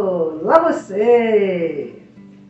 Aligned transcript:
Olá 0.00 0.70
você! 0.70 2.00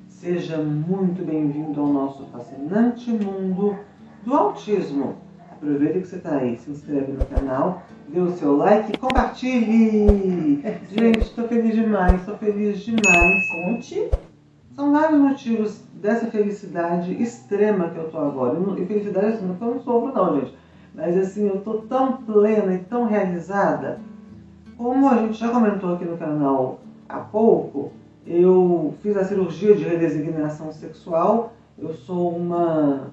Seja 0.07 0.59
muito 0.59 1.25
bem-vindo 1.25 1.81
ao 1.81 1.87
nosso 1.87 2.27
fascinante 2.27 3.11
mundo 3.11 3.75
do 4.23 4.35
autismo. 4.35 5.15
Aproveita 5.53 5.99
que 5.99 6.07
você 6.07 6.17
está 6.17 6.37
aí, 6.37 6.59
se 6.59 6.71
inscreve 6.71 7.13
no 7.13 7.25
canal, 7.25 7.85
dê 8.07 8.21
o 8.21 8.33
seu 8.33 8.55
like 8.55 8.93
e 8.93 8.99
compartilhe! 8.99 10.63
Gente, 10.93 11.21
estou 11.21 11.49
feliz 11.49 11.75
demais, 11.75 12.21
estou 12.21 12.37
feliz 12.37 12.81
demais. 12.81 13.49
Conte. 13.51 14.11
São 14.77 14.93
vários 14.93 15.19
motivos 15.19 15.81
dessa 15.95 16.27
felicidade 16.27 17.15
extrema 17.15 17.89
que 17.89 17.97
eu 17.97 18.11
tô 18.11 18.19
agora. 18.19 18.59
E 18.79 18.85
felicidade 18.85 19.27
assim, 19.27 19.57
eu 19.59 19.69
não 19.69 19.81
sofro 19.81 20.13
não, 20.13 20.39
gente. 20.39 20.55
Mas 20.95 21.17
assim, 21.17 21.49
eu 21.49 21.63
tô 21.63 21.79
tão 21.79 22.19
plena 22.19 22.75
e 22.75 22.81
tão 22.81 23.07
realizada. 23.07 24.01
Como 24.77 25.09
a 25.09 25.17
gente 25.17 25.39
já 25.39 25.49
comentou 25.49 25.95
aqui 25.95 26.05
no 26.05 26.19
canal 26.19 26.81
há 27.09 27.19
pouco, 27.19 27.93
eu 28.27 28.95
fiz 29.03 29.17
a 29.17 29.25
cirurgia 29.25 29.75
de 29.75 29.85
redesignação 29.85 30.71
sexual. 30.73 31.55
Eu 31.79 31.95
sou 31.95 32.37
uma 32.37 33.13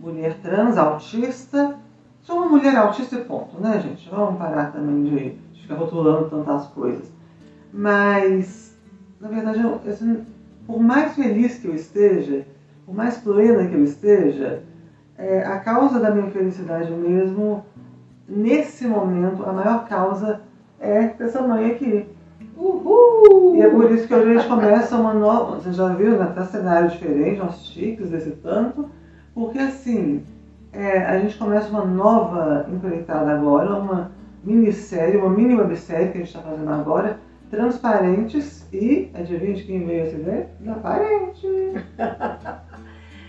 mulher 0.00 0.38
trans, 0.42 0.76
autista. 0.76 1.76
Sou 2.22 2.38
uma 2.38 2.48
mulher 2.48 2.76
autista 2.76 3.16
e 3.16 3.24
ponto, 3.24 3.60
né, 3.60 3.80
gente? 3.80 4.08
Vamos 4.10 4.38
parar 4.38 4.72
também 4.72 5.04
de, 5.04 5.38
ficar 5.60 5.76
rotulando 5.76 6.28
tantas 6.28 6.66
coisas. 6.68 7.10
Mas, 7.72 8.76
na 9.20 9.28
verdade, 9.28 9.60
eu, 9.60 9.80
assim, 9.88 10.26
por 10.66 10.80
mais 10.80 11.14
feliz 11.14 11.58
que 11.58 11.68
eu 11.68 11.74
esteja, 11.74 12.44
por 12.84 12.94
mais 12.94 13.18
plena 13.18 13.66
que 13.66 13.74
eu 13.74 13.84
esteja, 13.84 14.62
é, 15.16 15.44
a 15.44 15.58
causa 15.60 16.00
da 16.00 16.10
minha 16.10 16.30
felicidade 16.30 16.90
mesmo, 16.90 17.64
nesse 18.26 18.86
momento, 18.86 19.44
a 19.44 19.52
maior 19.52 19.86
causa 19.86 20.40
é 20.80 21.08
dessa 21.08 21.42
mãe 21.42 21.70
aqui. 21.70 22.06
Uhul! 22.58 23.56
E 23.56 23.62
é 23.62 23.70
por 23.70 23.90
isso 23.90 24.06
que 24.08 24.14
hoje 24.14 24.30
a 24.30 24.34
gente 24.34 24.48
começa 24.48 24.96
uma 24.96 25.14
nova. 25.14 25.56
Vocês 25.56 25.76
já 25.76 25.88
viram, 25.94 26.18
né? 26.18 26.24
Até 26.24 26.44
cenário 26.44 26.90
diferente, 26.90 27.38
nós 27.38 27.64
chiques 27.66 28.10
desse 28.10 28.32
tanto. 28.32 28.90
Porque 29.32 29.58
assim, 29.58 30.24
é, 30.72 30.98
a 30.98 31.18
gente 31.20 31.38
começa 31.38 31.68
uma 31.68 31.84
nova 31.84 32.66
empreitada 32.70 33.30
agora, 33.30 33.76
uma 33.76 34.10
minissérie, 34.42 35.16
uma 35.16 35.30
mini 35.30 35.54
websérie 35.54 36.08
que 36.08 36.18
a 36.18 36.20
gente 36.20 36.34
está 36.34 36.40
fazendo 36.40 36.70
agora, 36.70 37.18
transparentes 37.50 38.66
e, 38.72 39.10
adivinha 39.14 39.54
de 39.54 39.64
quem 39.64 39.86
veio 39.86 40.02
essa 40.02 40.16
ideia? 40.16 40.50
Da 40.60 40.74
parente. 40.74 41.46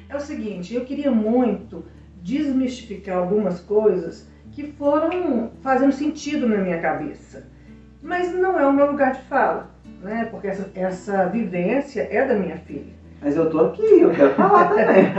É 0.10 0.16
o 0.16 0.20
seguinte, 0.20 0.74
eu 0.74 0.86
queria 0.86 1.12
muito 1.12 1.86
desmistificar 2.20 3.20
algumas 3.20 3.60
coisas 3.60 4.28
que 4.52 4.64
foram 4.64 5.52
fazendo 5.62 5.92
sentido 5.92 6.48
na 6.48 6.58
minha 6.58 6.82
cabeça. 6.82 7.48
Mas 8.02 8.34
não 8.34 8.60
é 8.60 8.66
o 8.66 8.74
meu 8.74 8.92
lugar 8.92 9.14
de 9.14 9.22
fala, 9.24 9.70
né? 10.02 10.28
Porque 10.32 10.48
essa, 10.48 10.72
essa 10.74 11.26
vivência 11.26 12.08
é 12.10 12.26
da 12.26 12.36
minha 12.36 12.58
filha. 12.58 13.00
Mas 13.22 13.36
eu 13.36 13.50
tô 13.50 13.60
aqui, 13.60 14.02
eu 14.02 14.12
quero 14.12 14.34
falar 14.36 14.70
também. 14.74 15.12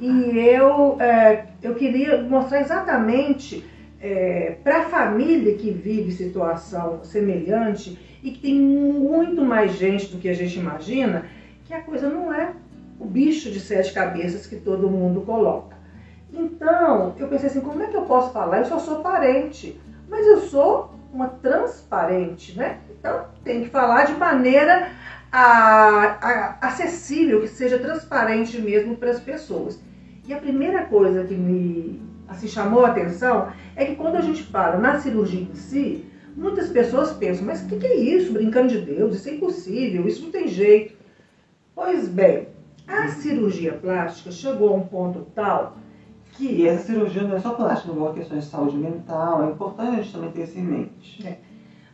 E 0.00 0.38
eu, 0.38 0.96
é, 1.00 1.46
eu 1.62 1.74
queria 1.74 2.22
mostrar 2.22 2.60
exatamente 2.60 3.64
é, 4.00 4.56
para 4.62 4.78
a 4.78 4.84
família 4.84 5.56
que 5.56 5.70
vive 5.70 6.12
situação 6.12 7.02
semelhante 7.02 7.98
e 8.22 8.30
que 8.30 8.40
tem 8.40 8.60
muito 8.60 9.42
mais 9.42 9.72
gente 9.72 10.06
do 10.06 10.18
que 10.18 10.28
a 10.28 10.34
gente 10.34 10.58
imagina, 10.58 11.26
que 11.64 11.74
a 11.74 11.80
coisa 11.80 12.08
não 12.08 12.32
é 12.32 12.52
o 12.98 13.04
bicho 13.04 13.50
de 13.50 13.58
sete 13.58 13.92
cabeças 13.92 14.46
que 14.46 14.56
todo 14.56 14.90
mundo 14.90 15.22
coloca. 15.22 15.76
Então, 16.32 17.14
eu 17.18 17.26
pensei 17.26 17.48
assim, 17.48 17.60
como 17.60 17.82
é 17.82 17.88
que 17.88 17.96
eu 17.96 18.02
posso 18.02 18.32
falar? 18.32 18.58
Eu 18.58 18.64
só 18.66 18.78
sou 18.78 19.00
parente, 19.00 19.80
mas 20.08 20.26
eu 20.26 20.38
sou 20.42 20.94
uma 21.12 21.28
transparente, 21.28 22.56
né? 22.56 22.78
Então, 22.98 23.26
tem 23.42 23.64
que 23.64 23.70
falar 23.70 24.04
de 24.04 24.14
maneira 24.14 24.90
a, 25.32 25.40
a, 25.40 26.58
acessível, 26.68 27.40
que 27.40 27.48
seja 27.48 27.78
transparente 27.78 28.60
mesmo 28.60 28.96
para 28.96 29.10
as 29.10 29.20
pessoas. 29.20 29.80
E 30.26 30.32
a 30.32 30.38
primeira 30.38 30.84
coisa 30.84 31.24
que 31.24 31.34
me 31.34 32.00
assim, 32.28 32.46
chamou 32.46 32.84
a 32.84 32.90
atenção 32.90 33.52
é 33.74 33.84
que 33.84 33.96
quando 33.96 34.16
a 34.16 34.20
gente 34.20 34.42
fala 34.44 34.78
na 34.78 34.98
cirurgia 35.00 35.42
em 35.42 35.54
si, 35.54 36.04
muitas 36.36 36.68
pessoas 36.68 37.12
pensam, 37.12 37.44
mas 37.44 37.62
o 37.62 37.66
que, 37.66 37.76
que 37.76 37.86
é 37.86 37.96
isso? 37.96 38.32
Brincando 38.32 38.68
de 38.68 38.80
Deus, 38.80 39.16
isso 39.16 39.28
é 39.28 39.34
impossível, 39.34 40.06
isso 40.06 40.22
não 40.22 40.30
tem 40.30 40.46
jeito. 40.46 40.94
Pois 41.74 42.08
bem, 42.08 42.48
a 42.86 43.08
cirurgia 43.08 43.72
plástica 43.72 44.30
chegou 44.30 44.70
a 44.70 44.76
um 44.76 44.86
ponto 44.86 45.26
tal 45.34 45.76
que. 46.32 46.66
Essa 46.66 46.86
cirurgia 46.86 47.22
não 47.22 47.36
é 47.36 47.40
só 47.40 47.50
plástica, 47.50 47.92
é 47.92 48.12
questões 48.14 48.44
de 48.44 48.50
saúde 48.50 48.76
mental, 48.76 49.44
é 49.44 49.50
importante 49.52 49.88
a 49.88 50.02
gente 50.02 50.12
também 50.12 50.30
ter 50.30 50.42
isso 50.44 50.58
em 50.58 50.62
mente. 50.62 51.26
É. 51.26 51.36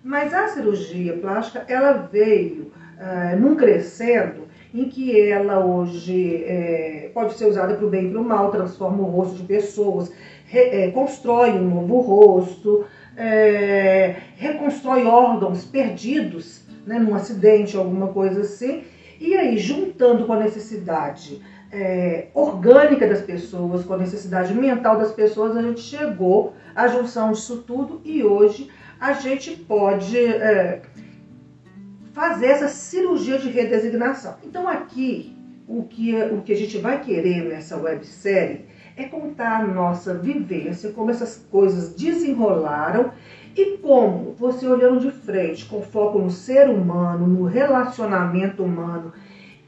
Mas 0.02 0.32
a 0.32 0.48
cirurgia 0.48 1.16
plástica, 1.18 1.64
ela 1.68 1.92
veio 1.92 2.70
uh, 2.96 3.38
num 3.38 3.56
crescendo 3.56 4.46
em 4.72 4.88
que 4.88 5.18
ela 5.28 5.64
hoje 5.64 6.44
é, 6.44 7.10
pode 7.14 7.34
ser 7.34 7.46
usada 7.46 7.74
para 7.74 7.86
o 7.86 7.90
bem 7.90 8.06
e 8.06 8.10
para 8.10 8.20
o 8.20 8.24
mal, 8.24 8.50
transforma 8.50 9.02
o 9.02 9.10
rosto 9.10 9.36
de 9.36 9.44
pessoas, 9.44 10.12
re, 10.46 10.60
é, 10.60 10.90
constrói 10.90 11.52
um 11.52 11.68
novo 11.68 12.00
rosto, 12.00 12.84
é, 13.16 14.16
reconstrói 14.36 15.04
órgãos 15.06 15.64
perdidos 15.64 16.62
né, 16.86 16.98
num 16.98 17.14
acidente, 17.14 17.76
alguma 17.76 18.08
coisa 18.08 18.42
assim. 18.42 18.84
E 19.18 19.34
aí, 19.34 19.56
juntando 19.56 20.26
com 20.26 20.34
a 20.34 20.40
necessidade 20.40 21.40
é, 21.76 22.28
orgânica 22.32 23.06
das 23.06 23.20
pessoas, 23.20 23.84
com 23.84 23.92
a 23.92 23.98
necessidade 23.98 24.54
mental 24.54 24.96
das 24.96 25.12
pessoas, 25.12 25.54
a 25.54 25.60
gente 25.60 25.80
chegou 25.80 26.54
à 26.74 26.88
junção 26.88 27.32
disso 27.32 27.64
tudo 27.66 28.00
e 28.02 28.24
hoje 28.24 28.70
a 28.98 29.12
gente 29.12 29.50
pode 29.50 30.16
é, 30.16 30.80
fazer 32.12 32.46
essa 32.46 32.68
cirurgia 32.68 33.38
de 33.38 33.50
redesignação. 33.50 34.36
Então 34.42 34.66
aqui, 34.66 35.36
o 35.68 35.82
que, 35.82 36.14
o 36.32 36.40
que 36.40 36.52
a 36.54 36.56
gente 36.56 36.78
vai 36.78 37.02
querer 37.02 37.44
nessa 37.44 37.76
websérie 37.76 38.64
é 38.96 39.04
contar 39.04 39.60
a 39.60 39.66
nossa 39.66 40.14
vivência, 40.14 40.92
como 40.92 41.10
essas 41.10 41.46
coisas 41.50 41.94
desenrolaram 41.94 43.12
e 43.54 43.76
como 43.78 44.32
você 44.32 44.66
olhando 44.66 45.00
de 45.00 45.10
frente, 45.10 45.66
com 45.66 45.82
foco 45.82 46.18
no 46.18 46.30
ser 46.30 46.70
humano, 46.70 47.26
no 47.26 47.44
relacionamento 47.44 48.62
humano 48.62 49.12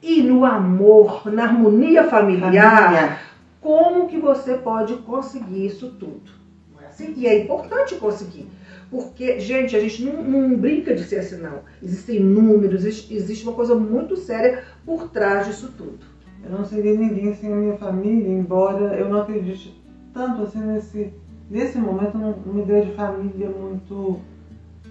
e 0.08 0.22
no 0.22 0.42
amor, 0.42 1.30
na 1.30 1.44
harmonia 1.44 2.04
familiar, 2.04 2.94
Família. 2.94 3.18
como 3.60 4.08
que 4.08 4.18
você 4.18 4.54
pode 4.54 4.94
conseguir 4.96 5.66
isso 5.66 5.90
tudo. 6.00 6.30
Não 6.72 6.82
é 6.82 6.86
assim? 6.86 7.12
E 7.14 7.26
é 7.26 7.44
importante 7.44 7.94
conseguir. 7.96 8.48
Porque, 8.90 9.38
gente, 9.38 9.76
a 9.76 9.80
gente 9.80 10.02
não, 10.02 10.22
não 10.22 10.56
brinca 10.56 10.94
de 10.94 11.04
ser 11.04 11.16
assim, 11.18 11.36
não. 11.36 11.60
Existem 11.82 12.20
números, 12.20 12.86
existe, 12.86 13.14
existe 13.14 13.44
uma 13.44 13.52
coisa 13.52 13.74
muito 13.74 14.16
séria 14.16 14.64
por 14.86 15.10
trás 15.10 15.46
disso 15.46 15.74
tudo. 15.76 15.98
Eu 16.42 16.50
não 16.56 16.64
seria 16.64 16.94
ninguém 16.94 17.34
sem 17.34 17.52
a 17.52 17.56
minha 17.56 17.76
família, 17.76 18.30
embora 18.30 18.94
eu 18.98 19.10
não 19.10 19.20
acredite 19.20 19.78
tanto 20.14 20.42
assim 20.42 20.60
nesse, 20.60 21.12
nesse 21.50 21.76
momento, 21.76 22.16
numa 22.16 22.62
ideia 22.62 22.86
de 22.86 22.92
família 22.92 23.50
muito 23.50 24.20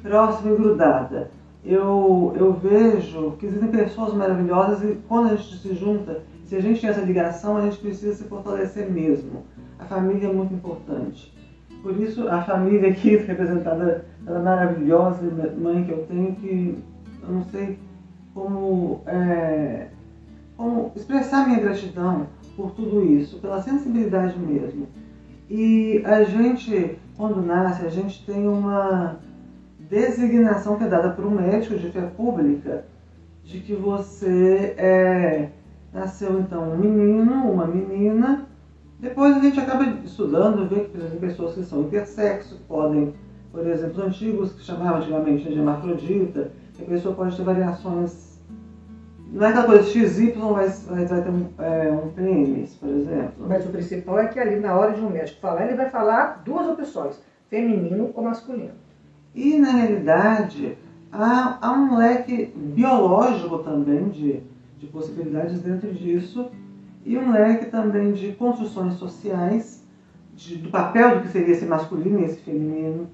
próxima 0.03 0.51
e 0.51 0.55
grudada. 0.55 1.31
Eu, 1.63 2.33
eu 2.37 2.53
vejo 2.53 3.31
que 3.39 3.45
existem 3.45 3.69
pessoas 3.69 4.13
maravilhosas 4.13 4.83
e 4.83 4.97
quando 5.07 5.31
a 5.31 5.35
gente 5.35 5.57
se 5.57 5.73
junta, 5.75 6.23
se 6.45 6.55
a 6.55 6.61
gente 6.61 6.79
tem 6.79 6.89
essa 6.89 7.01
ligação, 7.01 7.57
a 7.57 7.61
gente 7.61 7.77
precisa 7.77 8.15
se 8.15 8.23
fortalecer 8.23 8.89
mesmo. 8.89 9.43
A 9.77 9.85
família 9.85 10.27
é 10.27 10.33
muito 10.33 10.53
importante. 10.53 11.33
Por 11.83 11.99
isso, 11.99 12.27
a 12.27 12.41
família 12.41 12.89
aqui 12.89 13.17
representada 13.27 14.05
pela 14.23 14.39
maravilhosa 14.39 15.21
mãe 15.57 15.83
que 15.83 15.91
eu 15.91 16.05
tenho, 16.05 16.35
que 16.35 16.77
eu 17.21 17.29
não 17.29 17.43
sei 17.45 17.77
como, 18.33 19.01
é, 19.05 19.87
como 20.55 20.91
expressar 20.95 21.47
minha 21.47 21.59
gratidão 21.59 22.27
por 22.55 22.71
tudo 22.71 23.03
isso, 23.03 23.39
pela 23.39 23.61
sensibilidade 23.61 24.37
mesmo. 24.39 24.87
E 25.49 26.01
a 26.05 26.23
gente, 26.23 26.97
quando 27.15 27.41
nasce, 27.41 27.85
a 27.85 27.89
gente 27.89 28.25
tem 28.25 28.47
uma 28.47 29.19
designação 29.89 30.77
que 30.77 30.83
é 30.83 30.87
dada 30.87 31.09
por 31.09 31.25
um 31.25 31.31
médico 31.31 31.77
de 31.77 31.89
fé 31.89 32.01
pública 32.01 32.85
de 33.43 33.59
que 33.59 33.73
você 33.73 34.75
é, 34.77 35.49
nasceu 35.93 36.39
então 36.39 36.73
um 36.73 36.77
menino, 36.77 37.49
uma 37.49 37.65
menina. 37.65 38.45
Depois 38.99 39.37
a 39.37 39.39
gente 39.39 39.59
acaba 39.59 39.85
estudando, 40.03 40.67
vê 40.67 40.81
que 40.81 40.97
tem 40.97 41.19
pessoas 41.19 41.55
que 41.55 41.63
são 41.63 41.83
intersexo, 41.83 42.59
podem, 42.67 43.13
por 43.51 43.65
exemplo, 43.65 43.93
os 43.93 43.99
antigos 43.99 44.53
que 44.53 44.63
chamavam 44.63 44.97
antigamente 44.97 45.47
de 45.47 45.57
hermafrodita, 45.57 46.51
que 46.73 46.83
a 46.83 46.87
pessoa 46.87 47.15
pode 47.15 47.37
ter 47.37 47.43
variações. 47.43 48.41
Não 49.31 49.45
é 49.45 49.49
aquela 49.49 49.65
coisa 49.65 49.83
XY, 49.83 50.33
mas 50.51 50.85
vai 50.87 51.05
ter 51.05 51.29
um, 51.29 51.47
é, 51.59 51.91
um 51.91 52.09
PMs, 52.11 52.75
por 52.75 52.89
exemplo. 52.89 53.45
Mas 53.47 53.65
o 53.65 53.69
principal 53.69 54.19
é 54.19 54.27
que 54.27 54.39
ali 54.39 54.59
na 54.59 54.75
hora 54.75 54.93
de 54.93 55.01
um 55.01 55.09
médico 55.09 55.39
falar, 55.39 55.67
ele 55.67 55.75
vai 55.75 55.89
falar 55.89 56.41
duas 56.43 56.67
opções, 56.67 57.21
feminino 57.49 58.11
ou 58.13 58.23
masculino. 58.23 58.86
E 59.33 59.57
na 59.57 59.71
realidade 59.71 60.77
há, 61.11 61.57
há 61.61 61.71
um 61.71 61.97
leque 61.97 62.51
biológico 62.55 63.59
também 63.59 64.09
de, 64.09 64.41
de 64.79 64.87
possibilidades 64.87 65.61
dentro 65.61 65.93
disso 65.93 66.49
e 67.05 67.17
um 67.17 67.31
leque 67.31 67.67
também 67.67 68.11
de 68.11 68.33
construções 68.33 68.95
sociais, 68.95 69.83
de, 70.35 70.57
do 70.57 70.69
papel 70.69 71.15
do 71.15 71.21
que 71.21 71.29
seria 71.29 71.53
esse 71.53 71.65
masculino 71.65 72.19
e 72.19 72.25
esse 72.25 72.41
feminino. 72.41 73.07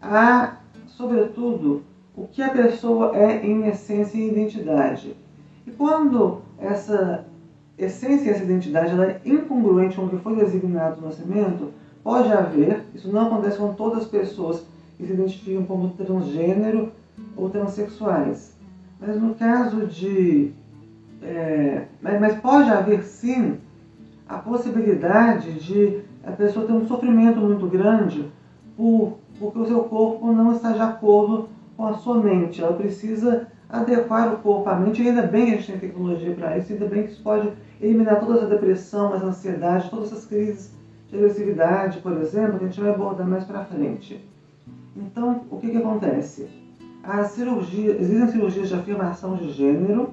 Há, 0.00 0.56
sobretudo, 0.86 1.82
o 2.16 2.26
que 2.26 2.42
a 2.42 2.50
pessoa 2.50 3.16
é 3.16 3.44
em 3.44 3.66
essência 3.66 4.18
e 4.18 4.28
identidade. 4.28 5.16
E 5.66 5.70
quando 5.70 6.42
essa 6.58 7.24
essência 7.76 8.28
e 8.28 8.30
essa 8.30 8.44
identidade 8.44 8.92
ela 8.92 9.06
é 9.06 9.20
incongruente 9.24 9.96
com 9.96 10.04
o 10.04 10.08
que 10.08 10.18
foi 10.18 10.36
designado 10.36 11.00
no 11.00 11.08
nascimento, 11.08 11.72
pode 12.02 12.30
haver, 12.32 12.84
isso 12.94 13.10
não 13.10 13.26
acontece 13.26 13.58
com 13.58 13.72
todas 13.74 14.04
as 14.04 14.08
pessoas 14.08 14.64
que 15.02 15.08
se 15.08 15.12
identificam 15.12 15.64
como 15.64 15.90
transgênero 15.90 16.92
ou 17.36 17.50
transexuais. 17.50 18.56
Mas 19.00 19.20
no 19.20 19.34
caso 19.34 19.86
de. 19.86 20.52
É, 21.20 21.84
mas, 22.00 22.40
pode 22.40 22.70
haver 22.70 23.02
sim 23.02 23.58
a 24.28 24.38
possibilidade 24.38 25.54
de 25.54 26.00
a 26.24 26.32
pessoa 26.32 26.66
ter 26.66 26.72
um 26.72 26.86
sofrimento 26.86 27.40
muito 27.40 27.66
grande 27.66 28.28
por, 28.76 29.18
porque 29.38 29.58
o 29.58 29.66
seu 29.66 29.80
corpo 29.84 30.32
não 30.32 30.52
está 30.52 30.72
de 30.72 30.80
acordo 30.80 31.48
com 31.76 31.86
a 31.86 31.94
sua 31.94 32.18
mente. 32.18 32.62
Ela 32.62 32.72
precisa 32.72 33.48
adequar 33.68 34.32
o 34.32 34.36
corpo 34.38 34.68
à 34.68 34.74
mente, 34.76 35.02
e 35.02 35.08
ainda 35.08 35.22
bem 35.22 35.46
que 35.46 35.52
a 35.52 35.56
gente 35.56 35.72
tem 35.72 35.80
tecnologia 35.80 36.34
para 36.34 36.58
isso, 36.58 36.72
ainda 36.72 36.86
bem 36.86 37.04
que 37.04 37.12
isso 37.12 37.22
pode 37.22 37.50
eliminar 37.80 38.20
toda 38.20 38.38
essa 38.38 38.46
depressão, 38.46 39.14
essa 39.14 39.26
ansiedade, 39.26 39.90
todas 39.90 40.12
essas 40.12 40.26
crises 40.26 40.72
de 41.08 41.16
agressividade, 41.16 41.98
por 42.00 42.12
exemplo, 42.18 42.58
que 42.58 42.64
a 42.64 42.68
gente 42.68 42.80
vai 42.80 42.90
abordar 42.90 43.26
mais 43.26 43.44
para 43.44 43.64
frente. 43.64 44.31
Então, 44.96 45.42
o 45.50 45.56
que, 45.58 45.70
que 45.70 45.76
acontece? 45.76 46.48
A 47.02 47.24
cirurgia, 47.24 47.92
existem 47.92 48.28
cirurgias 48.28 48.68
de 48.68 48.74
afirmação 48.74 49.36
de 49.36 49.50
gênero, 49.50 50.10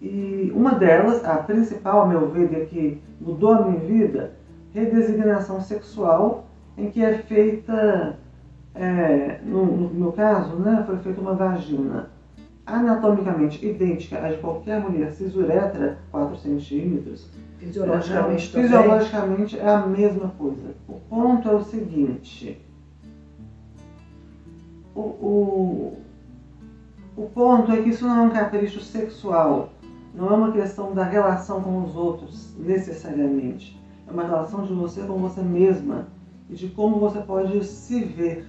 e 0.00 0.52
uma 0.54 0.74
delas, 0.74 1.24
a 1.24 1.36
principal, 1.36 2.02
a 2.02 2.06
meu 2.06 2.28
ver, 2.28 2.52
e 2.52 2.66
que 2.66 3.02
mudou 3.20 3.52
a 3.52 3.62
minha 3.62 3.80
vida, 3.80 4.32
redesignação 4.72 5.60
sexual, 5.60 6.46
em 6.76 6.90
que 6.90 7.02
é 7.02 7.18
feita, 7.18 8.18
é, 8.74 9.40
no, 9.44 9.64
no, 9.64 9.94
meu 9.94 10.12
caso, 10.12 10.56
né, 10.56 10.82
foi 10.86 10.98
feita 10.98 11.20
uma 11.20 11.34
vagina 11.34 12.10
anatomicamente 12.66 13.64
idêntica 13.64 14.18
à 14.18 14.28
de 14.28 14.38
qualquer 14.38 14.80
mulher 14.80 15.12
cisuretra, 15.12 15.98
4 16.10 16.36
centímetros. 16.36 17.30
Fisiologicamente, 17.58 18.58
é, 18.58 18.62
fisiologicamente 18.62 19.58
é 19.58 19.68
a 19.68 19.86
mesma 19.86 20.32
coisa. 20.36 20.74
O 20.88 20.94
ponto 20.94 21.48
é 21.48 21.54
o 21.54 21.62
seguinte. 21.62 22.60
O, 24.96 25.00
o, 25.00 25.96
o 27.18 27.28
ponto 27.28 27.70
é 27.70 27.82
que 27.82 27.90
isso 27.90 28.06
não 28.06 28.16
é 28.16 28.22
um 28.22 28.30
capricho 28.30 28.80
sexual, 28.80 29.68
não 30.14 30.30
é 30.30 30.32
uma 30.32 30.52
questão 30.52 30.94
da 30.94 31.04
relação 31.04 31.62
com 31.62 31.84
os 31.84 31.94
outros, 31.94 32.56
necessariamente. 32.56 33.78
É 34.08 34.10
uma 34.10 34.24
relação 34.24 34.64
de 34.64 34.72
você 34.72 35.02
com 35.02 35.18
você 35.18 35.42
mesma 35.42 36.06
e 36.48 36.54
de 36.54 36.68
como 36.68 36.98
você 36.98 37.20
pode 37.20 37.62
se 37.64 38.02
ver 38.02 38.46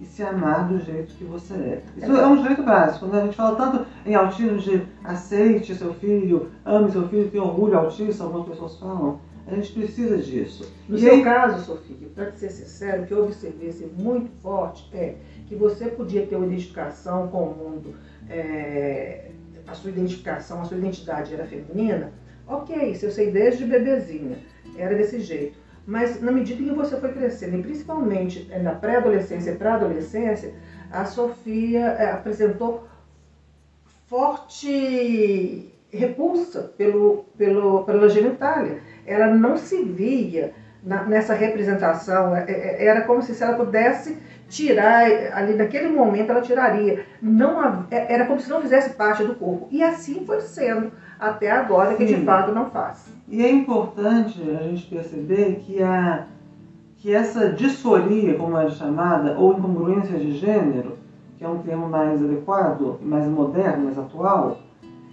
e 0.00 0.06
se 0.06 0.22
amar 0.22 0.68
do 0.68 0.78
jeito 0.78 1.14
que 1.14 1.24
você 1.24 1.54
é. 1.54 1.84
Isso 1.96 2.16
é, 2.16 2.22
é 2.22 2.26
um 2.28 2.46
jeito 2.46 2.62
básico, 2.62 3.06
né? 3.06 3.20
A 3.20 3.24
gente 3.24 3.36
fala 3.36 3.56
tanto 3.56 3.86
em 4.06 4.14
autismo 4.14 4.58
de 4.58 4.86
aceite 5.02 5.74
seu 5.74 5.92
filho, 5.94 6.50
ame 6.64 6.92
seu 6.92 7.08
filho, 7.08 7.28
tenha 7.28 7.42
orgulho 7.42 7.76
autista, 7.76 8.22
algumas 8.22 8.48
pessoas 8.48 8.78
falam. 8.78 9.18
A 9.46 9.54
gente 9.54 9.72
precisa 9.72 10.16
disso. 10.18 10.70
No 10.88 10.96
e 10.96 11.00
seu 11.00 11.12
aí... 11.12 11.24
caso, 11.24 11.64
Sofia, 11.64 12.08
para 12.14 12.30
ser 12.32 12.50
sincero, 12.50 13.02
o 13.02 13.06
que 13.06 13.12
eu 13.12 13.24
observei 13.24 13.72
ser 13.72 13.92
muito 13.98 14.30
forte 14.40 14.88
é 14.94 15.16
que 15.50 15.56
você 15.56 15.86
podia 15.86 16.24
ter 16.24 16.36
uma 16.36 16.46
identificação 16.46 17.26
com 17.26 17.42
o 17.42 17.56
mundo, 17.56 17.96
é, 18.28 19.32
a 19.66 19.74
sua 19.74 19.90
identificação, 19.90 20.62
a 20.62 20.64
sua 20.64 20.78
identidade 20.78 21.34
era 21.34 21.44
feminina, 21.44 22.12
ok, 22.46 22.92
isso 22.92 23.06
eu 23.06 23.10
sei 23.10 23.32
desde 23.32 23.64
bebezinha, 23.64 24.38
era 24.76 24.94
desse 24.94 25.18
jeito. 25.18 25.58
Mas 25.84 26.22
na 26.22 26.30
medida 26.30 26.62
em 26.62 26.66
que 26.66 26.74
você 26.74 26.96
foi 27.00 27.12
crescendo, 27.12 27.56
e 27.56 27.62
principalmente 27.64 28.48
eh, 28.48 28.60
na 28.60 28.76
pré-adolescência 28.76 29.50
e 29.50 29.56
pré-adolescência, 29.56 30.54
a 30.88 31.04
Sofia 31.04 31.80
é, 31.80 32.12
apresentou 32.12 32.86
forte 34.06 35.68
repulsa 35.92 36.62
pelo, 36.78 37.24
pelo, 37.36 37.82
pela 37.82 38.08
genitália. 38.08 38.78
Ela 39.04 39.34
não 39.34 39.56
se 39.56 39.82
via 39.82 40.54
na, 40.80 41.02
nessa 41.02 41.34
representação, 41.34 42.36
é, 42.36 42.84
era 42.84 43.00
como 43.00 43.20
se 43.20 43.42
ela 43.42 43.56
pudesse 43.56 44.16
tirar, 44.50 45.04
ali 45.32 45.54
naquele 45.54 45.88
momento 45.88 46.30
ela 46.30 46.42
tiraria. 46.42 47.06
Não, 47.22 47.86
era 47.90 48.26
como 48.26 48.40
se 48.40 48.50
não 48.50 48.60
fizesse 48.60 48.94
parte 48.94 49.22
do 49.24 49.34
corpo. 49.36 49.68
E 49.70 49.82
assim 49.82 50.26
foi 50.26 50.40
sendo 50.40 50.92
até 51.18 51.50
agora, 51.50 51.94
que 51.94 52.06
Sim. 52.06 52.16
de 52.16 52.24
fato 52.24 52.52
não 52.52 52.68
faz. 52.68 53.06
E 53.28 53.42
é 53.42 53.50
importante 53.50 54.38
a 54.50 54.62
gente 54.64 54.86
perceber 54.86 55.62
que, 55.64 55.82
a, 55.82 56.26
que 56.98 57.14
essa 57.14 57.50
disforia, 57.50 58.34
como 58.34 58.58
é 58.58 58.68
chamada, 58.68 59.38
ou 59.38 59.56
incongruência 59.56 60.18
de 60.18 60.32
gênero, 60.32 60.98
que 61.38 61.44
é 61.44 61.48
um 61.48 61.58
termo 61.58 61.88
mais 61.88 62.22
adequado, 62.22 62.98
mais 63.00 63.26
moderno, 63.26 63.84
mais 63.84 63.98
atual, 63.98 64.58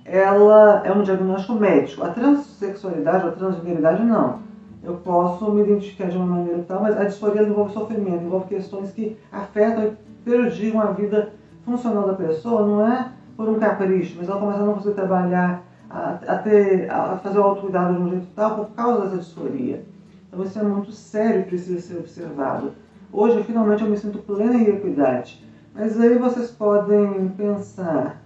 ela 0.03 0.81
é 0.83 0.91
um 0.91 1.03
diagnóstico 1.03 1.53
médico. 1.53 2.03
A 2.03 2.09
transexualidade, 2.09 3.27
a 3.27 3.31
transgeneridade, 3.31 4.03
não. 4.03 4.46
Eu 4.87 4.93
posso 4.99 5.51
me 5.51 5.63
identificar 5.63 6.07
de 6.07 6.15
uma 6.15 6.37
maneira 6.37 6.63
tal, 6.65 6.81
mas 6.81 6.97
a 6.97 7.03
disforia 7.03 7.41
envolve 7.41 7.73
sofrimento, 7.73 8.23
envolve 8.23 8.47
questões 8.47 8.89
que 8.91 9.17
afetam 9.29 9.83
e 9.83 9.91
prejudicam 10.23 10.79
a 10.79 10.91
vida 10.91 11.33
funcional 11.65 12.07
da 12.07 12.13
pessoa, 12.13 12.65
não 12.65 12.87
é 12.87 13.11
por 13.35 13.49
um 13.49 13.59
capricho, 13.59 14.15
mas 14.17 14.29
ela 14.29 14.39
começa 14.39 14.61
a 14.61 14.65
não 14.65 14.75
conseguir 14.75 14.95
trabalhar 14.95 15.61
a, 15.89 16.11
a, 16.11 16.37
ter, 16.37 16.89
a 16.89 17.17
fazer 17.17 17.37
o 17.37 17.43
autocuidado 17.43 17.95
de 17.95 17.99
um 17.99 18.09
jeito 18.11 18.27
tal 18.33 18.55
por 18.55 18.67
causa 18.67 19.01
dessa 19.03 19.17
disforia. 19.17 19.83
Então 20.29 20.41
isso 20.41 20.57
é 20.57 20.63
muito 20.63 20.93
sério 20.93 21.41
e 21.41 21.43
precisa 21.43 21.81
ser 21.81 21.97
observado. 21.97 22.71
Hoje, 23.11 23.43
finalmente, 23.43 23.83
eu 23.83 23.89
me 23.89 23.97
sinto 23.97 24.19
plena 24.19 24.55
em 24.55 24.69
equidade. 24.69 25.45
Mas 25.75 25.99
aí 25.99 26.17
vocês 26.17 26.49
podem 26.49 27.27
pensar, 27.35 28.21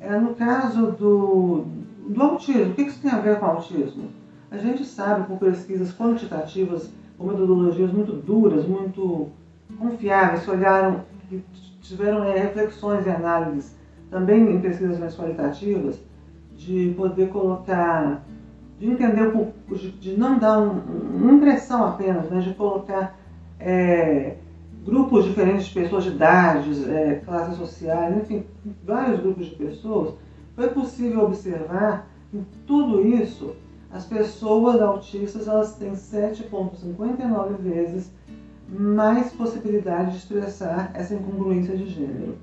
é, 0.00 0.16
no 0.16 0.32
caso 0.32 0.92
do, 0.92 1.64
do 2.08 2.22
autismo, 2.22 2.72
o 2.72 2.74
que 2.74 2.80
isso 2.80 3.02
tem 3.02 3.10
a 3.10 3.18
ver 3.18 3.38
com 3.38 3.44
autismo? 3.44 4.21
A 4.52 4.58
gente 4.58 4.84
sabe 4.84 5.26
por 5.26 5.38
pesquisas 5.38 5.96
quantitativas, 5.96 6.92
com 7.16 7.26
metodologias 7.26 7.90
muito 7.90 8.12
duras, 8.12 8.66
muito 8.66 9.28
confiáveis, 9.78 10.44
que 10.44 10.50
olharam, 10.50 11.00
tiveram 11.80 12.22
é, 12.22 12.38
reflexões 12.38 13.06
e 13.06 13.08
análises, 13.08 13.74
também 14.10 14.54
em 14.54 14.60
pesquisas 14.60 14.98
mais 14.98 15.16
qualitativas, 15.16 15.98
de 16.54 16.92
poder 16.94 17.30
colocar, 17.30 18.22
de 18.78 18.90
entender 18.90 19.32
de, 19.98 20.18
não 20.18 20.38
dar 20.38 20.58
um, 20.58 20.82
uma 21.14 21.32
impressão 21.32 21.86
apenas, 21.86 22.28
né, 22.28 22.40
de 22.40 22.52
colocar 22.52 23.18
é, 23.58 24.36
grupos 24.84 25.24
diferentes 25.24 25.64
de 25.64 25.80
pessoas 25.80 26.04
de 26.04 26.10
idades, 26.10 26.86
é, 26.86 27.22
classes 27.24 27.56
sociais, 27.56 28.18
enfim, 28.18 28.44
vários 28.84 29.18
grupos 29.18 29.46
de 29.46 29.56
pessoas, 29.56 30.12
foi 30.54 30.68
possível 30.68 31.24
observar 31.24 32.06
em 32.34 32.44
tudo 32.66 33.00
isso 33.06 33.56
as 33.92 34.06
pessoas 34.06 34.80
autistas 34.80 35.46
elas 35.46 35.74
têm 35.76 35.92
7,59 35.92 37.56
vezes 37.58 38.10
mais 38.68 39.30
possibilidade 39.32 40.12
de 40.12 40.16
expressar 40.16 40.90
essa 40.94 41.14
incongruência 41.14 41.76
de 41.76 41.86
gênero. 41.86 42.38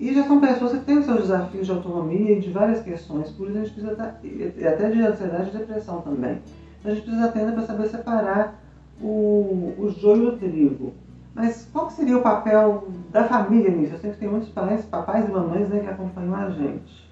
E 0.00 0.12
já 0.12 0.24
são 0.24 0.40
pessoas 0.40 0.72
que 0.72 0.84
têm 0.84 1.02
seus 1.02 1.20
desafios 1.20 1.66
de 1.66 1.72
autonomia 1.72 2.36
e 2.36 2.40
de 2.40 2.50
várias 2.50 2.82
questões, 2.82 3.30
por 3.30 3.48
isso 3.48 3.58
a 3.58 3.60
gente 3.60 3.72
precisa 3.72 3.92
estar, 3.92 4.20
e 4.24 4.66
até 4.66 4.90
de 4.90 5.00
ansiedade 5.00 5.50
e 5.50 5.58
depressão 5.58 6.00
também. 6.00 6.40
A 6.84 6.90
gente 6.90 7.02
precisa 7.02 7.26
atender 7.26 7.52
para 7.52 7.66
saber 7.66 7.88
separar 7.88 8.60
o, 9.00 9.72
o 9.78 9.94
joio 9.96 10.32
do 10.32 10.36
trigo. 10.36 10.92
Mas 11.32 11.68
qual 11.72 11.90
seria 11.90 12.18
o 12.18 12.22
papel 12.22 12.88
da 13.10 13.24
família 13.24 13.70
nisso? 13.70 13.94
Eu 13.94 13.98
sei 13.98 14.10
que 14.10 14.18
tem 14.18 14.28
muitos 14.28 14.48
pais, 14.48 14.84
papais 14.84 15.28
e 15.28 15.32
mamães 15.32 15.68
né, 15.68 15.80
que 15.80 15.88
acompanham 15.88 16.34
a 16.34 16.50
gente. 16.50 17.04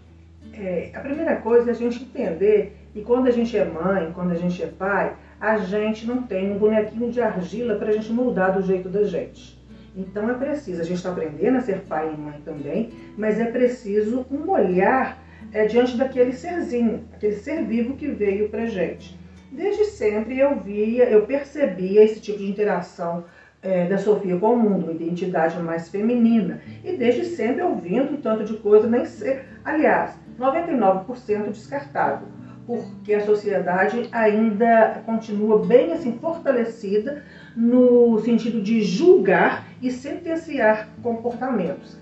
É, 0.52 0.90
a 0.94 1.00
primeira 1.00 1.36
coisa 1.36 1.70
é 1.70 1.72
a 1.72 1.76
gente 1.76 2.02
entender 2.02 2.81
que 2.92 3.02
quando 3.02 3.26
a 3.26 3.30
gente 3.30 3.56
é 3.56 3.64
mãe, 3.64 4.12
quando 4.14 4.32
a 4.32 4.36
gente 4.36 4.62
é 4.62 4.66
pai, 4.66 5.16
a 5.40 5.58
gente 5.58 6.06
não 6.06 6.22
tem 6.22 6.52
um 6.52 6.58
bonequinho 6.58 7.10
de 7.10 7.20
argila 7.20 7.76
para 7.76 7.88
a 7.88 7.92
gente 7.92 8.12
mudar 8.12 8.50
do 8.50 8.62
jeito 8.62 8.88
da 8.88 9.02
gente. 9.02 9.60
Então 9.96 10.30
é 10.30 10.34
preciso, 10.34 10.80
a 10.80 10.84
gente 10.84 10.98
está 10.98 11.10
aprendendo 11.10 11.58
a 11.58 11.60
ser 11.60 11.80
pai 11.80 12.12
e 12.12 12.16
mãe 12.16 12.40
também, 12.44 12.90
mas 13.16 13.40
é 13.40 13.46
preciso 13.46 14.26
um 14.30 14.50
olhar 14.50 15.22
é, 15.52 15.66
diante 15.66 15.96
daquele 15.96 16.32
serzinho, 16.32 17.04
aquele 17.12 17.36
ser 17.36 17.64
vivo 17.64 17.96
que 17.96 18.08
veio 18.08 18.48
para 18.48 18.66
gente. 18.66 19.18
Desde 19.50 19.84
sempre 19.84 20.38
eu 20.38 20.58
via, 20.60 21.04
eu 21.04 21.26
percebia 21.26 22.02
esse 22.04 22.20
tipo 22.20 22.38
de 22.38 22.48
interação 22.48 23.24
é, 23.60 23.86
da 23.86 23.98
Sofia 23.98 24.36
com 24.38 24.54
o 24.54 24.58
mundo, 24.58 24.84
uma 24.84 24.92
identidade 24.92 25.58
mais 25.60 25.88
feminina. 25.88 26.60
E 26.82 26.96
desde 26.96 27.26
sempre 27.26 27.62
ouvindo 27.62 28.14
um 28.14 28.16
tanto 28.16 28.44
de 28.44 28.54
coisa, 28.54 28.88
nem 28.88 29.04
ser, 29.04 29.44
aliás, 29.62 30.14
99% 30.38 31.50
descartável 31.50 32.28
porque 32.66 33.14
a 33.14 33.24
sociedade 33.24 34.08
ainda 34.12 35.02
continua 35.04 35.64
bem 35.64 35.92
assim 35.92 36.18
fortalecida 36.18 37.22
no 37.56 38.18
sentido 38.20 38.62
de 38.62 38.82
julgar 38.82 39.66
e 39.80 39.90
sentenciar 39.90 40.88
comportamentos. 41.02 41.96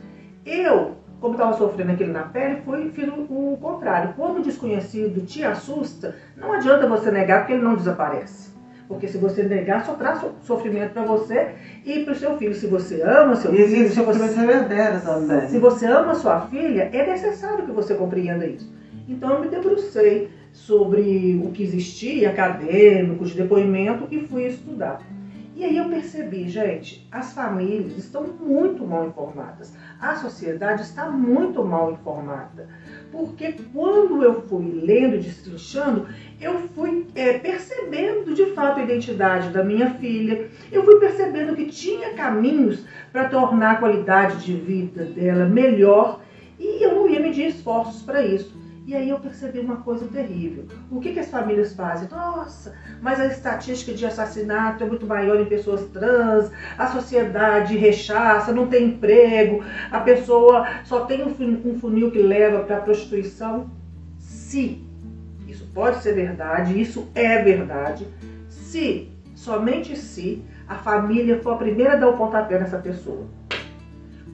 Eu, 0.44 0.96
como 1.20 1.34
estava 1.34 1.52
sofrendo 1.54 1.92
aquilo 1.92 2.12
na 2.12 2.22
pele, 2.22 2.62
foi 2.64 2.90
fiz 2.90 3.08
o, 3.08 3.56
contrário. 3.60 4.14
Quando 4.16 4.38
o 4.38 4.42
desconhecido 4.42 5.24
te 5.26 5.44
assusta, 5.44 6.14
não 6.36 6.52
adianta 6.52 6.86
você 6.86 7.10
negar 7.10 7.40
porque 7.40 7.54
ele 7.54 7.62
não 7.62 7.74
desaparece. 7.74 8.50
Porque 8.88 9.06
se 9.06 9.18
você 9.18 9.44
negar, 9.44 9.84
só 9.84 9.94
traz 9.94 10.20
sofrimento 10.42 10.92
para 10.92 11.04
você 11.04 11.54
e 11.84 12.02
para 12.04 12.12
o 12.12 12.16
seu 12.16 12.36
filho. 12.36 12.54
Se 12.54 12.66
você 12.66 13.00
ama 13.02 13.36
seu 13.36 13.52
filho, 13.52 13.62
existe 13.62 13.94
se 13.94 14.02
você, 14.02 14.18
sofrimento 14.18 14.50
herdeiro 14.50 15.00
também. 15.00 15.48
se 15.48 15.58
você 15.58 15.86
ama 15.86 16.14
sua 16.14 16.40
filha, 16.48 16.90
é 16.92 17.06
necessário 17.06 17.64
que 17.64 17.70
você 17.70 17.94
compreenda 17.94 18.44
isso. 18.44 18.68
Então 19.08 19.34
eu 19.34 19.40
me 19.40 19.48
debrucei 19.48 20.28
sobre 20.52 21.40
o 21.44 21.50
que 21.50 21.62
existia, 21.62 22.30
acadêmico, 22.30 23.24
de 23.24 23.34
depoimento, 23.34 24.06
e 24.10 24.26
fui 24.26 24.46
estudar. 24.46 25.00
E 25.60 25.64
aí 25.64 25.76
eu 25.76 25.90
percebi, 25.90 26.48
gente, 26.48 27.06
as 27.12 27.34
famílias 27.34 27.98
estão 27.98 28.24
muito 28.24 28.82
mal 28.86 29.06
informadas. 29.06 29.74
A 30.00 30.16
sociedade 30.16 30.80
está 30.80 31.10
muito 31.10 31.62
mal 31.62 31.92
informada. 31.92 32.66
Porque 33.12 33.54
quando 33.70 34.22
eu 34.22 34.40
fui 34.40 34.80
lendo 34.82 35.16
e 35.16 35.18
destrinchando, 35.18 36.08
eu 36.40 36.60
fui 36.68 37.06
é, 37.14 37.38
percebendo 37.38 38.32
de 38.32 38.46
fato 38.54 38.80
a 38.80 38.84
identidade 38.84 39.50
da 39.50 39.62
minha 39.62 39.90
filha. 39.90 40.48
Eu 40.72 40.82
fui 40.82 40.98
percebendo 40.98 41.54
que 41.54 41.66
tinha 41.66 42.14
caminhos 42.14 42.82
para 43.12 43.28
tornar 43.28 43.72
a 43.72 43.76
qualidade 43.76 44.42
de 44.42 44.54
vida 44.54 45.04
dela 45.04 45.44
melhor. 45.44 46.22
E 46.58 46.82
eu 46.82 46.94
não 46.94 47.06
ia 47.06 47.20
medir 47.20 47.48
esforços 47.48 48.00
para 48.00 48.24
isso. 48.24 48.59
E 48.90 48.96
aí 48.96 49.08
eu 49.08 49.20
percebi 49.20 49.60
uma 49.60 49.76
coisa 49.76 50.04
terrível. 50.08 50.64
O 50.90 50.98
que, 50.98 51.12
que 51.12 51.20
as 51.20 51.28
famílias 51.28 51.74
fazem? 51.74 52.08
Nossa, 52.10 52.74
mas 53.00 53.20
a 53.20 53.26
estatística 53.26 53.92
de 53.92 54.04
assassinato 54.04 54.82
é 54.82 54.86
muito 54.88 55.06
maior 55.06 55.40
em 55.40 55.44
pessoas 55.44 55.84
trans, 55.92 56.50
a 56.76 56.88
sociedade 56.88 57.76
rechaça, 57.76 58.52
não 58.52 58.66
tem 58.66 58.86
emprego, 58.86 59.62
a 59.92 60.00
pessoa 60.00 60.66
só 60.82 61.04
tem 61.04 61.22
um 61.24 61.78
funil 61.78 62.10
que 62.10 62.18
leva 62.18 62.64
para 62.64 62.78
a 62.78 62.80
prostituição. 62.80 63.70
Se 64.18 64.84
isso 65.46 65.70
pode 65.72 66.02
ser 66.02 66.14
verdade, 66.14 66.80
isso 66.80 67.08
é 67.14 67.40
verdade, 67.44 68.08
se, 68.48 69.08
somente 69.36 69.96
se, 69.96 70.44
a 70.66 70.74
família 70.74 71.40
for 71.40 71.52
a 71.52 71.58
primeira 71.58 71.92
a 71.92 71.96
dar 71.96 72.08
o 72.08 72.16
pontapé 72.16 72.58
nessa 72.58 72.78
pessoa. 72.78 73.24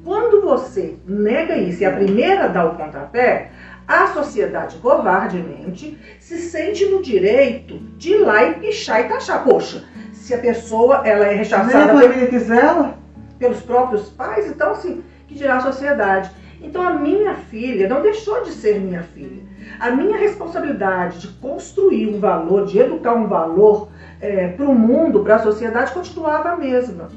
Quando 0.07 0.41
você 0.41 0.97
nega 1.05 1.59
isso 1.59 1.83
e 1.83 1.85
a 1.85 1.93
primeira 1.93 2.45
a 2.45 2.47
dar 2.47 2.67
o 2.67 2.77
pontapé, 2.77 3.51
a 3.87 4.09
sociedade 4.09 4.77
covardemente 4.79 5.99
se 6.19 6.39
sente 6.39 6.87
no 6.87 7.03
direito 7.03 7.79
de 7.97 8.13
ir 8.13 8.19
lá 8.19 8.45
e 8.45 8.55
pichar 8.55 9.01
e 9.01 9.05
taxar. 9.05 9.45
Poxa, 9.45 9.85
se 10.13 10.35
a 10.35 10.39
pessoa 10.39 11.07
ela 11.07 11.27
é 11.27 11.35
rechaçada 11.35 11.73
Nem 11.73 11.83
a 11.83 12.09
família 12.09 12.27
quiser 12.27 12.65
ela. 12.65 12.99
pelos 13.39 13.61
próprios 13.61 14.09
pais, 14.09 14.49
então 14.49 14.73
assim, 14.73 15.05
que 15.29 15.35
dirá 15.35 15.59
a 15.59 15.61
sociedade. 15.61 16.31
Então 16.61 16.83
a 16.83 16.95
minha 16.95 17.35
filha 17.35 17.89
não 17.89 18.03
deixou 18.03 18.43
de 18.43 18.51
ser 18.51 18.81
minha 18.81 19.03
filha. 19.03 19.43
A 19.79 19.91
minha 19.91 20.17
responsabilidade 20.17 21.21
de 21.21 21.29
construir 21.29 22.09
um 22.09 22.19
valor, 22.19 22.67
de 22.67 22.79
educar 22.79 23.15
um 23.15 23.29
valor 23.29 23.89
é, 24.21 24.49
para 24.49 24.65
o 24.65 24.75
mundo, 24.75 25.21
para 25.21 25.37
a 25.37 25.41
sociedade, 25.41 25.93
continuava 25.93 26.51
a 26.51 26.57
mesma. 26.57 27.09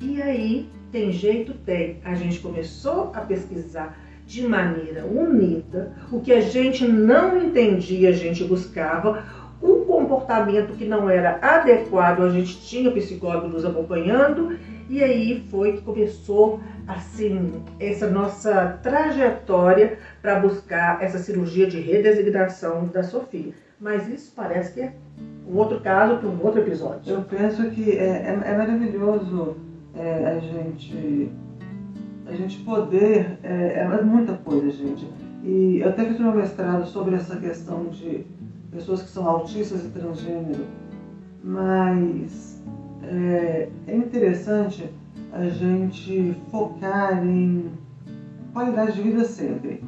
E 0.00 0.20
aí, 0.20 0.68
tem 0.92 1.10
jeito? 1.10 1.54
Tem. 1.54 2.00
A 2.04 2.14
gente 2.14 2.38
começou 2.40 3.10
a 3.14 3.20
pesquisar 3.20 3.96
de 4.26 4.46
maneira 4.46 5.06
unida, 5.06 5.92
o 6.10 6.20
que 6.20 6.32
a 6.32 6.40
gente 6.40 6.86
não 6.86 7.40
entendia, 7.40 8.10
a 8.10 8.12
gente 8.12 8.42
buscava, 8.44 9.22
o 9.62 9.84
comportamento 9.84 10.76
que 10.76 10.84
não 10.84 11.08
era 11.08 11.38
adequado, 11.40 12.22
a 12.22 12.28
gente 12.28 12.60
tinha 12.60 12.90
psicólogo 12.90 13.48
nos 13.48 13.64
acompanhando, 13.64 14.58
e 14.90 15.02
aí 15.02 15.44
foi 15.50 15.72
que 15.74 15.82
começou 15.82 16.60
assim 16.86 17.52
essa 17.80 18.08
nossa 18.08 18.78
trajetória 18.82 19.98
para 20.20 20.40
buscar 20.40 21.02
essa 21.02 21.18
cirurgia 21.18 21.66
de 21.66 21.80
redesignação 21.80 22.86
da 22.86 23.02
Sofia. 23.02 23.52
Mas 23.80 24.08
isso 24.08 24.32
parece 24.34 24.74
que 24.74 24.80
é 24.80 24.92
um 25.48 25.56
outro 25.56 25.80
caso 25.80 26.18
para 26.18 26.28
um 26.28 26.44
outro 26.44 26.60
episódio. 26.60 27.14
Eu 27.14 27.22
penso 27.22 27.70
que 27.70 27.92
é, 27.92 28.04
é, 28.04 28.40
é 28.44 28.56
maravilhoso 28.56 29.56
é, 29.94 30.26
a 30.26 30.38
gente 30.38 31.30
a 32.26 32.32
gente 32.32 32.58
poder, 32.58 33.38
é, 33.42 33.80
é 33.80 34.02
muita 34.02 34.34
coisa, 34.34 34.70
gente. 34.70 35.06
E 35.44 35.78
eu 35.80 35.88
até 35.88 36.04
fiz 36.04 36.18
meu 36.18 36.34
mestrado 36.34 36.86
sobre 36.86 37.14
essa 37.14 37.36
questão 37.36 37.84
de 37.84 38.26
pessoas 38.70 39.02
que 39.02 39.08
são 39.08 39.28
autistas 39.28 39.84
e 39.84 39.88
transgênero, 39.88 40.64
mas 41.42 42.62
é, 43.02 43.68
é 43.86 43.96
interessante 43.96 44.90
a 45.32 45.48
gente 45.48 46.36
focar 46.50 47.24
em 47.24 47.70
qualidade 48.52 48.94
de 48.94 49.02
vida 49.02 49.24
sempre. 49.24 49.82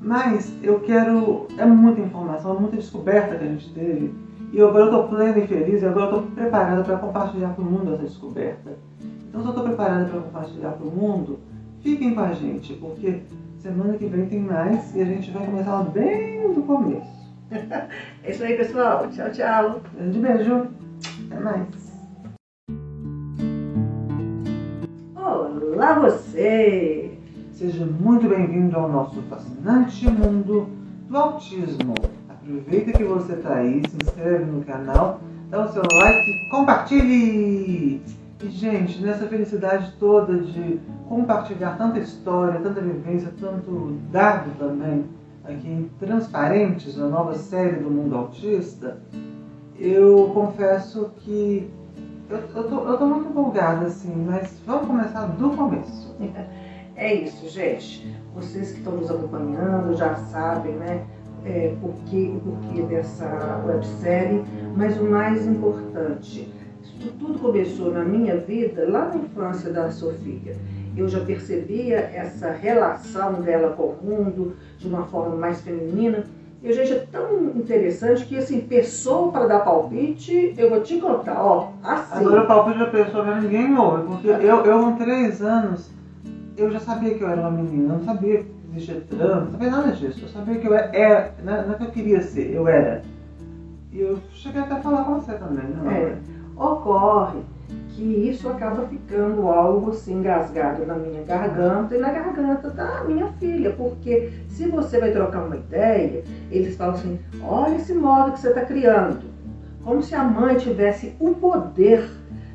Mas 0.00 0.52
eu 0.62 0.80
quero. 0.80 1.46
É 1.58 1.64
muita 1.64 2.00
informação, 2.00 2.56
é 2.56 2.60
muita 2.60 2.76
descoberta 2.76 3.36
que 3.36 3.44
a 3.44 3.48
gente 3.48 3.72
teve. 3.72 4.14
E 4.52 4.60
agora 4.60 4.86
eu 4.86 4.86
estou 4.86 5.08
plena 5.08 5.38
e 5.38 5.46
feliz, 5.46 5.82
e 5.82 5.86
agora 5.86 6.10
eu 6.10 6.18
estou 6.18 6.32
preparada 6.32 6.82
para 6.82 6.96
compartilhar 6.96 7.54
com 7.54 7.62
o 7.62 7.64
mundo 7.64 7.94
essa 7.94 8.02
descoberta. 8.02 8.76
Então, 9.28 9.42
se 9.42 9.46
eu 9.46 9.50
estou 9.50 9.64
preparada 9.64 10.06
para 10.06 10.20
compartilhar 10.20 10.72
com 10.72 10.88
o 10.88 10.90
mundo, 10.90 11.38
fiquem 11.82 12.14
com 12.14 12.20
a 12.20 12.32
gente, 12.32 12.74
porque 12.74 13.20
semana 13.58 13.96
que 13.96 14.06
vem 14.06 14.26
tem 14.26 14.40
mais 14.40 14.94
e 14.94 15.02
a 15.02 15.04
gente 15.04 15.30
vai 15.30 15.44
começar 15.44 15.82
bem 15.84 16.52
do 16.52 16.62
começo. 16.62 17.20
É 18.22 18.30
isso 18.30 18.44
aí, 18.44 18.56
pessoal. 18.56 19.08
Tchau, 19.10 19.30
tchau. 19.32 19.80
Grande 19.94 20.18
beijo. 20.18 20.68
Até 21.26 21.40
mais. 21.40 21.66
Olá, 25.16 25.98
você! 25.98 27.18
Seja 27.52 27.84
muito 27.84 28.28
bem-vindo 28.28 28.76
ao 28.76 28.88
nosso 28.88 29.20
fascinante 29.22 30.08
mundo 30.08 30.68
do 31.08 31.16
autismo. 31.16 31.94
Aproveita 32.28 32.92
que 32.92 33.04
você 33.04 33.32
está 33.32 33.54
aí, 33.54 33.82
se 33.88 33.96
inscreve 33.96 34.44
no 34.44 34.64
canal, 34.64 35.20
dá 35.48 35.64
o 35.64 35.72
seu 35.72 35.82
like 35.82 36.30
e 36.30 36.50
compartilhe! 36.50 38.19
E, 38.42 38.48
gente, 38.48 39.02
nessa 39.02 39.26
felicidade 39.26 39.92
toda 39.98 40.38
de 40.38 40.80
compartilhar 41.08 41.76
tanta 41.76 41.98
história, 41.98 42.60
tanta 42.60 42.80
vivência, 42.80 43.32
tanto 43.38 43.98
dado 44.10 44.50
também 44.58 45.04
aqui 45.44 45.68
em 45.68 45.90
Transparentes, 45.98 46.98
a 46.98 47.06
nova 47.06 47.34
série 47.34 47.76
do 47.76 47.90
Mundo 47.90 48.16
Autista, 48.16 48.98
eu 49.78 50.30
confesso 50.32 51.10
que 51.18 51.70
eu, 52.30 52.38
eu, 52.54 52.68
tô, 52.68 52.88
eu 52.88 52.96
tô 52.96 53.06
muito 53.06 53.28
empolgada, 53.28 53.86
assim, 53.86 54.14
mas 54.26 54.54
vamos 54.64 54.86
começar 54.86 55.26
do 55.26 55.50
começo. 55.50 56.14
É 56.96 57.14
isso, 57.14 57.48
gente. 57.48 58.14
Vocês 58.34 58.72
que 58.72 58.78
estão 58.78 58.94
nos 58.94 59.10
acompanhando 59.10 59.96
já 59.96 60.14
sabem, 60.16 60.74
né? 60.74 61.02
É, 61.46 61.74
que, 62.04 62.36
o 62.36 62.40
porquê 62.40 62.82
dessa 62.82 63.64
websérie, 63.66 64.44
mas 64.76 65.00
o 65.00 65.04
mais 65.04 65.46
importante, 65.46 66.46
isso 66.98 67.12
tudo 67.18 67.38
começou 67.38 67.92
na 67.92 68.04
minha 68.04 68.36
vida 68.36 68.86
lá 68.88 69.08
na 69.08 69.16
infância 69.16 69.72
da 69.72 69.90
Sofia. 69.90 70.56
Eu 70.96 71.08
já 71.08 71.20
percebia 71.20 71.96
essa 71.96 72.50
relação 72.50 73.34
dela 73.40 73.70
com 73.70 73.84
o 73.84 73.98
mundo 74.02 74.56
de 74.78 74.88
uma 74.88 75.04
forma 75.04 75.36
mais 75.36 75.60
feminina. 75.60 76.24
E, 76.62 76.72
gente, 76.72 76.92
é 76.92 77.06
tão 77.10 77.52
interessante 77.56 78.26
que, 78.26 78.36
assim, 78.36 78.60
pessoa 78.60 79.32
para 79.32 79.46
dar 79.46 79.60
palpite, 79.60 80.54
eu 80.58 80.68
vou 80.68 80.82
te 80.82 80.98
contar, 80.98 81.42
ó, 81.42 81.70
assim. 81.82 82.18
Agora 82.18 82.44
palpite 82.44 82.78
da 82.78 82.86
pessoa 82.86 83.24
mas 83.24 83.42
ninguém 83.42 83.74
ouve, 83.78 84.06
porque 84.06 84.28
eu, 84.28 84.64
eu 84.64 84.80
com 84.80 84.96
três 84.96 85.40
anos, 85.40 85.90
eu 86.58 86.70
já 86.70 86.80
sabia 86.80 87.14
que 87.14 87.24
eu 87.24 87.28
era 87.30 87.40
uma 87.40 87.50
menina, 87.50 87.94
eu 87.94 87.98
não 87.98 88.04
sabia 88.04 88.38
que 88.38 88.46
existia 88.74 89.00
trans, 89.08 89.44
não 89.44 89.50
sabia 89.52 89.70
nada 89.70 89.92
disso. 89.92 90.20
Eu 90.22 90.28
sabia 90.28 90.58
que 90.58 90.66
eu 90.66 90.74
era, 90.74 91.34
não 91.42 91.54
é 91.54 91.66
não 91.66 91.74
é 91.74 91.78
que 91.78 91.84
eu 91.84 91.90
queria 91.90 92.20
ser, 92.20 92.54
eu 92.54 92.68
era. 92.68 93.02
E 93.92 94.00
eu 94.00 94.18
cheguei 94.32 94.60
até 94.60 94.74
a 94.74 94.80
falar 94.80 95.04
com 95.04 95.14
você 95.14 95.32
também, 95.34 95.64
né? 95.64 95.92
É, 95.92 96.16
ocorre 96.60 97.40
que 97.90 98.02
isso 98.02 98.48
acaba 98.48 98.86
ficando 98.86 99.48
algo 99.48 99.90
assim 99.90 100.18
engasgado 100.18 100.86
na 100.86 100.94
minha 100.94 101.22
garganta 101.22 101.94
e 101.94 101.98
na 101.98 102.10
garganta 102.10 102.70
da 102.70 103.04
minha 103.04 103.28
filha, 103.38 103.72
porque 103.72 104.32
se 104.48 104.68
você 104.68 105.00
vai 105.00 105.10
trocar 105.10 105.44
uma 105.44 105.56
ideia, 105.56 106.22
eles 106.50 106.76
falam 106.76 106.94
assim: 106.94 107.18
olha 107.42 107.76
esse 107.76 107.94
modo 107.94 108.32
que 108.32 108.40
você 108.40 108.48
está 108.48 108.64
criando, 108.64 109.22
como 109.84 110.02
se 110.02 110.14
a 110.14 110.22
mãe 110.22 110.56
tivesse 110.56 111.14
o 111.18 111.34
poder 111.34 112.08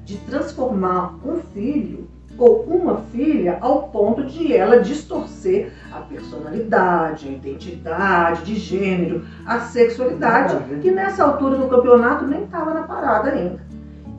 de 0.03 0.17
transformar 0.17 1.15
um 1.25 1.37
filho 1.53 2.07
ou 2.37 2.63
uma 2.63 2.97
filha 2.97 3.57
ao 3.61 3.83
ponto 3.89 4.25
de 4.25 4.55
ela 4.55 4.81
distorcer 4.81 5.71
a 5.91 5.99
personalidade, 6.01 7.29
a 7.29 7.31
identidade 7.31 8.43
de 8.43 8.55
gênero, 8.55 9.25
a 9.45 9.61
sexualidade, 9.61 10.57
que 10.81 10.91
nessa 10.91 11.23
altura 11.23 11.57
do 11.57 11.67
campeonato 11.67 12.27
nem 12.27 12.43
estava 12.43 12.73
na 12.73 12.83
parada 12.83 13.31
ainda. 13.31 13.64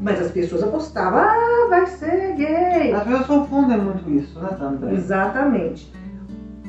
Mas 0.00 0.20
as 0.20 0.30
pessoas 0.30 0.62
apostavam, 0.62 1.20
ah, 1.20 1.66
vai 1.70 1.86
ser 1.86 2.34
gay. 2.36 2.92
As 2.92 3.02
pessoas 3.04 3.26
confundem 3.26 3.78
muito 3.78 4.10
isso, 4.10 4.38
né, 4.38 4.50
também? 4.58 4.94
Exatamente. 4.94 5.90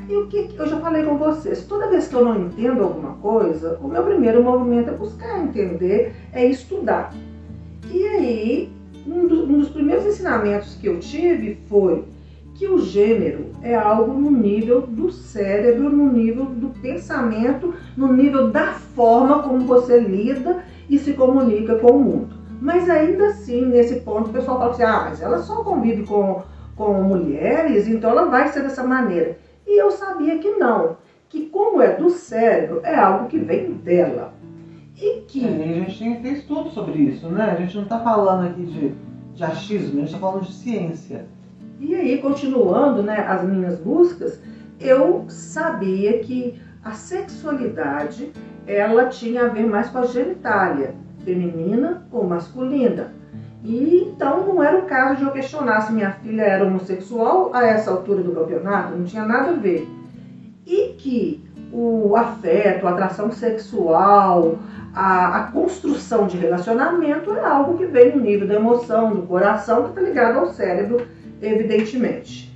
E 0.08 0.16
o 0.16 0.28
que 0.28 0.56
eu 0.58 0.68
já 0.68 0.80
falei 0.80 1.04
com 1.04 1.18
vocês, 1.18 1.66
toda 1.66 1.90
vez 1.90 2.08
que 2.08 2.16
eu 2.16 2.24
não 2.24 2.46
entendo 2.46 2.82
alguma 2.82 3.14
coisa, 3.16 3.78
o 3.82 3.90
meu 3.90 4.04
primeiro 4.04 4.42
movimento 4.42 4.90
é 4.90 4.94
buscar 4.94 5.44
entender, 5.44 6.16
é 6.32 6.46
estudar. 6.46 7.14
E 7.92 8.04
aí, 8.06 8.72
um, 9.06 9.28
do, 9.28 9.44
um 9.44 9.60
dos 9.60 9.70
primeiros 9.70 10.06
ensinamentos 10.06 10.76
que 10.76 10.88
eu 10.88 11.00
tive 11.00 11.60
foi 11.68 12.06
que 12.56 12.68
o 12.68 12.80
gênero 12.80 13.52
é 13.62 13.76
algo 13.76 14.14
no 14.14 14.32
nível 14.32 14.82
do 14.82 15.12
cérebro, 15.12 15.90
no 15.90 16.12
nível 16.12 16.46
do 16.46 16.70
pensamento, 16.70 17.74
no 17.96 18.12
nível 18.12 18.50
da 18.50 18.74
forma 18.74 19.44
como 19.44 19.60
você 19.60 20.00
lida 20.00 20.64
e 20.90 20.98
se 20.98 21.14
comunica 21.14 21.76
com 21.76 21.92
o 21.92 22.04
mundo. 22.04 22.37
Mas 22.60 22.90
ainda 22.90 23.28
assim, 23.28 23.66
nesse 23.66 24.02
ponto, 24.02 24.30
o 24.30 24.34
pessoal 24.34 24.58
fala 24.58 24.72
assim: 24.72 24.84
ah, 24.84 25.08
mas 25.10 25.22
ela 25.22 25.40
só 25.40 25.64
convive 25.64 26.06
com, 26.06 26.42
com 26.76 27.04
mulheres, 27.04 27.88
então 27.88 28.12
ela 28.12 28.26
vai 28.26 28.48
ser 28.48 28.64
dessa 28.64 28.84
maneira. 28.84 29.38
E 29.66 29.80
eu 29.82 29.92
sabia 29.92 30.40
que 30.40 30.52
não, 30.52 30.98
que 31.30 31.48
como 31.48 31.82
é 31.82 31.96
do 31.96 32.10
cérebro, 32.10 32.82
é 32.84 32.96
algo 32.96 33.28
que 33.28 33.38
vem 33.38 33.74
dela. 33.74 34.34
E 34.96 35.22
que. 35.28 35.46
É, 35.46 35.50
a 35.50 35.90
gente 35.90 36.00
tem, 36.00 36.22
tem 36.22 36.34
estudo 36.34 36.70
sobre 36.70 36.98
isso, 37.00 37.28
né? 37.30 37.52
A 37.52 37.56
gente 37.56 37.76
não 37.76 37.84
está 37.84 38.00
falando 38.00 38.48
aqui 38.48 38.66
de, 38.66 38.94
de 39.36 39.44
achismo, 39.44 39.98
a 39.98 40.00
gente 40.02 40.06
está 40.06 40.20
falando 40.20 40.44
de 40.44 40.54
ciência. 40.54 41.26
E 41.80 41.94
aí, 41.94 42.18
continuando 42.20 43.04
né, 43.04 43.20
as 43.20 43.44
minhas 43.44 43.80
buscas, 43.80 44.42
eu 44.80 45.26
sabia 45.28 46.20
que 46.20 46.60
a 46.84 46.94
sexualidade 46.94 48.32
ela 48.66 49.08
tinha 49.08 49.46
a 49.46 49.48
ver 49.48 49.68
mais 49.68 49.90
com 49.90 50.00
a 50.00 50.06
genitália, 50.06 50.96
feminina 51.28 52.08
ou 52.10 52.24
masculina. 52.24 53.12
E 53.62 54.06
então 54.08 54.48
não 54.48 54.64
era 54.64 54.78
o 54.78 54.84
caso 54.84 55.18
de 55.18 55.24
eu 55.24 55.32
questionar 55.32 55.82
se 55.82 55.92
minha 55.92 56.12
filha 56.12 56.44
era 56.44 56.66
homossexual 56.66 57.52
a 57.54 57.66
essa 57.66 57.92
altura 57.92 58.24
do 58.24 58.32
campeonato, 58.32 58.96
não 58.96 59.04
tinha 59.04 59.26
nada 59.26 59.50
a 59.50 59.54
ver. 59.54 59.86
E 60.66 60.94
que 60.98 61.44
o 61.74 62.16
afeto, 62.16 62.88
a 62.88 62.92
atração 62.92 63.30
sexual, 63.30 64.58
a, 64.94 65.40
a 65.40 65.44
construção 65.52 66.28
de 66.28 66.38
relacionamento 66.38 67.34
é 67.34 67.44
algo 67.44 67.78
que 67.78 67.86
vem 67.86 68.16
no 68.16 68.22
nível 68.22 68.48
da 68.48 68.56
emoção, 68.56 69.14
do 69.14 69.24
coração, 69.24 69.84
que 69.84 69.90
está 69.90 70.02
ligado 70.02 70.40
ao 70.40 70.48
cérebro, 70.48 71.06
evidentemente. 71.42 72.56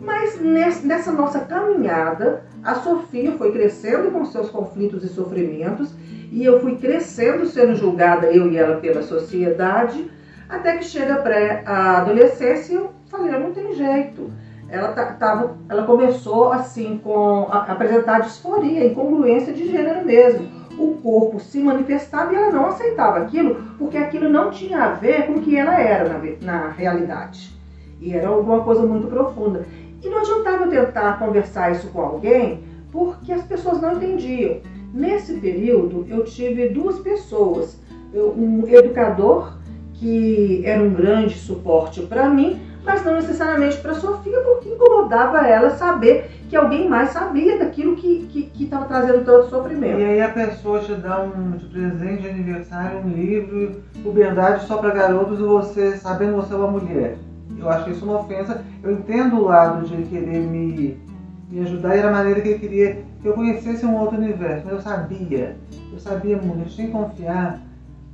Mas 0.00 0.40
nessa 0.40 1.12
nossa 1.12 1.40
caminhada, 1.40 2.44
a 2.64 2.76
Sofia 2.76 3.32
foi 3.32 3.52
crescendo 3.52 4.10
com 4.10 4.24
seus 4.24 4.48
conflitos 4.48 5.04
e 5.04 5.08
sofrimentos, 5.08 5.94
e 6.32 6.46
eu 6.46 6.60
fui 6.60 6.76
crescendo 6.76 7.44
sendo 7.44 7.74
julgada, 7.74 8.26
eu 8.28 8.50
e 8.50 8.56
ela, 8.56 8.76
pela 8.76 9.02
sociedade, 9.02 10.10
até 10.48 10.78
que 10.78 10.84
chega 10.84 11.16
pré-adolescência 11.16 12.72
e 12.72 12.76
eu 12.76 12.90
falei, 13.06 13.32
não 13.32 13.52
tem 13.52 13.74
jeito. 13.74 14.32
Ela, 14.70 14.88
tava, 14.88 15.58
ela 15.68 15.82
começou 15.82 16.50
assim 16.50 16.98
com 17.04 17.48
a, 17.50 17.58
apresentar 17.70 18.20
disforia, 18.20 18.86
incongruência 18.86 19.52
de 19.52 19.70
gênero 19.70 20.06
mesmo. 20.06 20.48
O 20.78 20.94
corpo 21.02 21.38
se 21.38 21.60
manifestava 21.60 22.32
e 22.32 22.36
ela 22.36 22.50
não 22.50 22.64
aceitava 22.64 23.18
aquilo, 23.18 23.56
porque 23.76 23.98
aquilo 23.98 24.30
não 24.30 24.50
tinha 24.50 24.84
a 24.84 24.92
ver 24.94 25.26
com 25.26 25.34
o 25.34 25.42
que 25.42 25.54
ela 25.54 25.78
era 25.78 26.08
na, 26.08 26.18
na 26.40 26.68
realidade. 26.70 27.54
E 28.00 28.14
era 28.14 28.28
alguma 28.28 28.64
coisa 28.64 28.86
muito 28.86 29.06
profunda. 29.06 29.66
E 30.02 30.08
não 30.08 30.20
adiantava 30.20 30.64
eu 30.64 30.70
tentar 30.70 31.18
conversar 31.18 31.72
isso 31.72 31.88
com 31.88 32.00
alguém, 32.00 32.64
porque 32.90 33.34
as 33.34 33.42
pessoas 33.42 33.82
não 33.82 33.92
entendiam. 33.92 34.71
Nesse 34.92 35.34
período, 35.34 36.06
eu 36.08 36.24
tive 36.24 36.68
duas 36.68 36.98
pessoas. 36.98 37.80
Um 38.14 38.68
educador, 38.68 39.56
que 39.94 40.62
era 40.66 40.82
um 40.82 40.92
grande 40.92 41.34
suporte 41.34 42.02
para 42.02 42.28
mim, 42.28 42.60
mas 42.84 43.04
não 43.04 43.14
necessariamente 43.14 43.78
para 43.78 43.94
Sofia, 43.94 44.40
porque 44.40 44.68
incomodava 44.68 45.46
ela 45.46 45.70
saber 45.70 46.30
que 46.48 46.56
alguém 46.56 46.88
mais 46.88 47.10
sabia 47.10 47.58
daquilo 47.58 47.96
que 47.96 48.50
estava 48.60 48.84
trazendo 48.84 49.24
tanto 49.24 49.48
sofrimento. 49.48 50.00
E 50.00 50.04
aí 50.04 50.20
a 50.20 50.28
pessoa 50.28 50.80
te 50.80 50.92
dá 50.94 51.22
um 51.22 51.52
de 51.52 51.64
presente 51.66 52.22
de 52.22 52.28
aniversário, 52.28 52.98
um 52.98 53.08
livro, 53.08 53.82
puberdade 54.02 54.66
só 54.66 54.76
para 54.76 54.90
garotos 54.90 55.38
e 55.38 55.42
você, 55.42 55.96
sabendo 55.96 56.36
você 56.36 56.52
é 56.52 56.56
uma 56.56 56.70
mulher. 56.70 57.16
Eu 57.58 57.70
acho 57.70 57.90
isso 57.90 58.04
uma 58.04 58.20
ofensa. 58.20 58.62
Eu 58.82 58.92
entendo 58.92 59.36
o 59.36 59.44
lado 59.44 59.86
de 59.86 60.02
querer 60.02 60.40
me, 60.40 61.00
me 61.48 61.60
ajudar 61.60 61.94
e 61.94 61.98
era 62.00 62.08
a 62.08 62.12
maneira 62.12 62.40
que 62.40 62.48
ele 62.48 62.58
queria 62.58 63.11
que 63.22 63.28
eu 63.28 63.34
conhecesse 63.34 63.86
um 63.86 63.96
outro 63.96 64.18
universo. 64.18 64.62
Mas 64.64 64.74
eu 64.74 64.80
sabia, 64.80 65.56
eu 65.92 65.98
sabia 65.98 66.36
muito, 66.36 66.60
a 66.60 66.64
gente 66.64 66.76
tem 66.76 66.86
que 66.86 66.92
confiar 66.92 67.62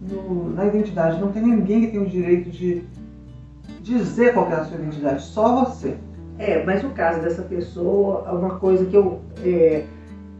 no, 0.01 0.51
na 0.51 0.67
identidade. 0.67 1.19
Não 1.19 1.33
tem 1.33 1.43
ninguém 1.43 1.81
que 1.81 1.93
tem 1.93 2.03
o 2.03 2.07
direito 2.07 2.51
de 2.51 2.85
dizer 3.81 4.35
qual 4.35 4.51
é 4.51 4.55
a 4.55 4.65
sua 4.65 4.77
identidade, 4.79 5.23
só 5.23 5.65
você. 5.65 5.97
É, 6.39 6.63
mas 6.65 6.85
o 6.85 6.91
caso 6.91 7.21
dessa 7.21 7.43
pessoa, 7.43 8.31
uma 8.31 8.57
coisa 8.59 8.85
que 8.85 8.95
eu. 8.95 9.21
É, 9.43 9.85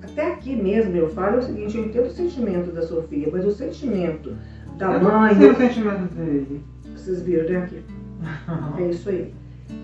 até 0.03 0.33
aqui 0.33 0.55
mesmo 0.55 0.95
eu 0.95 1.09
falo 1.11 1.37
é 1.37 1.39
o 1.39 1.43
seguinte: 1.43 1.77
eu 1.77 1.87
entendo 1.87 2.07
o 2.07 2.11
sentimento 2.11 2.71
da 2.71 2.83
Sofia, 2.83 3.29
mas 3.33 3.45
o 3.45 3.51
sentimento 3.51 4.37
da 4.77 4.93
eu 4.93 5.01
mãe. 5.01 5.35
Não 5.35 5.41
sei 5.41 5.51
o 5.51 5.57
sentimento 5.57 6.15
dele. 6.15 6.63
Vocês 6.95 7.23
viram, 7.23 7.49
né? 7.49 7.59
Aqui. 7.65 7.83
É 8.79 8.83
isso 8.91 9.09
aí. 9.09 9.35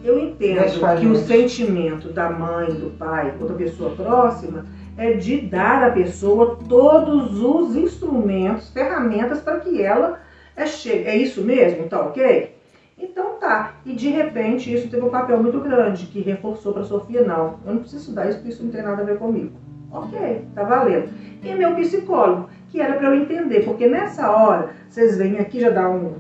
Eu 0.05 0.19
entendo 0.19 0.63
que 1.01 1.07
o 1.07 1.17
sentimento 1.17 2.13
da 2.13 2.31
mãe, 2.31 2.73
do 2.73 2.97
pai 2.97 3.35
ou 3.41 3.49
da 3.49 3.55
pessoa 3.55 3.91
próxima 3.91 4.65
é 4.97 5.13
de 5.13 5.41
dar 5.41 5.83
à 5.83 5.91
pessoa 5.91 6.59
todos 6.69 7.41
os 7.43 7.77
instrumentos, 7.77 8.71
ferramentas 8.71 9.41
para 9.41 9.61
que 9.61 9.83
ela 9.83 10.21
é 10.57 10.67
chegue. 10.67 11.05
É 11.05 11.17
isso 11.17 11.43
mesmo? 11.43 11.89
Tá 11.89 12.01
ok? 12.01 12.55
Então 12.99 13.37
tá. 13.41 13.75
E 13.85 13.93
de 13.93 14.09
repente 14.09 14.73
isso 14.73 14.89
teve 14.89 15.05
um 15.05 15.11
papel 15.11 15.43
muito 15.43 15.61
grande 15.61 16.07
que 16.07 16.21
reforçou 16.21 16.73
para 16.73 16.85
Sofia: 16.85 17.23
não, 17.23 17.59
eu 17.67 17.75
não 17.75 17.81
preciso 17.81 18.03
estudar 18.03 18.29
isso 18.29 18.39
porque 18.39 18.53
isso 18.53 18.63
não 18.63 18.71
tem 18.71 18.83
nada 18.83 19.03
a 19.03 19.05
ver 19.05 19.19
comigo. 19.19 19.53
Ok, 19.91 20.45
tá 20.55 20.65
valendo. 20.65 21.09
E 21.43 21.55
meu 21.55 21.75
psicólogo, 21.77 22.49
que 22.71 22.81
era 22.81 22.95
para 22.95 23.09
eu 23.09 23.15
entender, 23.15 23.65
porque 23.65 23.87
nessa 23.87 24.31
hora, 24.31 24.71
vocês 24.89 25.17
vêm 25.19 25.39
aqui 25.39 25.61
já 25.61 25.71
dá 25.71 25.89
um, 25.89 26.17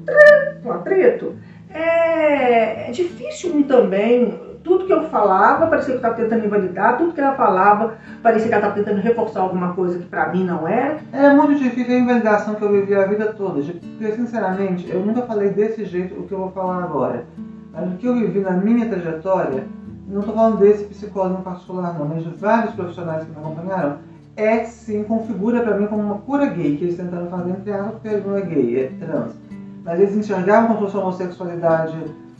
um 0.64 0.70
atrito 0.70 1.34
é, 1.74 2.88
é 2.88 2.90
difícil 2.92 3.64
também. 3.64 4.53
Tudo 4.64 4.86
que 4.86 4.92
eu 4.92 5.04
falava 5.10 5.66
parecia 5.66 5.88
que 5.88 5.92
eu 5.92 5.96
estava 5.96 6.14
tentando 6.14 6.46
invalidar, 6.46 6.96
tudo 6.96 7.12
que 7.12 7.20
ela 7.20 7.34
falava 7.34 7.94
parecia 8.22 8.48
que 8.48 8.54
ela 8.54 8.66
estava 8.66 8.82
tentando 8.82 9.02
reforçar 9.02 9.42
alguma 9.42 9.74
coisa 9.74 9.98
que 9.98 10.06
para 10.06 10.32
mim 10.32 10.42
não 10.42 10.66
era. 10.66 11.00
É 11.12 11.32
muito 11.34 11.62
difícil 11.62 11.94
a 11.94 11.98
invalidação 11.98 12.54
que 12.54 12.62
eu 12.62 12.72
vivi 12.72 12.94
a 12.94 13.06
vida 13.06 13.26
toda, 13.34 13.60
porque 13.62 14.12
sinceramente 14.12 14.90
eu 14.90 15.04
nunca 15.04 15.22
falei 15.22 15.50
desse 15.50 15.84
jeito 15.84 16.18
o 16.18 16.26
que 16.26 16.32
eu 16.32 16.38
vou 16.38 16.50
falar 16.50 16.82
agora. 16.82 17.26
Mas 17.74 17.92
o 17.92 17.96
que 17.96 18.06
eu 18.06 18.14
vivi 18.14 18.40
na 18.40 18.52
minha 18.52 18.88
trajetória, 18.88 19.64
não 20.08 20.20
estou 20.20 20.34
falando 20.34 20.58
desse 20.58 20.84
psicólogo 20.84 21.40
em 21.40 21.44
particular 21.44 21.98
não, 21.98 22.06
mas 22.06 22.24
de 22.24 22.30
vários 22.30 22.72
profissionais 22.74 23.24
que 23.24 23.30
me 23.30 23.36
acompanharam, 23.36 23.98
é 24.34 24.64
sim, 24.64 25.04
configura 25.04 25.60
para 25.60 25.76
mim 25.76 25.86
como 25.86 26.02
uma 26.02 26.18
cura 26.18 26.46
gay, 26.46 26.76
que 26.76 26.84
eles 26.84 26.96
tentaram 26.96 27.28
fazer 27.28 27.50
entre 27.50 27.70
aspas, 27.70 27.92
porque 27.92 28.08
ele 28.08 28.24
não 28.26 28.36
é 28.36 28.40
gay, 28.40 28.80
é 28.80 29.04
trans 29.04 29.44
mas 29.84 30.00
eles 30.00 30.16
enxergavam 30.16 30.68
como 30.68 30.78
se 30.78 30.84
fosse 30.84 30.96
uma 30.96 31.04
homossexualidade 31.04 31.96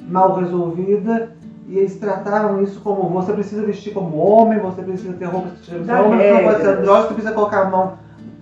mal 0.09 0.35
resolvida 0.35 1.37
e 1.67 1.79
eles 1.79 1.97
tratavam 1.97 2.63
isso 2.63 2.81
como 2.81 3.09
você 3.09 3.33
precisa 3.33 3.65
vestir 3.65 3.95
como 3.95 4.17
homem, 4.17 4.59
você 4.59 4.83
precisa 4.83 5.15
ter 5.15 5.25
roupas 5.25 5.53
que 5.53 5.63
te 5.63 5.75
homem, 5.75 6.19
você 6.19 6.33
não 6.33 6.45
pode 6.45 6.61
ser 6.61 6.69
andrógeno, 6.69 7.09
você 7.09 7.15
precisa 7.15 7.35
colocar 7.35 7.61
a 7.61 7.71
mão, 7.71 7.93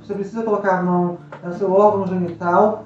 você 0.03 0.15
precisa 0.15 0.43
colocar 0.43 0.79
a 0.79 0.83
mão 0.83 1.19
no 1.45 1.53
seu 1.55 1.73
órgão 1.73 2.07
genital 2.07 2.85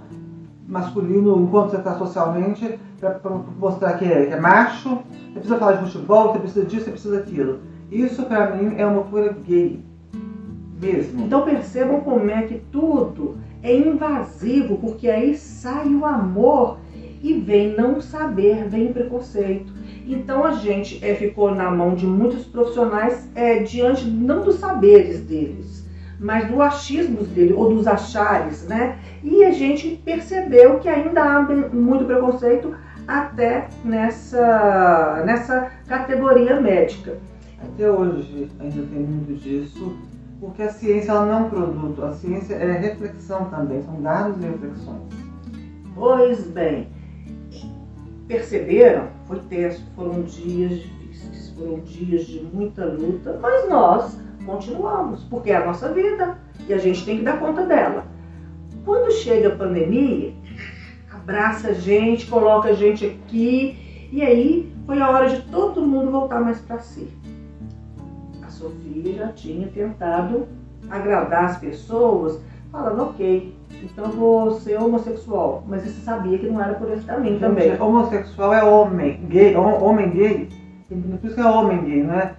masculino 0.69 1.41
enquanto 1.41 1.71
você 1.71 1.77
está 1.77 1.95
socialmente 1.97 2.79
para 3.01 3.21
mostrar 3.59 3.95
que 3.95 4.05
é, 4.05 4.27
que 4.27 4.35
é 4.35 4.41
macho, 4.41 4.89
você 4.89 5.33
precisa 5.35 5.59
falar 5.59 5.73
de 5.73 5.91
futebol, 5.91 6.33
você 6.33 6.39
precisa 6.41 6.67
disso, 6.67 6.85
você 6.85 6.91
precisa 6.91 7.17
daquilo. 7.17 7.61
Isso 7.91 8.23
para 8.25 8.57
mim 8.57 8.75
é 8.77 8.87
uma 8.87 9.05
cura 9.05 9.35
gay 9.47 9.85
mesmo. 10.81 11.25
Então 11.25 11.43
percebam 11.43 12.01
como 12.01 12.31
é 12.31 12.43
que 12.43 12.59
tudo 12.73 13.37
é 13.63 13.77
invasivo, 13.77 14.77
porque 14.79 15.09
aí 15.09 15.37
sai 15.37 15.95
o 15.95 16.05
amor 16.05 16.79
e 17.23 17.35
vem 17.35 17.77
não 17.77 18.01
saber, 18.01 18.69
vem 18.69 18.93
preconceito. 18.93 19.73
Então 20.07 20.45
a 20.45 20.53
gente 20.53 21.05
é, 21.05 21.15
ficou 21.15 21.53
na 21.53 21.71
mão 21.71 21.95
de 21.95 22.07
muitos 22.07 22.45
profissionais 22.45 23.29
é, 23.35 23.59
diante 23.59 24.07
não 24.07 24.43
dos 24.43 24.57
saberes 24.57 25.21
deles, 25.21 25.85
mas 26.21 26.49
do 26.49 26.63
achismo 26.63 27.25
dele 27.25 27.53
ou 27.53 27.75
dos 27.75 27.89
achares, 27.89 28.67
né? 28.69 28.99
E 29.23 29.45
a 29.45 29.51
gente 29.51 30.01
percebeu 30.05 30.79
que 30.79 30.89
ainda 30.89 31.23
há 31.23 31.43
muito 31.43 32.05
preconceito 32.05 32.75
até 33.07 33.69
nessa, 33.85 35.23
nessa 35.27 35.73
categoria 35.89 36.61
médica. 36.61 37.19
Até 37.61 37.91
hoje 37.91 38.49
ainda 38.61 38.83
tem 38.87 39.01
muito 39.01 39.35
disso. 39.35 39.97
Porque 40.39 40.63
a 40.63 40.69
ciência 40.71 41.13
ela 41.13 41.25
não 41.25 41.33
é 41.33 41.37
um 41.37 41.49
produto, 41.49 42.05
a 42.05 42.13
ciência 42.13 42.55
é 42.57 42.73
reflexão 42.73 43.47
também, 43.47 43.83
são 43.83 44.03
dados 44.03 44.37
e 44.37 44.47
reflexões. 44.47 45.01
Pois 45.95 46.47
bem, 46.49 46.89
perceberam? 48.27 49.09
Foi 49.27 49.39
tenso, 49.49 49.85
foram 49.95 50.23
dias 50.23 50.81
difíceis, 50.81 51.51
foram 51.51 51.81
dias 51.81 52.27
de 52.27 52.41
muita 52.41 52.85
luta, 52.85 53.39
mas 53.41 53.69
nós 53.69 54.19
continuamos, 54.45 55.25
porque 55.25 55.51
é 55.51 55.57
a 55.57 55.67
nossa 55.67 55.93
vida 55.93 56.39
e 56.69 56.75
a 56.75 56.79
gente 56.79 57.05
tem 57.05 57.19
que 57.19 57.25
dar 57.25 57.39
conta 57.39 57.65
dela. 57.65 58.05
Quando 58.85 59.13
chega 59.13 59.49
a 59.49 59.57
pandemia, 59.57 60.33
abraça 61.13 61.69
a 61.69 61.73
gente, 61.73 62.27
coloca 62.27 62.69
a 62.69 62.73
gente 62.73 63.05
aqui, 63.05 64.09
e 64.13 64.23
aí 64.23 64.73
foi 64.87 65.01
a 65.01 65.11
hora 65.11 65.29
de 65.29 65.43
todo 65.43 65.83
mundo 65.83 66.11
voltar 66.11 66.41
mais 66.41 66.61
para 66.61 66.79
si. 66.79 67.09
Sofia 68.57 69.13
já 69.13 69.29
tinha 69.33 69.69
tentado 69.69 70.49
agradar 70.89 71.45
as 71.45 71.59
pessoas, 71.59 72.41
falando, 72.77 73.03
ok, 73.03 73.55
então 73.83 74.11
vou 74.11 74.53
ser 74.53 74.81
homossexual. 74.81 75.65
Mas 75.67 75.83
você 75.83 76.01
sabia 76.03 76.39
que 76.39 76.47
não 76.47 76.63
era 76.63 76.75
por 76.75 76.91
esse 76.93 77.05
caminho 77.05 77.41
também. 77.41 77.81
Homossexual 77.81 78.53
é 78.53 78.63
homem, 78.63 79.25
gay, 79.29 79.57
homem 79.57 80.11
gay, 80.11 80.49
por 80.89 81.27
isso 81.27 81.35
que 81.35 81.41
é 81.41 81.47
homem 81.47 81.85
gay, 81.85 82.03
né? 82.03 82.35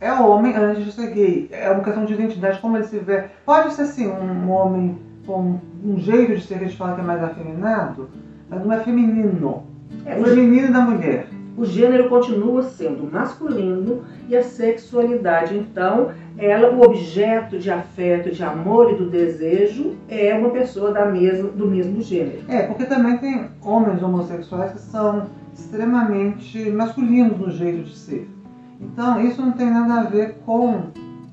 É 0.00 0.12
homem 0.12 0.56
antes 0.56 0.84
de 0.84 0.92
ser 0.92 1.10
gay. 1.12 1.48
É 1.50 1.70
uma 1.70 1.84
questão 1.84 2.04
de 2.04 2.14
identidade, 2.14 2.60
como 2.60 2.76
ele 2.76 2.86
se 2.86 2.98
vê. 2.98 3.24
Pode 3.44 3.74
ser 3.74 3.86
sim 3.86 4.06
um 4.08 4.50
homem 4.50 4.98
com 5.26 5.58
um 5.84 5.98
jeito 5.98 6.36
de 6.36 6.42
ser 6.42 6.58
que 6.58 6.64
a 6.64 6.66
gente 6.66 6.76
fala 6.76 6.94
que 6.94 7.00
é 7.00 7.04
mais 7.04 7.22
afeminado, 7.22 8.08
mas 8.48 8.64
não 8.64 8.72
é 8.72 8.80
feminino. 8.80 9.64
É, 10.06 10.18
é 10.18 10.24
feminino 10.24 10.72
da 10.72 10.80
mulher. 10.80 11.26
O 11.56 11.64
gênero 11.66 12.08
continua 12.08 12.62
sendo 12.62 13.10
masculino 13.12 14.02
e 14.28 14.36
a 14.36 14.42
sexualidade, 14.42 15.58
então, 15.58 16.12
ela, 16.38 16.70
o 16.70 16.82
objeto 16.82 17.58
de 17.58 17.70
afeto, 17.70 18.30
de 18.30 18.42
amor 18.42 18.92
e 18.92 18.96
do 18.96 19.10
desejo 19.10 19.96
é 20.08 20.34
uma 20.34 20.50
pessoa 20.50 20.92
da 20.92 21.06
mesma, 21.06 21.48
do 21.50 21.66
mesmo 21.66 22.00
gênero. 22.00 22.42
É, 22.48 22.62
porque 22.62 22.84
também 22.84 23.18
tem 23.18 23.48
homens 23.62 24.02
homossexuais 24.02 24.72
que 24.72 24.80
são 24.80 25.26
extremamente 25.52 26.70
masculinos 26.70 27.38
no 27.38 27.50
jeito 27.50 27.84
de 27.84 27.96
ser. 27.96 28.30
Então, 28.80 29.20
isso 29.20 29.42
não 29.42 29.52
tem 29.52 29.70
nada 29.70 30.00
a 30.00 30.04
ver 30.04 30.36
com, 30.46 30.84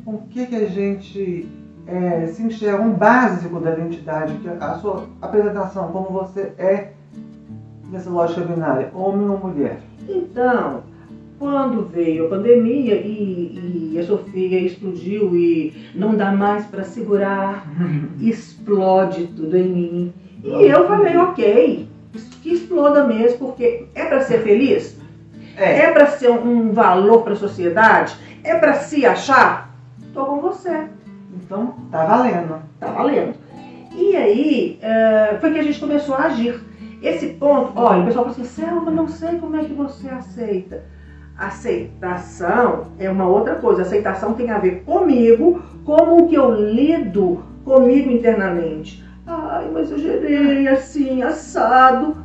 com 0.03 0.15
o 0.15 0.21
que, 0.29 0.45
que 0.45 0.55
a 0.55 0.67
gente 0.67 1.47
é, 1.85 2.27
se 2.27 2.43
enxerga, 2.43 2.81
um 2.81 2.91
básico 2.91 3.59
da 3.59 3.71
identidade, 3.71 4.33
que 4.39 4.49
a 4.49 4.73
sua 4.75 5.05
apresentação, 5.21 5.91
como 5.91 6.09
você 6.09 6.53
é 6.57 6.91
nessa 7.89 8.09
lógica 8.09 8.41
binária, 8.41 8.91
homem 8.93 9.29
ou 9.29 9.37
mulher. 9.37 9.79
Então, 10.09 10.83
quando 11.39 11.87
veio 11.87 12.25
a 12.25 12.29
pandemia 12.29 12.95
e, 12.95 13.91
e, 13.93 13.99
a 13.99 14.03
Sofia 14.03 14.59
explodiu 14.59 15.35
e 15.35 15.91
não 15.93 16.15
dá 16.15 16.31
mais 16.31 16.65
para 16.65 16.83
segurar, 16.83 17.67
explode 18.19 19.27
tudo 19.27 19.55
em 19.55 19.67
mim. 19.67 20.13
E 20.43 20.67
eu 20.67 20.87
falei, 20.87 21.17
ok, 21.17 21.87
que 22.41 22.53
exploda 22.53 23.05
mesmo, 23.05 23.37
porque 23.39 23.87
é 23.93 24.05
para 24.05 24.21
ser 24.21 24.41
feliz? 24.41 24.97
É, 25.55 25.79
é 25.79 25.91
para 25.91 26.07
ser 26.07 26.29
um 26.29 26.71
valor 26.71 27.23
para 27.23 27.33
a 27.33 27.37
sociedade? 27.37 28.15
É 28.43 28.55
para 28.55 28.75
se 28.75 29.05
achar? 29.05 29.75
Tô 30.13 30.25
com 30.25 30.39
você. 30.39 30.87
Então, 31.33 31.75
tá 31.91 32.05
valendo. 32.05 32.61
Tá 32.79 32.87
valendo. 32.87 33.33
E 33.95 34.15
aí, 34.15 34.79
uh, 34.81 35.39
foi 35.39 35.51
que 35.51 35.59
a 35.59 35.63
gente 35.63 35.79
começou 35.79 36.15
a 36.15 36.25
agir. 36.25 36.59
Esse 37.01 37.27
ponto, 37.33 37.73
olha, 37.75 38.01
o 38.01 38.05
pessoal 38.05 38.25
fala 38.25 38.35
assim, 38.35 38.45
Selva, 38.45 38.89
não 38.91 39.07
sei 39.07 39.37
como 39.39 39.55
é 39.55 39.63
que 39.63 39.73
você 39.73 40.09
aceita. 40.09 40.83
Aceitação 41.37 42.87
é 42.97 43.09
uma 43.09 43.27
outra 43.27 43.55
coisa. 43.55 43.83
Aceitação 43.83 44.33
tem 44.33 44.49
a 44.49 44.57
ver 44.57 44.83
comigo, 44.83 45.61
como 45.85 46.23
o 46.23 46.27
que 46.27 46.35
eu 46.35 46.51
lido 46.51 47.43
comigo 47.63 48.09
internamente. 48.09 49.03
Ai, 49.25 49.69
mas 49.71 49.91
eu 49.91 49.99
gerei 49.99 50.67
assim, 50.67 51.21
assado. 51.21 52.17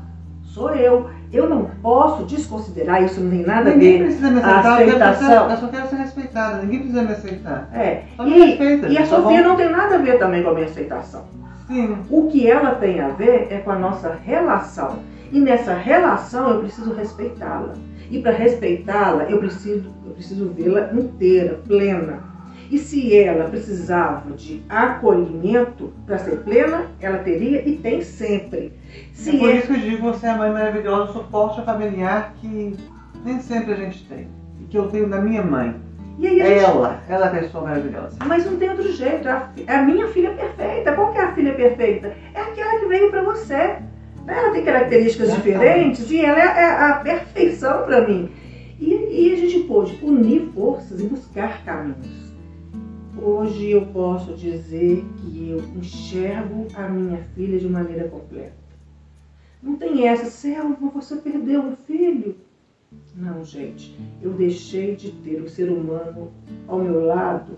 Sou 0.44 0.70
eu. 0.70 1.10
Eu 1.32 1.48
não 1.48 1.64
posso 1.82 2.24
desconsiderar 2.24 3.02
isso, 3.02 3.20
não 3.20 3.30
tem 3.30 3.42
nada 3.42 3.70
Ninguém 3.70 3.94
a 3.94 3.98
ver. 3.98 4.04
Precisa 4.04 4.30
me 4.30 4.38
aceitar, 4.38 4.82
aceitação. 4.82 5.50
Eu 5.50 5.56
só 5.56 5.66
quero 5.68 5.88
ser 5.88 5.96
respeitada, 5.96 6.62
ninguém 6.62 6.78
precisa 6.80 7.02
me 7.02 7.12
aceitar. 7.12 7.68
É. 7.72 8.02
E, 8.20 8.44
respeita, 8.44 8.88
e 8.88 8.98
a 8.98 9.00
tá 9.00 9.06
Sofia 9.06 9.42
bom? 9.42 9.48
não 9.48 9.56
tem 9.56 9.70
nada 9.70 9.94
a 9.94 9.98
ver 9.98 10.18
também 10.18 10.42
com 10.42 10.50
a 10.50 10.54
minha 10.54 10.66
aceitação. 10.66 11.24
Sim. 11.66 11.96
O 12.10 12.28
que 12.28 12.50
ela 12.50 12.72
tem 12.72 13.00
a 13.00 13.08
ver 13.08 13.48
é 13.50 13.58
com 13.58 13.70
a 13.70 13.78
nossa 13.78 14.14
relação. 14.24 14.98
E 15.32 15.40
nessa 15.40 15.72
relação 15.72 16.50
eu 16.50 16.60
preciso 16.60 16.92
respeitá-la. 16.92 17.72
E 18.12 18.20
para 18.20 18.32
respeitá-la, 18.32 19.24
eu 19.24 19.38
preciso, 19.38 19.90
eu 20.04 20.12
preciso 20.12 20.50
vê-la 20.50 20.92
inteira, 20.92 21.58
plena. 21.66 22.22
E 22.70 22.76
se 22.76 23.16
ela 23.16 23.48
precisava 23.48 24.32
de 24.32 24.62
acolhimento 24.68 25.90
para 26.04 26.18
ser 26.18 26.36
plena, 26.40 26.88
ela 27.00 27.18
teria 27.18 27.66
e 27.66 27.78
tem 27.78 28.02
sempre. 28.02 28.74
Se 29.14 29.34
é 29.34 29.38
por 29.38 29.48
é... 29.48 29.52
isso 29.54 29.66
que 29.68 29.72
eu 29.72 29.80
digo, 29.80 30.02
você 30.02 30.26
é 30.26 30.30
a 30.30 30.36
mãe 30.36 30.52
maravilhosa, 30.52 31.10
o 31.10 31.12
suporte 31.14 31.64
familiar 31.64 32.34
que 32.38 32.76
nem 33.24 33.40
sempre 33.40 33.72
a 33.72 33.76
gente 33.76 34.06
tem. 34.06 34.28
E 34.60 34.64
que 34.64 34.76
eu 34.76 34.88
tenho 34.88 35.08
da 35.08 35.18
minha 35.18 35.42
mãe. 35.42 35.74
E 36.18 36.26
aí 36.26 36.38
gente... 36.38 36.64
Ela, 36.64 37.00
ela 37.08 37.26
é 37.26 37.28
a 37.28 37.40
pessoa 37.40 37.64
maravilhosa. 37.64 38.18
Mas 38.26 38.44
não 38.44 38.58
tem 38.58 38.68
outro 38.68 38.92
jeito. 38.92 39.26
É 39.26 39.32
a, 39.32 39.48
é 39.66 39.74
a 39.74 39.82
minha 39.82 40.06
filha 40.08 40.32
perfeita. 40.32 40.92
Qual 40.92 41.12
que 41.12 41.18
é 41.18 41.22
a 41.22 41.32
filha 41.32 41.54
perfeita? 41.54 42.14
É 42.34 42.40
aquela 42.42 42.78
que 42.78 42.86
veio 42.86 43.10
para 43.10 43.22
você. 43.22 43.78
Ela 44.26 44.50
tem 44.50 44.64
características 44.64 45.34
diferentes 45.34 46.10
e 46.10 46.20
ela 46.20 46.40
é, 46.40 46.62
é 46.62 46.90
a 46.90 46.92
perfeição 46.96 47.84
para 47.84 48.06
mim. 48.06 48.30
E, 48.78 48.94
e 48.94 49.32
a 49.32 49.36
gente 49.36 49.60
pôde 49.60 49.98
unir 50.02 50.48
forças 50.54 51.00
e 51.00 51.04
buscar 51.04 51.64
caminhos. 51.64 52.32
Hoje 53.20 53.70
eu 53.70 53.86
posso 53.86 54.34
dizer 54.34 55.04
que 55.18 55.50
eu 55.50 55.58
enxergo 55.76 56.66
a 56.74 56.88
minha 56.88 57.18
filha 57.34 57.58
de 57.58 57.68
maneira 57.68 58.08
completa. 58.08 58.62
Não 59.62 59.76
tem 59.76 60.08
essa, 60.08 60.24
Selma, 60.24 60.76
você 60.92 61.16
perdeu 61.16 61.60
um 61.60 61.76
filho. 61.76 62.36
Não, 63.14 63.44
gente, 63.44 63.96
eu 64.20 64.32
deixei 64.32 64.96
de 64.96 65.12
ter 65.12 65.40
o 65.40 65.48
ser 65.48 65.70
humano 65.70 66.32
ao 66.66 66.80
meu 66.80 67.04
lado 67.04 67.56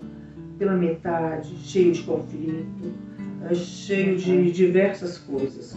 pela 0.59 0.73
metade, 0.73 1.55
cheio 1.57 1.91
de 1.91 2.03
conflito, 2.03 2.93
eh, 3.49 3.55
cheio 3.55 4.17
de 4.17 4.51
diversas 4.51 5.17
coisas. 5.17 5.75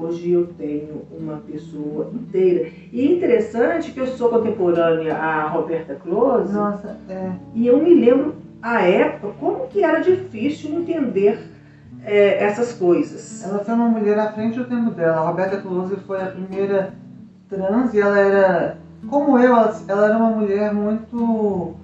Hoje 0.00 0.32
eu 0.32 0.46
tenho 0.58 1.02
uma 1.10 1.36
pessoa 1.38 2.10
inteira. 2.12 2.68
E 2.92 3.00
é 3.00 3.12
interessante 3.12 3.92
que 3.92 4.00
eu 4.00 4.06
sou 4.06 4.28
contemporânea 4.28 5.14
à 5.14 5.48
Roberta 5.48 5.94
Close. 5.94 6.52
Nossa, 6.52 6.96
é. 7.08 7.32
E 7.54 7.66
eu 7.66 7.82
me 7.82 7.94
lembro 7.94 8.34
à 8.60 8.82
época, 8.82 9.34
como 9.38 9.66
que 9.68 9.82
era 9.84 10.00
difícil 10.00 10.74
entender 10.74 11.38
é, 12.04 12.44
essas 12.44 12.72
coisas. 12.72 13.44
Ela 13.44 13.64
foi 13.64 13.74
uma 13.74 13.88
mulher 13.88 14.18
à 14.18 14.32
frente 14.32 14.58
do 14.58 14.64
tempo 14.64 14.90
dela. 14.90 15.18
A 15.18 15.28
Roberta 15.28 15.58
Close 15.58 15.96
foi 16.06 16.20
a 16.20 16.26
primeira 16.26 16.94
trans 17.48 17.94
e 17.94 18.00
ela 18.00 18.18
era, 18.18 18.78
como 19.08 19.38
eu, 19.38 19.54
ela, 19.54 19.80
ela 19.86 20.06
era 20.06 20.16
uma 20.16 20.30
mulher 20.30 20.72
muito 20.72 21.74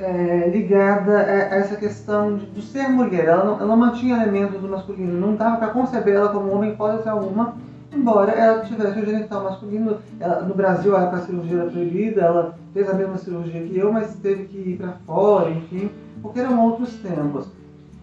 é, 0.00 0.48
ligada 0.48 1.18
a 1.18 1.56
essa 1.56 1.76
questão 1.76 2.36
de, 2.36 2.46
de 2.46 2.62
ser 2.62 2.88
mulher. 2.88 3.26
Ela 3.26 3.44
não, 3.44 3.54
ela 3.56 3.66
não, 3.66 3.76
mantinha 3.76 4.16
elementos 4.16 4.60
do 4.60 4.68
masculino, 4.68 5.12
não 5.20 5.36
dava 5.36 5.58
para 5.58 5.68
conceber 5.68 6.14
ela 6.14 6.30
como 6.30 6.50
homem, 6.50 6.74
pode 6.74 7.02
ser 7.02 7.10
alguma, 7.10 7.54
embora 7.92 8.32
ela 8.32 8.64
tivesse 8.64 8.98
o 8.98 9.04
genital 9.04 9.44
masculino. 9.44 9.98
Ela, 10.18 10.42
no 10.42 10.54
Brasil, 10.54 10.96
a 10.96 11.18
cirurgia 11.18 11.60
era 11.60 11.70
proibida, 11.70 12.20
ela 12.22 12.54
fez 12.72 12.88
a 12.88 12.94
mesma 12.94 13.18
cirurgia 13.18 13.62
que 13.62 13.78
eu, 13.78 13.92
mas 13.92 14.14
teve 14.16 14.44
que 14.44 14.56
ir 14.56 14.76
para 14.78 14.92
fora, 15.06 15.50
enfim, 15.50 15.90
porque 16.22 16.40
eram 16.40 16.58
outros 16.64 16.94
tempos. 16.94 17.46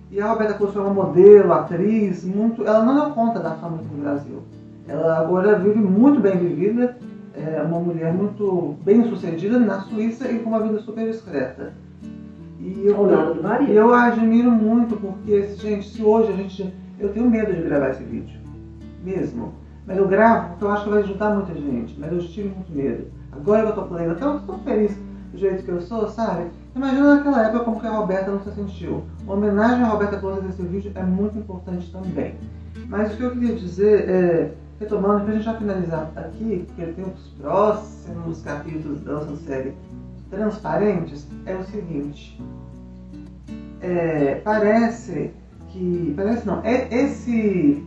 E 0.10 0.22
a 0.22 0.28
Roberta 0.28 0.54
Close 0.54 0.74
foi 0.74 0.82
uma 0.82 0.94
modelo, 0.94 1.52
atriz, 1.52 2.24
muito, 2.24 2.66
ela 2.66 2.84
não 2.84 2.96
deu 2.96 3.14
conta 3.14 3.40
da 3.40 3.52
fama 3.52 3.78
no 3.78 4.02
Brasil. 4.02 4.42
Ela 4.88 5.20
agora 5.20 5.60
vive 5.60 5.80
muito 5.80 6.22
bem 6.22 6.38
vivida, 6.38 6.98
é 7.36 7.62
uma 7.62 7.80
mulher 7.80 8.14
muito 8.14 8.76
bem 8.86 9.04
sucedida 9.10 9.60
na 9.60 9.82
Suíça 9.82 10.32
e 10.32 10.40
com 10.40 10.50
uma 10.50 10.62
vida 10.62 10.80
super 10.80 11.06
discreta. 11.06 11.74
E 12.68 12.86
eu, 12.86 13.10
eu, 13.10 13.68
eu 13.70 13.94
admiro 13.94 14.52
muito, 14.52 14.98
porque, 14.98 15.42
gente, 15.56 15.88
se 15.88 16.04
hoje 16.04 16.34
a 16.34 16.36
gente. 16.36 16.74
Eu 17.00 17.14
tenho 17.14 17.30
medo 17.30 17.54
de 17.54 17.62
gravar 17.62 17.92
esse 17.92 18.04
vídeo, 18.04 18.38
mesmo. 19.04 19.54
Mas 19.86 19.98
eu 19.98 20.08
gravo 20.08 20.50
porque 20.50 20.66
eu 20.66 20.72
acho 20.72 20.84
que 20.84 20.90
vai 20.90 21.00
ajudar 21.00 21.34
muita 21.34 21.54
gente, 21.54 21.98
mas 21.98 22.12
eu 22.12 22.20
tive 22.20 22.50
muito 22.50 22.70
medo. 22.74 23.08
Agora 23.32 23.64
que 23.64 23.70
eu 23.70 23.76
tô 23.76 23.84
plena, 23.84 24.12
até 24.14 24.26
eu 24.26 24.40
tô 24.42 24.54
feliz 24.56 24.98
do 25.32 25.38
jeito 25.38 25.64
que 25.64 25.72
eu 25.72 25.80
sou, 25.80 26.10
sabe? 26.10 26.50
Imagina 26.76 27.16
naquela 27.16 27.44
época 27.44 27.64
como 27.64 27.80
que 27.80 27.88
a 27.88 27.92
Roberta 27.92 28.32
não 28.32 28.42
se 28.42 28.52
sentiu. 28.52 29.04
Uma 29.24 29.36
homenagem 29.36 29.86
à 29.86 29.88
Roberta 29.88 30.18
Close 30.18 30.42
nesse 30.42 30.64
vídeo 30.64 30.92
é 30.94 31.04
muito 31.04 31.38
importante 31.38 31.90
também. 31.90 32.36
Mas 32.90 33.14
o 33.14 33.18
que 33.18 33.24
eu 33.24 33.32
queria 33.32 33.56
dizer 33.56 34.10
é, 34.10 34.52
retomando, 34.78 35.22
para 35.22 35.32
a 35.32 35.36
gente 35.36 35.46
já 35.46 35.54
finalizar 35.54 36.12
aqui, 36.18 36.66
porque 36.68 36.92
tem 36.92 37.06
os 37.06 37.28
próximos 37.40 38.42
capítulos 38.42 39.00
da 39.02 39.14
nossa 39.14 39.36
série 39.38 39.74
transparentes, 40.30 41.28
é 41.46 41.56
o 41.56 41.64
seguinte. 41.66 42.42
É, 43.82 44.36
parece 44.44 45.32
que. 45.70 46.14
Parece 46.16 46.46
não, 46.48 46.62
é 46.64 46.88
esse, 46.94 47.84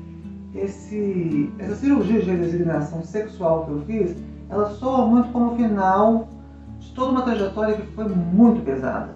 esse, 0.55 1.53
essa 1.59 1.75
cirurgia 1.75 2.21
de 2.21 2.31
redesignação 2.31 3.03
sexual 3.03 3.65
que 3.65 3.71
eu 3.71 3.81
fiz 3.83 4.17
ela 4.51 4.69
soa 4.71 5.07
muito 5.07 5.31
como 5.31 5.53
o 5.53 5.57
final 5.57 6.29
de 6.81 6.91
toda 6.91 7.13
uma 7.13 7.23
trajetória 7.23 7.77
que 7.77 7.87
foi 7.93 8.09
muito 8.09 8.65
pesada. 8.65 9.15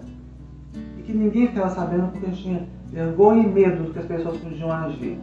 E 0.97 1.01
que 1.03 1.13
ninguém 1.13 1.47
ficava 1.47 1.69
sabendo 1.75 2.11
porque 2.13 2.31
tinha 2.31 2.65
vergonha 2.87 3.43
e 3.43 3.49
medo 3.49 3.83
do 3.83 3.93
que 3.93 3.99
as 3.99 4.05
pessoas 4.05 4.37
podiam 4.37 4.71
agir. 4.71 5.19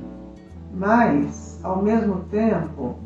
Mas, 0.74 1.58
ao 1.62 1.82
mesmo 1.82 2.20
tempo 2.30 2.98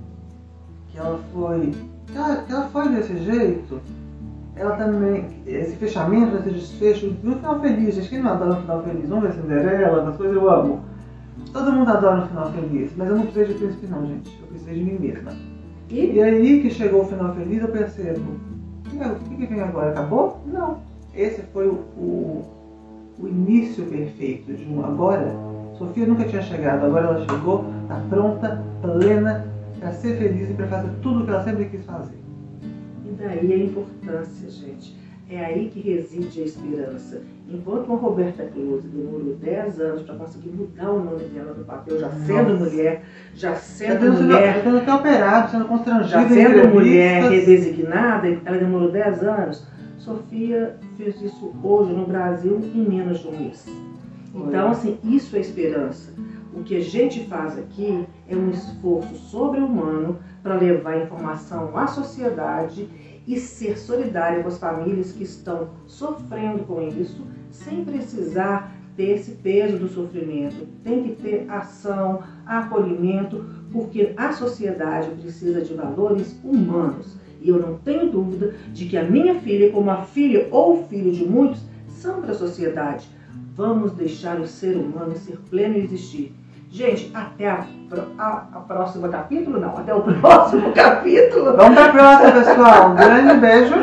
que 0.88 0.98
ela 0.98 1.20
foi, 1.32 1.72
que 2.08 2.16
ela, 2.16 2.36
que 2.42 2.52
ela 2.52 2.68
foi 2.68 2.88
desse 2.88 3.18
jeito, 3.18 3.80
ela 4.56 4.74
também, 4.76 5.26
esse 5.46 5.76
fechamento, 5.76 6.36
esse 6.36 6.50
desfecho, 6.50 7.14
no 7.22 7.36
final 7.36 7.60
feliz, 7.60 7.94
gente, 7.94 8.08
quem 8.08 8.22
não 8.22 8.32
adora 8.32 8.52
um 8.52 8.62
final 8.62 8.82
feliz? 8.82 9.08
Vamos 9.08 9.24
ver 9.24 9.34
Cinderela, 9.34 10.00
essas 10.00 10.16
coisas 10.16 10.36
eu 10.36 10.50
amo. 10.50 10.80
Todo 11.52 11.72
mundo 11.72 11.90
adora 11.90 12.22
um 12.22 12.26
final 12.26 12.50
feliz, 12.52 12.90
mas 12.96 13.08
eu 13.08 13.16
não 13.16 13.22
precisei 13.22 13.48
de 13.48 13.54
príncipe 13.54 13.86
não, 13.86 14.06
gente. 14.06 14.38
Eu 14.40 14.46
precisei 14.48 14.74
de 14.74 14.82
mim 14.82 14.98
mesma. 14.98 15.32
E, 15.90 16.12
e 16.14 16.22
aí 16.22 16.62
que 16.62 16.70
chegou 16.70 17.02
o 17.02 17.06
final 17.06 17.34
feliz, 17.34 17.60
eu 17.60 17.68
percebo, 17.68 18.22
o 18.86 19.28
que, 19.28 19.36
que 19.36 19.46
vem 19.46 19.60
agora? 19.60 19.90
Acabou? 19.90 20.40
Não. 20.46 20.78
Esse 21.14 21.42
foi 21.52 21.66
o, 21.66 21.74
o, 21.96 22.44
o 23.18 23.28
início 23.28 23.84
perfeito 23.84 24.54
de 24.54 24.66
um 24.72 24.84
agora. 24.84 25.34
Sofia 25.76 26.06
nunca 26.06 26.24
tinha 26.24 26.40
chegado, 26.40 26.86
agora 26.86 27.08
ela 27.08 27.26
chegou, 27.26 27.66
está 27.82 28.00
pronta, 28.08 28.62
plena, 28.80 29.46
para 29.78 29.92
ser 29.92 30.16
feliz 30.16 30.48
e 30.48 30.54
para 30.54 30.66
fazer 30.66 30.90
tudo 31.02 31.20
o 31.20 31.24
que 31.24 31.30
ela 31.30 31.44
sempre 31.44 31.66
quis 31.66 31.84
fazer. 31.84 32.25
E 33.06 33.12
daí 33.12 33.52
a 33.52 33.56
importância, 33.56 34.50
gente. 34.50 34.96
É 35.28 35.44
aí 35.44 35.68
que 35.68 35.80
reside 35.80 36.40
a 36.40 36.44
esperança. 36.44 37.22
Enquanto 37.48 37.86
uma 37.86 37.96
Roberta 37.96 38.44
Close 38.44 38.86
demorou 38.86 39.34
10 39.34 39.80
anos 39.80 40.02
para 40.02 40.14
conseguir 40.14 40.50
mudar 40.50 40.90
o 40.90 41.02
nome 41.02 41.24
dela 41.24 41.52
no 41.52 41.64
papel, 41.64 41.98
já 41.98 42.10
sendo 42.10 42.52
Nossa. 42.52 42.64
mulher, 42.64 43.02
já 43.34 43.54
sendo 43.56 44.06
tá 44.06 44.22
mulher. 44.22 44.62
Sendo 44.62 44.76
até 44.78 44.94
operado, 44.94 45.50
sendo 45.50 45.64
constrangida. 45.64 46.08
Já 46.08 46.28
sendo 46.28 46.68
mulher 46.68 47.28
redesignada, 47.28 48.40
ela 48.44 48.58
demorou 48.58 48.90
10 48.90 49.22
anos. 49.24 49.66
Sofia 49.98 50.76
fez 50.96 51.20
isso 51.20 51.52
hoje 51.60 51.92
no 51.92 52.06
Brasil 52.06 52.60
em 52.72 52.88
menos 52.88 53.18
de 53.18 53.28
um 53.28 53.36
mês. 53.36 53.66
Então, 54.32 54.70
assim, 54.70 54.98
isso 55.02 55.36
é 55.36 55.40
esperança. 55.40 56.12
O 56.54 56.62
que 56.62 56.76
a 56.76 56.80
gente 56.80 57.24
faz 57.26 57.58
aqui 57.58 58.06
é 58.28 58.36
um 58.36 58.50
esforço 58.50 59.14
sobre-humano 59.16 60.18
para 60.46 60.54
levar 60.54 61.02
informação 61.02 61.76
à 61.76 61.88
sociedade 61.88 62.88
e 63.26 63.36
ser 63.36 63.76
solidário 63.76 64.42
com 64.44 64.48
as 64.48 64.58
famílias 64.58 65.10
que 65.10 65.24
estão 65.24 65.70
sofrendo 65.88 66.62
com 66.62 66.86
isso, 66.86 67.26
sem 67.50 67.84
precisar 67.84 68.72
ter 68.96 69.10
esse 69.16 69.32
peso 69.32 69.76
do 69.76 69.88
sofrimento. 69.88 70.68
Tem 70.84 71.02
que 71.02 71.20
ter 71.20 71.50
ação, 71.50 72.22
acolhimento, 72.46 73.44
porque 73.72 74.12
a 74.16 74.32
sociedade 74.32 75.10
precisa 75.20 75.62
de 75.62 75.74
valores 75.74 76.38
humanos. 76.44 77.16
E 77.40 77.48
eu 77.48 77.58
não 77.58 77.78
tenho 77.78 78.08
dúvida 78.08 78.54
de 78.72 78.86
que 78.86 78.96
a 78.96 79.02
minha 79.02 79.34
filha, 79.40 79.72
como 79.72 79.90
a 79.90 80.02
filha 80.02 80.46
ou 80.52 80.86
filho 80.86 81.10
de 81.10 81.24
muitos, 81.24 81.60
são 81.88 82.20
para 82.20 82.30
a 82.30 82.36
sociedade. 82.36 83.08
Vamos 83.56 83.90
deixar 83.94 84.40
o 84.40 84.46
ser 84.46 84.76
humano 84.76 85.16
ser 85.16 85.38
pleno 85.50 85.76
e 85.76 85.82
existir. 85.82 86.32
Gente, 86.70 87.10
até 87.14 87.50
a, 87.50 87.66
a, 88.18 88.46
a 88.52 88.60
próxima 88.60 89.08
capítulo, 89.08 89.60
não, 89.60 89.76
até 89.76 89.94
o 89.94 90.02
próximo 90.20 90.72
capítulo. 90.72 91.56
Vamos 91.56 91.74
para 91.74 91.86
a 91.86 91.92
próxima, 91.92 92.32
pessoal. 92.32 92.90
Um 92.90 92.94
grande 92.94 93.34
beijo 93.34 93.74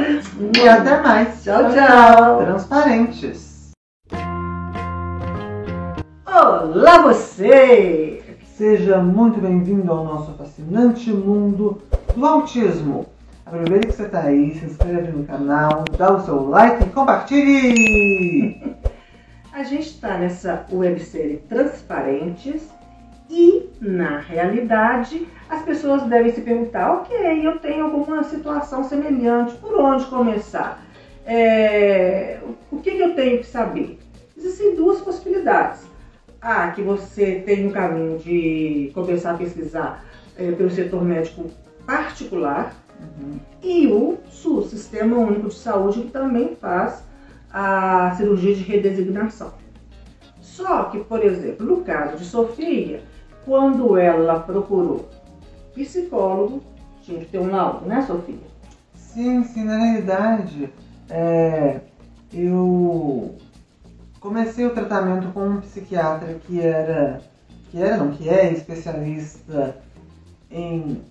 e 0.57 0.67
até 0.67 1.01
mais. 1.01 1.43
Tchau, 1.43 1.63
tchau. 1.71 2.37
Transparentes. 2.45 3.71
Olá, 6.25 7.01
você! 7.03 8.21
Seja 8.43 8.97
muito 8.97 9.39
bem-vindo 9.39 9.91
ao 9.91 10.03
nosso 10.03 10.33
fascinante 10.33 11.11
mundo 11.11 11.81
do 12.15 12.25
autismo. 12.25 13.05
Aproveite 13.45 13.87
que 13.87 13.93
você 13.93 14.03
está 14.03 14.21
aí, 14.21 14.55
se 14.55 14.65
inscreve 14.65 15.11
no 15.11 15.25
canal, 15.25 15.83
dá 15.97 16.13
o 16.13 16.21
seu 16.23 16.49
like 16.49 16.83
e 16.83 16.89
compartilhe! 16.89 18.75
A 19.53 19.63
gente 19.63 19.87
está 19.87 20.17
nessa 20.17 20.65
websérie 20.71 21.37
Transparentes 21.47 22.67
e, 23.35 23.67
na 23.81 24.19
realidade, 24.19 25.27
as 25.49 25.63
pessoas 25.63 26.03
devem 26.03 26.31
se 26.31 26.41
perguntar: 26.41 26.93
ok, 26.93 27.45
eu 27.45 27.57
tenho 27.57 27.85
alguma 27.85 28.23
situação 28.23 28.83
semelhante, 28.83 29.55
por 29.55 29.75
onde 29.79 30.05
começar? 30.05 30.79
É, 31.25 32.39
o 32.71 32.77
que, 32.77 32.91
que 32.91 33.01
eu 33.01 33.15
tenho 33.15 33.39
que 33.39 33.47
saber? 33.47 33.97
Existem 34.37 34.75
duas 34.75 35.01
possibilidades. 35.01 35.81
A, 36.39 36.71
que 36.71 36.81
você 36.81 37.41
tem 37.45 37.67
um 37.67 37.71
caminho 37.71 38.19
de 38.19 38.91
começar 38.93 39.31
a 39.31 39.37
pesquisar 39.37 40.03
é, 40.37 40.51
pelo 40.51 40.69
setor 40.69 41.03
médico 41.03 41.49
particular, 41.87 42.75
uhum. 42.99 43.39
e 43.63 43.87
o 43.87 44.19
SUS, 44.29 44.69
Sistema 44.69 45.17
Único 45.17 45.47
de 45.47 45.55
Saúde, 45.55 46.01
que 46.01 46.11
também 46.11 46.55
faz 46.55 47.03
a 47.51 48.13
cirurgia 48.15 48.53
de 48.53 48.61
redesignação. 48.63 49.53
Só 50.41 50.83
que, 50.83 50.99
por 50.99 51.23
exemplo, 51.23 51.65
no 51.65 51.77
caso 51.77 52.17
de 52.17 52.25
Sofia, 52.25 53.01
quando 53.45 53.97
ela 53.97 54.39
procurou 54.39 55.09
psicólogo, 55.73 56.61
tinha 57.01 57.19
que 57.19 57.25
ter 57.25 57.39
um 57.39 57.51
laudo, 57.51 57.85
né, 57.85 58.01
Sofia? 58.01 58.35
Sim, 58.95 59.43
sim, 59.43 59.63
na 59.63 59.77
realidade, 59.77 60.71
é, 61.09 61.81
eu 62.31 63.35
comecei 64.19 64.65
o 64.65 64.73
tratamento 64.73 65.31
com 65.33 65.47
um 65.47 65.61
psiquiatra 65.61 66.39
que 66.45 66.61
era, 66.61 67.21
que 67.69 67.81
era, 67.81 67.97
não, 67.97 68.11
que 68.11 68.29
é 68.29 68.51
especialista 68.51 69.77
em 70.49 71.01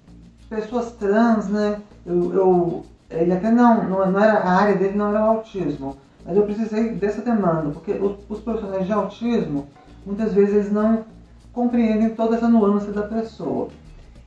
pessoas 0.49 0.92
trans, 0.92 1.49
né? 1.49 1.81
Eu, 2.07 2.35
eu 2.35 2.85
ele 3.11 3.33
até 3.33 3.51
não, 3.51 3.88
não, 3.88 4.11
não 4.11 4.21
era, 4.21 4.38
a 4.38 4.51
área 4.53 4.77
dele 4.77 4.97
não 4.97 5.11
era 5.11 5.21
o 5.21 5.31
autismo, 5.37 5.97
mas 6.25 6.37
eu 6.37 6.45
precisei 6.45 6.95
dessa 6.95 7.21
demanda, 7.21 7.71
porque 7.71 7.92
os, 7.92 8.16
os 8.29 8.40
profissionais 8.40 8.87
de 8.87 8.92
autismo, 8.92 9.66
muitas 10.07 10.33
vezes 10.33 10.55
eles 10.55 10.73
não 10.73 11.05
compreendem 11.53 12.11
toda 12.11 12.37
essa 12.37 12.49
nuance 12.49 12.91
da 12.91 13.03
pessoa. 13.03 13.69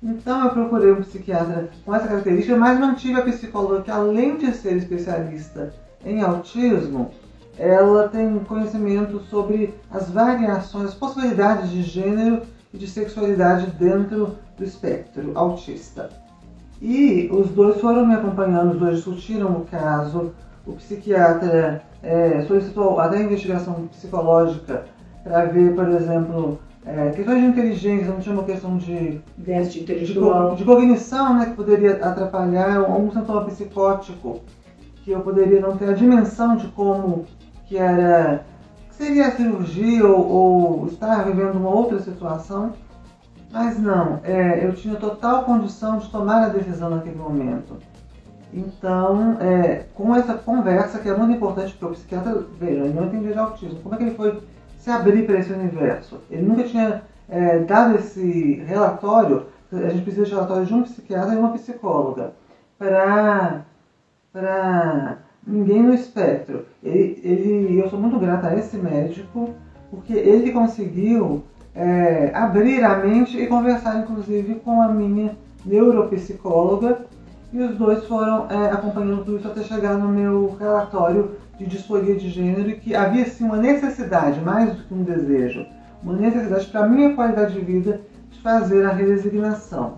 Então 0.02 0.44
eu 0.44 0.52
procurei 0.52 0.92
um 0.92 1.02
psiquiatra 1.02 1.70
com 1.84 1.96
essa 1.96 2.08
característica, 2.08 2.56
mas 2.56 2.80
mantive 2.80 3.20
a 3.20 3.24
psicóloga 3.24 3.82
que 3.82 3.92
além 3.92 4.38
de 4.38 4.52
ser 4.54 4.78
especialista 4.78 5.74
em 6.06 6.22
autismo, 6.22 7.10
ela 7.58 8.08
tem 8.10 8.38
conhecimento 8.40 9.20
sobre 9.22 9.74
as 9.90 10.10
variações, 10.10 10.90
as 10.90 10.94
possibilidades 10.94 11.72
de 11.72 11.82
gênero 11.82 12.42
e 12.74 12.78
de 12.78 12.88
sexualidade 12.88 13.68
dentro 13.72 14.36
do 14.58 14.64
espectro 14.64 15.32
autista. 15.34 16.10
E 16.82 17.30
os 17.32 17.50
dois 17.50 17.80
foram 17.80 18.06
me 18.06 18.14
acompanhando, 18.14 18.74
os 18.74 18.80
dois 18.80 18.98
discutiram 18.98 19.52
o 19.54 19.66
caso, 19.66 20.34
o 20.68 20.74
psiquiatra 20.74 21.82
é, 22.04 22.44
solicitou 22.48 23.00
até 23.00 23.22
investigação 23.22 23.88
psicológica 23.88 24.86
para 25.24 25.46
ver, 25.46 25.74
por 25.74 25.88
exemplo, 25.88 26.60
é, 26.86 27.10
questões 27.10 27.42
de 27.42 27.48
inteligência, 27.48 28.08
não 28.08 28.20
tinha 28.20 28.36
uma 28.36 28.44
questão 28.44 28.78
de, 28.78 29.20
de, 29.38 29.64
de, 29.64 30.06
de 30.06 30.64
cognição 30.64 31.34
né, 31.34 31.48
que 31.48 31.54
poderia 31.54 31.94
atrapalhar, 31.96 32.82
ou 32.82 33.02
um 33.02 33.12
sintoma 33.12 33.46
psicótico 33.46 34.42
que 35.04 35.12
eu 35.12 35.22
poderia 35.22 35.60
não 35.60 35.76
ter 35.78 35.90
a 35.90 35.94
dimensão 35.94 36.56
de 36.56 36.68
como 36.68 37.26
que 37.66 37.78
era 37.78 38.46
que 38.90 38.96
seria 38.96 39.28
a 39.28 39.32
cirurgia 39.32 40.06
ou, 40.06 40.28
ou 40.28 40.88
estar 40.88 41.24
vivendo 41.24 41.56
uma 41.56 41.70
outra 41.70 42.00
situação. 42.00 42.74
Mas 43.52 43.80
não, 43.80 44.20
é, 44.24 44.66
eu 44.66 44.74
tinha 44.74 44.96
total 44.96 45.44
condição 45.44 45.98
de 45.98 46.10
tomar 46.10 46.44
a 46.44 46.50
decisão 46.50 46.90
naquele 46.90 47.16
momento. 47.16 47.78
Então, 48.54 49.38
é, 49.40 49.86
com 49.96 50.16
essa 50.16 50.34
conversa, 50.36 51.00
que 51.00 51.10
é 51.10 51.18
muito 51.18 51.36
importante 51.36 51.74
para 51.74 51.90
o 51.90 51.92
psiquiatra, 51.92 52.46
veja, 52.60 52.82
ele 52.84 52.94
não 52.94 53.06
entendia 53.06 53.32
de 53.32 53.40
autismo, 53.40 53.80
como 53.82 53.96
é 53.96 53.98
que 53.98 54.04
ele 54.04 54.16
foi 54.16 54.40
se 54.86 54.92
abrir 54.92 55.26
para 55.26 55.40
esse 55.40 55.52
universo? 55.52 56.22
Ele 56.30 56.44
nunca 56.44 56.64
tinha 56.64 57.02
é, 57.28 57.58
dado 57.58 57.96
esse 57.96 58.64
relatório, 58.68 59.48
a 59.74 59.90
gente 59.90 60.04
precisa 60.04 60.26
de 60.26 60.32
relatório 60.32 60.66
de 60.68 60.74
um 60.76 60.84
psiquiatra 60.84 61.34
e 61.34 61.38
uma 61.38 61.54
psicóloga, 61.54 62.34
para 62.78 63.64
ninguém 65.46 65.82
no 65.82 65.92
espectro. 65.92 66.68
Ele, 66.84 67.20
ele, 67.24 67.80
eu 67.80 67.90
sou 67.90 68.00
muito 68.00 68.20
grata 68.20 68.50
a 68.50 68.56
esse 68.56 68.78
médico, 68.78 69.56
porque 69.90 70.14
ele 70.14 70.52
conseguiu 70.52 71.44
é, 71.74 72.30
abrir 72.36 72.84
a 72.84 72.98
mente 72.98 73.40
e 73.40 73.48
conversar, 73.48 73.98
inclusive, 73.98 74.56
com 74.64 74.84
a 74.84 74.88
minha 74.90 75.36
neuropsicóloga, 75.66 77.00
e 77.52 77.60
os 77.60 77.76
dois 77.76 78.04
foram 78.06 78.46
é, 78.52 78.72
acompanhando 78.72 79.26
tudo 79.26 79.38
isso 79.38 79.48
até 79.48 79.64
chegar 79.64 79.98
no 79.98 80.10
meu 80.10 80.56
relatório 80.60 81.32
de 81.58 81.66
disforia 81.66 82.16
de 82.16 82.30
gênero 82.30 82.70
e 82.70 82.76
que 82.76 82.96
havia 82.96 83.26
sim 83.26 83.46
uma 83.46 83.58
necessidade, 83.58 84.42
mais 84.42 84.76
do 84.76 84.84
que 84.84 84.94
um 84.94 85.04
desejo, 85.04 85.66
uma 86.04 86.14
necessidade 86.14 86.66
para 86.68 86.86
a 86.86 86.90
minha 86.90 87.16
qualidade 87.16 87.54
de 87.54 87.62
vida 87.62 88.02
de 88.32 88.40
fazer 88.42 88.86
a 88.86 88.92
redesignação. 88.92 89.96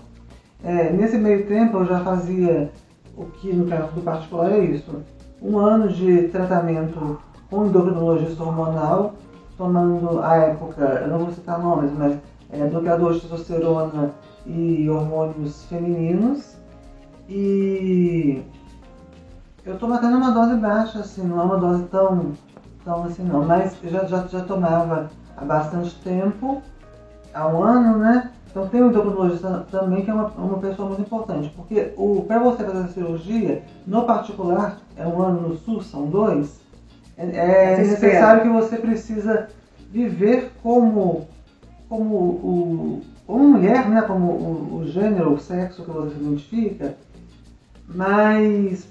É, 0.64 0.92
nesse 0.92 1.18
meio 1.18 1.46
tempo 1.46 1.78
eu 1.78 1.86
já 1.86 2.00
fazia 2.00 2.72
o 3.16 3.26
que 3.26 3.52
no 3.52 3.68
caso 3.68 3.92
do 3.94 4.02
particular 4.02 4.52
é 4.52 4.60
isso, 4.60 5.04
um 5.42 5.58
ano 5.58 5.88
de 5.90 6.28
tratamento 6.30 7.20
com 7.50 7.66
endocrinologista 7.66 8.44
hormonal, 8.44 9.16
tomando 9.58 10.22
à 10.22 10.36
época, 10.36 10.84
eu 11.04 11.08
não 11.08 11.20
vou 11.20 11.32
citar 11.32 11.60
nomes, 11.60 11.92
mas 11.98 12.18
é, 12.52 12.66
bloqueador 12.68 13.14
de 13.14 13.22
testosterona 13.22 14.12
e 14.46 14.90
hormônios 14.90 15.64
femininos, 15.66 16.56
e 17.30 18.42
eu 19.68 19.74
estou 19.74 19.90
mantendo 19.90 20.18
uma 20.18 20.32
dose 20.32 20.56
baixa, 20.56 21.00
assim, 21.00 21.24
não 21.24 21.42
é 21.42 21.44
uma 21.44 21.58
dose 21.58 21.84
tão, 21.86 22.32
tão 22.86 23.04
assim 23.04 23.24
não, 23.24 23.46
mas 23.46 23.76
já, 23.84 24.06
já, 24.06 24.26
já 24.26 24.42
tomava 24.44 25.10
há 25.36 25.44
bastante 25.44 25.94
tempo, 26.02 26.62
há 27.34 27.48
um 27.48 27.62
ano, 27.62 27.98
né? 27.98 28.32
Então 28.50 28.68
tem 28.70 28.82
o 28.82 28.90
endocrinologista 28.90 29.68
também, 29.70 30.06
que 30.06 30.10
é 30.10 30.14
uma, 30.14 30.28
uma 30.30 30.58
pessoa 30.60 30.88
muito 30.88 31.02
importante, 31.02 31.52
porque 31.56 31.94
para 32.28 32.40
você 32.40 32.64
fazer 32.64 32.80
a 32.80 32.88
cirurgia, 32.88 33.64
no 33.86 34.04
particular, 34.04 34.78
é 34.96 35.06
um 35.06 35.22
ano 35.22 35.50
no 35.50 35.58
SUS, 35.58 35.88
são 35.88 36.08
dois, 36.08 36.62
é, 37.18 37.74
é 37.74 37.78
necessário 37.78 38.44
que 38.44 38.50
você 38.50 38.78
precisa 38.78 39.50
viver 39.92 40.52
como, 40.64 41.28
como 41.90 42.16
o, 42.16 43.02
como 43.26 43.50
mulher, 43.50 43.90
né? 43.90 44.02
como 44.04 44.32
o, 44.32 44.78
o 44.78 44.88
gênero, 44.88 45.34
o 45.34 45.40
sexo 45.40 45.84
que 45.84 45.92
você 45.92 46.16
se 46.16 46.22
identifica, 46.22 46.96
mas 47.88 48.88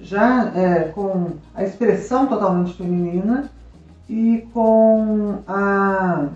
já 0.00 0.52
é, 0.54 0.88
com 0.94 1.32
a 1.54 1.62
expressão 1.64 2.26
totalmente 2.26 2.74
feminina 2.74 3.50
e 4.08 4.46
com 4.52 5.38
a 5.46 6.28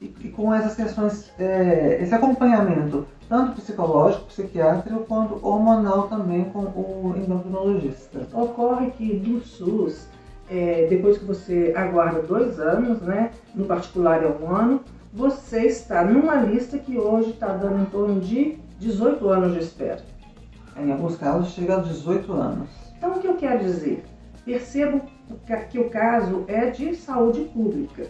e, 0.00 0.08
com 0.30 0.54
essas 0.54 0.74
questões, 0.74 1.30
é, 1.38 1.98
esse 2.00 2.14
acompanhamento 2.14 3.06
tanto 3.30 3.60
psicológico, 3.60 4.24
psiquiátrico, 4.24 5.04
quanto 5.04 5.38
hormonal 5.46 6.08
também 6.08 6.44
com 6.44 6.62
o 6.62 7.14
endocrinologista. 7.16 8.26
Ocorre 8.32 8.90
que 8.90 9.14
do 9.14 9.40
SUS, 9.40 10.08
é, 10.50 10.88
depois 10.90 11.16
que 11.18 11.24
você 11.24 11.72
aguarda 11.76 12.22
dois 12.22 12.58
anos, 12.58 13.00
né, 13.02 13.30
no 13.54 13.66
particular 13.66 14.24
é 14.24 14.26
um 14.26 14.50
ano, 14.50 14.80
você 15.12 15.66
está 15.66 16.04
numa 16.04 16.36
lista 16.36 16.76
que 16.76 16.98
hoje 16.98 17.30
está 17.30 17.48
dando 17.48 17.82
em 17.82 17.84
torno 17.84 18.20
de 18.20 18.58
18 18.80 19.28
anos 19.28 19.52
de 19.52 19.60
espera. 19.60 20.02
Em 20.76 20.90
alguns 20.92 21.16
casos 21.16 21.52
chega 21.52 21.76
a 21.76 21.80
18 21.80 22.32
anos. 22.32 22.68
Então 22.96 23.12
o 23.12 23.20
que 23.20 23.26
eu 23.26 23.34
quero 23.34 23.64
dizer? 23.64 24.04
Percebo 24.44 25.02
que 25.70 25.78
o 25.78 25.90
caso 25.90 26.44
é 26.48 26.70
de 26.70 26.94
saúde 26.94 27.40
pública. 27.52 28.06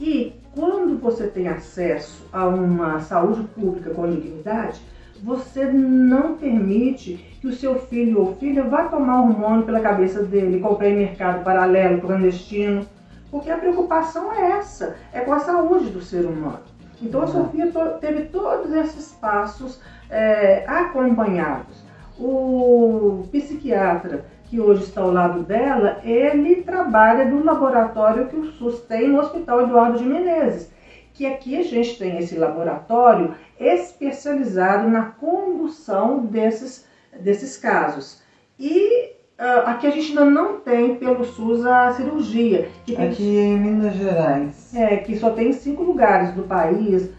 E 0.00 0.34
quando 0.54 0.98
você 0.98 1.26
tem 1.28 1.48
acesso 1.48 2.26
a 2.32 2.46
uma 2.46 3.00
saúde 3.00 3.42
pública 3.54 3.90
com 3.90 4.10
dignidade, 4.10 4.80
você 5.22 5.64
não 5.64 6.36
permite 6.36 7.14
que 7.40 7.46
o 7.46 7.52
seu 7.52 7.78
filho 7.78 8.20
ou 8.20 8.34
filha 8.36 8.64
vá 8.64 8.84
tomar 8.84 9.20
hormônio 9.20 9.64
pela 9.64 9.80
cabeça 9.80 10.22
dele, 10.22 10.60
comprar 10.60 10.88
em 10.88 10.96
mercado 10.96 11.44
paralelo, 11.44 12.00
clandestino, 12.00 12.84
porque 13.30 13.50
a 13.50 13.56
preocupação 13.56 14.32
é 14.32 14.58
essa, 14.58 14.96
é 15.12 15.20
com 15.20 15.32
a 15.32 15.38
saúde 15.38 15.90
do 15.90 16.02
ser 16.02 16.24
humano. 16.24 16.60
Então 17.00 17.22
a 17.22 17.26
Sofia 17.26 17.72
teve 18.00 18.24
todos 18.26 18.72
esses 18.72 19.12
passos 19.12 19.80
é, 20.10 20.64
acompanhados. 20.66 21.82
O 22.24 23.26
psiquiatra 23.32 24.24
que 24.44 24.60
hoje 24.60 24.84
está 24.84 25.00
ao 25.00 25.10
lado 25.10 25.42
dela, 25.42 25.98
ele 26.04 26.62
trabalha 26.62 27.24
no 27.24 27.42
laboratório 27.42 28.28
que 28.28 28.36
o 28.36 28.52
SUS 28.52 28.80
tem 28.82 29.08
no 29.08 29.18
Hospital 29.18 29.62
Eduardo 29.62 29.98
de 29.98 30.04
Menezes. 30.04 30.70
Que 31.12 31.26
aqui 31.26 31.58
a 31.58 31.62
gente 31.62 31.98
tem 31.98 32.18
esse 32.18 32.36
laboratório 32.36 33.34
especializado 33.58 34.88
na 34.88 35.06
condução 35.06 36.24
desses, 36.26 36.86
desses 37.20 37.56
casos. 37.56 38.22
E 38.56 39.14
uh, 39.40 39.66
aqui 39.66 39.88
a 39.88 39.90
gente 39.90 40.10
ainda 40.10 40.24
não 40.24 40.60
tem 40.60 40.94
pelo 40.94 41.24
SUS 41.24 41.66
a 41.66 41.92
cirurgia. 41.92 42.68
Que 42.84 42.94
tem, 42.94 43.08
aqui 43.08 43.36
em 43.36 43.58
Minas 43.58 43.94
Gerais. 43.94 44.72
É, 44.76 44.98
que 44.98 45.18
só 45.18 45.30
tem 45.30 45.52
cinco 45.52 45.82
lugares 45.82 46.32
do 46.34 46.44
país 46.44 47.10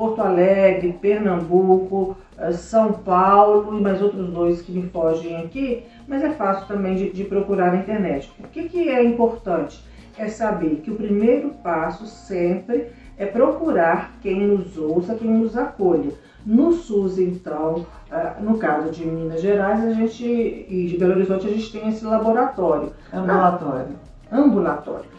Porto 0.00 0.22
Alegre, 0.22 0.96
Pernambuco, 1.00 2.16
São 2.52 2.92
Paulo 2.92 3.76
e 3.78 3.80
mais 3.80 4.00
outros 4.00 4.28
dois 4.30 4.62
que 4.62 4.72
me 4.72 4.88
fogem 4.88 5.36
aqui, 5.36 5.84
mas 6.08 6.22
é 6.22 6.30
fácil 6.30 6.66
também 6.66 6.96
de, 6.96 7.10
de 7.10 7.24
procurar 7.24 7.72
na 7.72 7.78
internet. 7.78 8.32
O 8.38 8.48
que, 8.48 8.68
que 8.68 8.88
é 8.88 9.04
importante? 9.04 9.84
É 10.18 10.28
saber 10.28 10.80
que 10.82 10.90
o 10.90 10.96
primeiro 10.96 11.50
passo 11.62 12.06
sempre 12.06 12.88
é 13.16 13.26
procurar 13.26 14.12
quem 14.22 14.46
nos 14.46 14.76
ouça, 14.78 15.14
quem 15.14 15.30
nos 15.30 15.56
acolha. 15.56 16.12
No 16.44 16.72
SUS, 16.72 17.18
então, 17.18 17.84
eh, 18.10 18.32
no 18.40 18.56
caso 18.56 18.90
de 18.90 19.04
Minas 19.04 19.42
Gerais, 19.42 19.84
a 19.84 19.92
gente 19.92 20.24
e 20.24 20.86
de 20.86 20.96
Belo 20.96 21.12
Horizonte, 21.12 21.46
a 21.46 21.50
gente 21.50 21.70
tem 21.70 21.88
esse 21.88 22.04
laboratório. 22.04 22.92
Ambulatório. 23.12 23.96
ambulatório. 24.32 25.10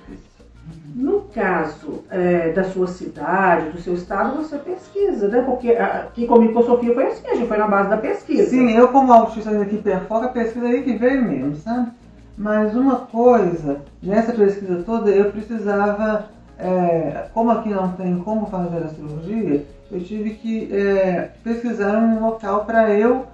No 0.96 1.22
caso 1.34 2.04
é, 2.10 2.52
da 2.52 2.66
sua 2.66 2.88
cidade, 2.88 3.70
do 3.70 3.82
seu 3.82 3.94
estado, 3.94 4.36
você 4.36 4.58
pesquisa, 4.58 5.28
né? 5.28 5.42
Porque 5.42 5.72
aqui 5.72 6.28
comigo 6.28 6.54
com 6.54 6.60
a 6.60 6.64
Sofia 6.64 6.94
foi 6.94 7.08
assim, 7.08 7.28
a 7.28 7.36
gente 7.36 7.48
foi 7.48 7.58
na 7.58 7.68
base 7.68 7.90
da 7.90 7.98
pesquisa. 7.98 8.50
Sim, 8.50 8.72
eu 8.72 8.90
como 8.90 9.14
autista 9.14 9.52
aqui 9.52 9.82
a 9.88 10.28
pesquisa 10.28 10.66
aí 10.66 10.84
que 10.84 10.94
veio 10.94 11.24
mesmo, 11.24 11.56
sabe? 11.56 11.92
Mas 12.38 12.76
uma 12.76 12.98
coisa, 12.98 13.82
nessa 14.02 14.34
pesquisa 14.34 14.84
toda, 14.84 15.10
eu 15.12 15.32
precisava, 15.32 16.26
é, 16.58 17.26
como 17.34 17.52
aqui 17.52 17.70
não 17.70 17.92
tem 17.94 18.18
como 18.20 18.48
fazer 18.48 18.78
a 18.78 18.90
cirurgia, 18.90 19.66
eu 19.92 20.00
tive 20.04 20.32
que 20.32 20.74
é, 20.74 21.30
pesquisar 21.44 21.98
um 21.98 22.20
local 22.26 22.66
para 22.66 22.94
eu 22.94 23.26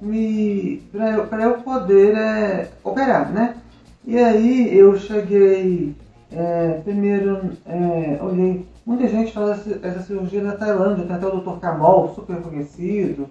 me 0.00 0.82
para 0.90 1.42
eu, 1.42 1.50
eu 1.50 1.54
poder 1.58 2.68
operar, 2.82 3.30
né? 3.30 3.56
E 4.04 4.18
aí 4.18 4.76
eu 4.76 4.96
cheguei 4.96 5.94
é, 6.34 6.80
primeiro, 6.82 7.52
é, 7.66 8.18
olhei, 8.22 8.66
muita 8.86 9.06
gente 9.06 9.32
faz 9.32 9.66
essa, 9.82 10.02
cirurgia 10.02 10.42
na 10.42 10.56
Tailândia, 10.56 11.04
tem 11.04 11.16
até 11.16 11.26
o 11.26 11.40
Dr. 11.40 11.58
Kamal, 11.60 12.12
super 12.14 12.40
conhecido. 12.40 13.28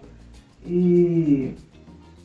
E, 0.64 1.56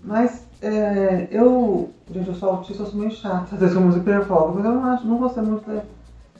mas 0.05 0.47
é, 0.61 1.29
eu, 1.31 1.91
gente, 2.11 2.29
eu 2.29 2.35
sou 2.35 2.51
autista, 2.51 2.83
eu 2.83 2.87
sou 2.87 2.99
meio 3.01 3.11
chata, 3.11 3.49
às 3.55 3.61
vezes 3.61 3.75
como 3.75 3.97
hiperfoco, 3.97 4.53
mas 4.55 4.65
eu 4.65 4.73
não, 4.73 4.85
acho, 4.85 5.07
não 5.07 5.17
gostei 5.17 5.43
muito 5.43 5.65
de, 5.71 5.81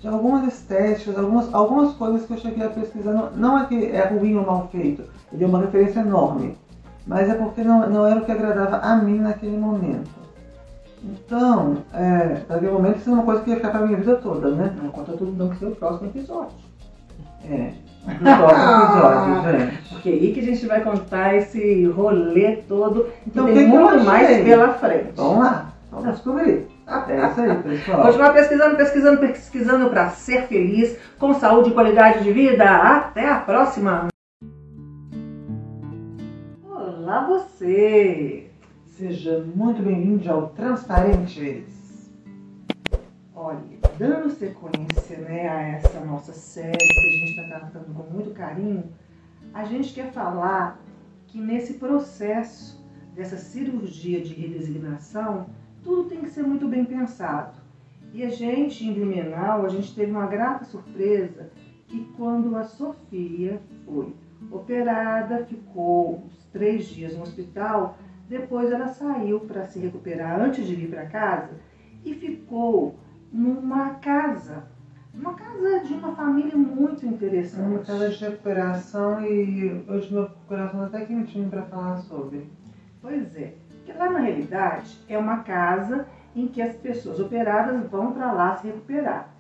de 0.01 0.09
algumas 0.09 0.47
estéticas, 0.47 1.19
algumas, 1.19 1.55
algumas 1.55 1.95
coisas 1.95 2.27
que 2.27 2.33
eu 2.35 2.39
cheguei 2.39 2.65
a 2.65 2.71
pesquisar. 2.71 3.13
Não, 3.13 3.31
não 3.31 3.59
é 3.59 3.67
que 3.67 3.87
é 3.87 4.07
ruim 4.07 4.37
ou 4.37 4.45
mal 4.45 4.69
feito, 4.71 5.03
ele 5.33 5.45
é 5.45 5.47
uma 5.47 5.61
referência 5.61 6.01
enorme, 6.01 6.57
mas 7.07 7.29
é 7.31 7.35
porque 7.35 7.63
não, 7.63 7.89
não 7.89 8.07
era 8.07 8.21
o 8.21 8.25
que 8.25 8.33
agradava 8.33 8.77
a 8.79 8.97
mim 8.97 9.19
naquele 9.19 9.57
momento. 9.57 10.11
Então, 11.27 11.79
é, 11.93 12.43
naquele 12.49 12.71
momento 12.71 12.99
isso 12.99 13.11
é 13.11 13.13
uma 13.13 13.25
coisa 13.25 13.43
que 13.43 13.51
ia 13.51 13.57
ficar 13.57 13.71
pra 13.71 13.81
minha 13.81 13.99
vida 13.99 14.15
toda, 14.15 14.49
né? 14.53 14.73
Não 14.81 14.91
conta 14.91 15.13
tudo 15.13 15.33
não 15.33 15.51
que 15.51 15.57
ser 15.57 15.67
o 15.67 15.73
próximo 15.73 16.09
episódio. 16.09 16.57
É. 17.45 17.73
No 18.07 18.37
próximo 18.37 19.35
episódio, 19.35 19.59
gente. 19.59 19.89
Porque 19.89 20.09
aí 20.11 20.33
que 20.33 20.39
a 20.39 20.43
gente 20.45 20.67
vai 20.67 20.81
contar 20.81 21.35
esse 21.35 21.87
rolê 21.87 22.59
todo. 22.69 23.09
Então, 23.27 23.47
tem 23.47 23.67
muito 23.67 24.05
mais 24.05 24.45
pela 24.45 24.75
frente. 24.75 25.11
Vamos 25.17 25.39
lá, 25.39 25.73
vamos 25.91 26.13
descobrir. 26.13 26.69
É 26.87 27.27
isso 27.27 27.41
aí, 27.41 27.57
pessoal. 27.57 28.03
Continuar 28.03 28.33
pesquisando, 28.33 28.77
pesquisando, 28.77 29.19
pesquisando 29.19 29.91
para 29.91 30.11
ser 30.11 30.43
feliz, 30.43 30.97
com 31.19 31.35
saúde 31.35 31.71
e 31.71 31.75
qualidade 31.75 32.23
de 32.23 32.31
vida. 32.31 32.65
Até 32.65 33.29
a 33.29 33.41
próxima! 33.41 34.07
Olá, 36.65 37.27
você! 37.27 38.46
Seja 38.97 39.45
muito 39.55 39.83
bem-vindo 39.83 40.33
ao 40.33 40.49
Transparentes. 40.49 42.11
Olha, 43.35 43.61
dando 43.99 44.31
sequência 44.31 45.19
né, 45.19 45.47
a 45.51 45.61
essa 45.61 46.01
nossa 46.01 46.33
série 46.33 46.79
que 46.79 46.99
a 46.99 47.11
gente 47.11 47.39
está 47.39 47.59
tratando 47.59 47.93
com 47.93 48.11
muito 48.11 48.31
carinho, 48.31 48.85
a 49.53 49.67
gente 49.67 49.93
quer 49.93 50.11
falar 50.13 50.81
que 51.27 51.39
nesse 51.39 51.75
processo 51.75 52.83
dessa 53.15 53.37
cirurgia 53.37 54.23
de 54.23 54.33
redesignação, 54.33 55.45
tudo 55.83 56.09
tem 56.09 56.23
que 56.23 56.31
ser 56.31 56.45
muito 56.45 56.67
bem 56.67 56.87
pensado. 56.87 57.61
E 58.15 58.25
a 58.25 58.31
gente, 58.31 58.83
em 58.83 58.95
Blumenau, 58.95 59.67
a 59.67 59.69
gente 59.69 59.95
teve 59.95 60.11
uma 60.11 60.27
grata 60.27 60.65
surpresa 60.65 61.51
que 61.87 62.03
quando 62.17 62.57
a 62.57 62.65
Sofia 62.65 63.61
foi 63.85 64.17
operada, 64.51 65.45
ficou 65.45 66.25
uns 66.25 66.47
três 66.47 66.87
dias 66.87 67.15
no 67.15 67.25
hospital, 67.25 67.99
depois 68.29 68.71
ela 68.71 68.89
saiu 68.89 69.41
para 69.41 69.67
se 69.67 69.79
recuperar 69.79 70.41
antes 70.41 70.67
de 70.67 70.75
vir 70.75 70.91
para 70.91 71.07
casa 71.07 71.51
e 72.05 72.15
ficou 72.15 72.97
numa 73.33 73.91
casa, 73.95 74.65
uma 75.15 75.35
casa 75.35 75.81
de 75.81 75.95
uma 75.95 76.15
família 76.15 76.57
muito 76.57 77.07
interessante. 77.07 77.69
Uma 77.69 77.79
casa 77.81 78.11
de 78.11 78.25
recuperação 78.25 79.25
e 79.25 79.85
hoje 79.89 80.13
meu 80.13 80.29
coração 80.47 80.85
até 80.85 81.05
quentinho 81.05 81.49
para 81.49 81.63
falar 81.63 81.99
sobre. 81.99 82.51
Pois 83.01 83.35
é, 83.37 83.55
porque 83.69 83.93
lá 83.93 84.11
na 84.11 84.21
realidade 84.21 84.99
é 85.09 85.17
uma 85.17 85.39
casa 85.39 86.07
em 86.35 86.47
que 86.49 86.61
as 86.61 86.77
pessoas 86.77 87.19
operadas 87.19 87.89
vão 87.89 88.13
para 88.13 88.33
lá 88.33 88.57
se 88.57 88.67
recuperar 88.67 89.31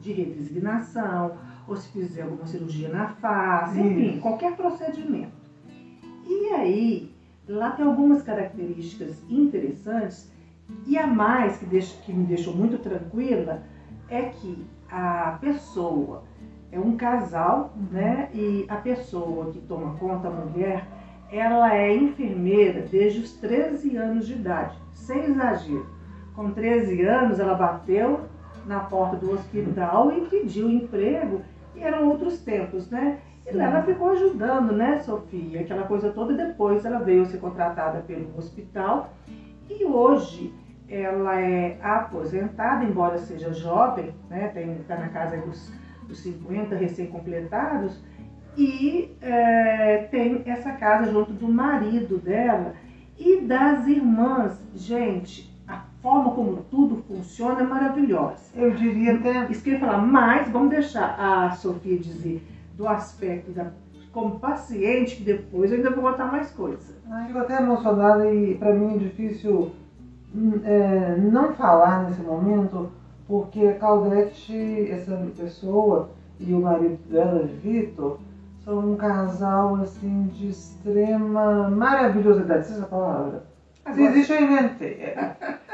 de 0.00 0.12
redesignação, 0.12 1.36
ou 1.68 1.76
se 1.76 1.88
fizer 1.90 2.22
alguma 2.22 2.46
cirurgia 2.46 2.88
na 2.88 3.08
face, 3.08 3.80
enfim, 3.80 4.18
qualquer 4.20 4.56
procedimento. 4.56 5.32
E 6.26 6.48
aí, 6.54 7.09
Lá 7.50 7.70
tem 7.70 7.84
algumas 7.84 8.22
características 8.22 9.24
interessantes 9.28 10.30
e 10.86 10.96
a 10.96 11.04
mais 11.04 11.56
que, 11.56 11.66
deixa, 11.66 12.00
que 12.02 12.12
me 12.12 12.24
deixou 12.24 12.54
muito 12.54 12.78
tranquila 12.78 13.64
é 14.08 14.22
que 14.22 14.64
a 14.88 15.36
pessoa 15.40 16.22
é 16.70 16.78
um 16.78 16.96
casal, 16.96 17.74
uhum. 17.74 17.86
né? 17.90 18.30
E 18.32 18.64
a 18.68 18.76
pessoa 18.76 19.50
que 19.50 19.58
toma 19.62 19.96
conta, 19.96 20.28
a 20.28 20.30
mulher, 20.30 20.86
ela 21.32 21.74
é 21.74 21.92
enfermeira 21.92 22.82
desde 22.82 23.18
os 23.18 23.32
13 23.32 23.96
anos 23.96 24.28
de 24.28 24.34
idade, 24.34 24.78
sem 24.92 25.24
exagero. 25.24 25.86
Com 26.36 26.52
13 26.52 27.02
anos, 27.02 27.40
ela 27.40 27.54
bateu 27.54 28.20
na 28.64 28.78
porta 28.78 29.16
do 29.16 29.32
hospital 29.32 30.12
e 30.12 30.20
pediu 30.28 30.70
emprego, 30.70 31.42
e 31.74 31.80
eram 31.80 32.08
outros 32.08 32.38
tempos, 32.38 32.88
né? 32.88 33.18
Ela 33.58 33.82
ficou 33.82 34.10
ajudando, 34.10 34.72
né, 34.72 34.98
Sofia? 35.00 35.60
Aquela 35.60 35.84
coisa 35.84 36.10
toda. 36.10 36.34
Depois 36.34 36.84
ela 36.84 36.98
veio 36.98 37.26
ser 37.26 37.38
contratada 37.38 38.00
pelo 38.00 38.36
hospital. 38.36 39.12
E 39.68 39.84
hoje 39.84 40.52
ela 40.88 41.40
é 41.40 41.78
aposentada, 41.82 42.84
embora 42.84 43.18
seja 43.18 43.52
jovem, 43.52 44.12
né? 44.28 44.52
Está 44.80 44.96
na 44.96 45.08
casa 45.08 45.36
dos, 45.38 45.72
dos 46.06 46.20
50 46.20 46.74
recém-completados. 46.74 48.02
E 48.56 49.16
é, 49.20 50.08
tem 50.10 50.42
essa 50.46 50.72
casa 50.72 51.10
junto 51.10 51.32
do 51.32 51.48
marido 51.48 52.18
dela 52.18 52.74
e 53.16 53.40
das 53.40 53.86
irmãs. 53.86 54.60
Gente, 54.74 55.54
a 55.68 55.84
forma 56.02 56.32
como 56.32 56.56
tudo 56.70 57.02
funciona 57.06 57.60
é 57.60 57.64
maravilhosa. 57.64 58.50
Eu 58.56 58.72
diria 58.72 59.14
até. 59.14 59.46
Isso 59.50 59.62
que 59.62 59.70
eu 59.70 59.74
ia 59.74 59.80
falar, 59.80 59.98
mas 59.98 60.48
vamos 60.48 60.70
deixar 60.70 61.14
a 61.18 61.52
Sofia 61.52 61.96
dizer 61.96 62.42
do 62.80 62.88
aspecto 62.88 63.52
da 63.52 63.66
como 64.10 64.40
paciente, 64.40 65.16
que 65.16 65.22
depois 65.22 65.70
eu 65.70 65.76
ainda 65.76 65.90
vou 65.90 66.02
contar 66.02 66.24
mais 66.32 66.50
coisa. 66.50 66.94
Eu 67.08 67.26
fico 67.26 67.38
até 67.38 67.58
emocionada 67.58 68.28
e 68.32 68.56
para 68.56 68.74
mim 68.74 68.96
é 68.96 68.98
difícil 68.98 69.70
hum, 70.34 70.60
é, 70.64 71.14
não 71.16 71.54
falar 71.54 72.08
nesse 72.08 72.20
momento, 72.20 72.90
porque 73.28 73.68
a 73.68 73.78
Claudete, 73.78 74.90
essa 74.90 75.16
pessoa, 75.36 76.10
e 76.40 76.52
o 76.52 76.60
marido 76.60 76.98
dela, 77.08 77.46
Vitor, 77.62 78.18
são 78.64 78.80
um 78.80 78.96
casal 78.96 79.76
assim 79.76 80.28
de 80.34 80.48
extrema 80.48 81.68
maravilhosidade, 81.68 82.66
se 82.66 82.72
essa 82.72 82.86
palavra. 82.86 83.44
Se 83.94 84.02
existe, 84.02 84.32
eu 84.32 84.42
inventei. 84.42 85.14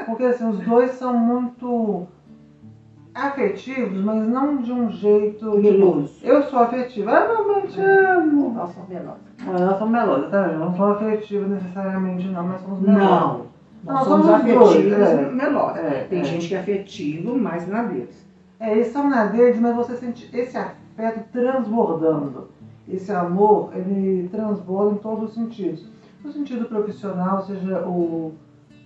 Porque 0.05 0.25
assim, 0.25 0.47
os 0.47 0.59
dois 0.59 0.91
são 0.91 1.17
muito 1.17 2.07
afetivos, 3.17 4.03
mas 4.03 4.27
não 4.27 4.57
de 4.57 4.71
um 4.71 4.91
jeito. 4.91 5.57
Meloso. 5.57 6.13
Eu 6.23 6.43
sou 6.43 6.59
afetiva, 6.59 7.11
ah, 7.11 7.33
mamãe, 7.33 7.67
te 7.67 7.81
amo. 7.81 8.53
Nós 8.53 8.69
somos 8.71 8.89
melosas. 8.89 9.21
Nós 9.45 9.77
somos 9.77 9.91
melosas, 9.91 10.31
tá 10.31 10.41
vendo? 10.43 10.59
Não 10.59 10.75
sou 10.75 10.85
afetiva 10.87 11.47
necessariamente, 11.47 12.27
não, 12.27 12.43
mas 12.43 12.61
somos 12.61 12.81
melosas. 12.81 13.09
Não. 13.09 13.47
Nós 13.83 13.95
Nós 13.95 14.07
somos 14.07 14.25
somos 14.25 14.41
afetivos 14.41 14.73
dois, 14.73 14.93
é. 14.93 15.31
melosas. 15.31 15.77
É, 15.77 16.07
Tem 16.09 16.21
é. 16.21 16.23
gente 16.23 16.47
que 16.47 16.55
é 16.55 16.59
afetivo, 16.59 17.37
mas 17.37 17.67
na 17.67 17.83
deles. 17.83 18.27
É, 18.59 18.71
eles 18.71 18.87
são 18.87 19.09
na 19.09 19.25
deles, 19.25 19.59
mas 19.59 19.75
você 19.75 19.95
sente 19.95 20.29
esse 20.33 20.57
afeto 20.57 21.21
transbordando. 21.31 22.49
Esse 22.87 23.11
amor, 23.11 23.71
ele 23.75 24.29
transborda 24.29 24.95
em 24.95 24.97
todos 24.97 25.29
os 25.29 25.35
sentidos. 25.35 25.85
No 26.23 26.31
sentido 26.31 26.65
profissional, 26.65 27.43
seja 27.43 27.81
o, 27.81 28.33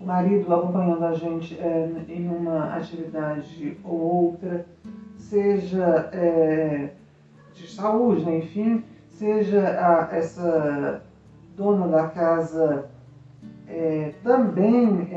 o 0.01 0.05
marido 0.05 0.51
acompanhando 0.53 1.03
a 1.05 1.13
gente 1.13 1.57
é, 1.59 1.87
em 2.09 2.27
uma 2.27 2.75
atividade 2.75 3.77
ou 3.83 3.99
outra, 3.99 4.65
seja 5.15 6.09
é, 6.11 6.89
de 7.53 7.67
saúde, 7.67 8.25
né, 8.25 8.39
enfim, 8.39 8.83
seja 9.09 9.59
a- 9.79 10.15
essa 10.15 11.03
dona 11.55 11.87
da 11.87 12.07
casa 12.07 12.89
é, 13.67 14.13
também 14.23 15.07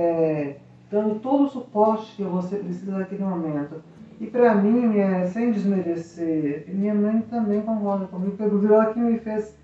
dando 0.90 1.18
todo 1.20 1.44
o 1.44 1.48
suporte 1.48 2.14
que 2.14 2.22
você 2.22 2.56
precisa 2.56 2.98
naquele 2.98 3.24
momento. 3.24 3.82
E 4.20 4.26
para 4.26 4.54
mim, 4.54 4.96
é, 4.96 5.26
sem 5.26 5.50
desmerecer, 5.50 6.64
minha 6.68 6.94
mãe 6.94 7.20
também 7.22 7.62
concorda 7.62 8.06
comigo, 8.06 8.36
porque 8.36 8.66
ela 8.66 8.92
que 8.92 9.00
me 9.00 9.18
fez 9.18 9.56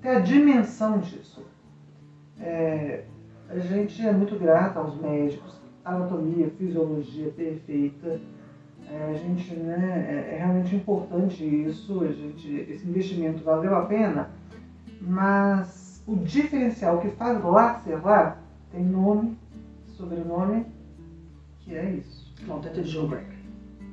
ter 0.00 0.08
a 0.08 0.20
dimensão 0.20 0.98
disso. 0.98 1.44
É, 2.40 3.02
a 3.50 3.58
gente 3.58 4.06
é 4.06 4.12
muito 4.12 4.36
grata 4.38 4.78
aos 4.78 5.00
médicos, 5.00 5.60
anatomia, 5.84 6.50
fisiologia 6.56 7.30
perfeita. 7.30 8.18
É, 8.88 9.10
a 9.10 9.14
gente, 9.14 9.54
né, 9.54 10.04
é, 10.08 10.34
é 10.34 10.38
realmente 10.38 10.74
importante 10.74 11.44
isso, 11.44 12.02
a 12.02 12.08
gente, 12.12 12.66
esse 12.68 12.88
investimento 12.88 13.44
valeu 13.44 13.74
a 13.76 13.84
pena, 13.86 14.30
mas 15.00 16.02
o 16.06 16.16
diferencial 16.16 16.98
que 16.98 17.08
faz 17.10 17.42
lá 17.44 17.74
ser 17.84 18.04
lá 18.04 18.36
tem 18.72 18.84
nome, 18.84 19.38
sobrenome, 19.86 20.66
que 21.60 21.76
é 21.76 21.90
isso. 21.90 22.32
Gilbert. 22.82 23.26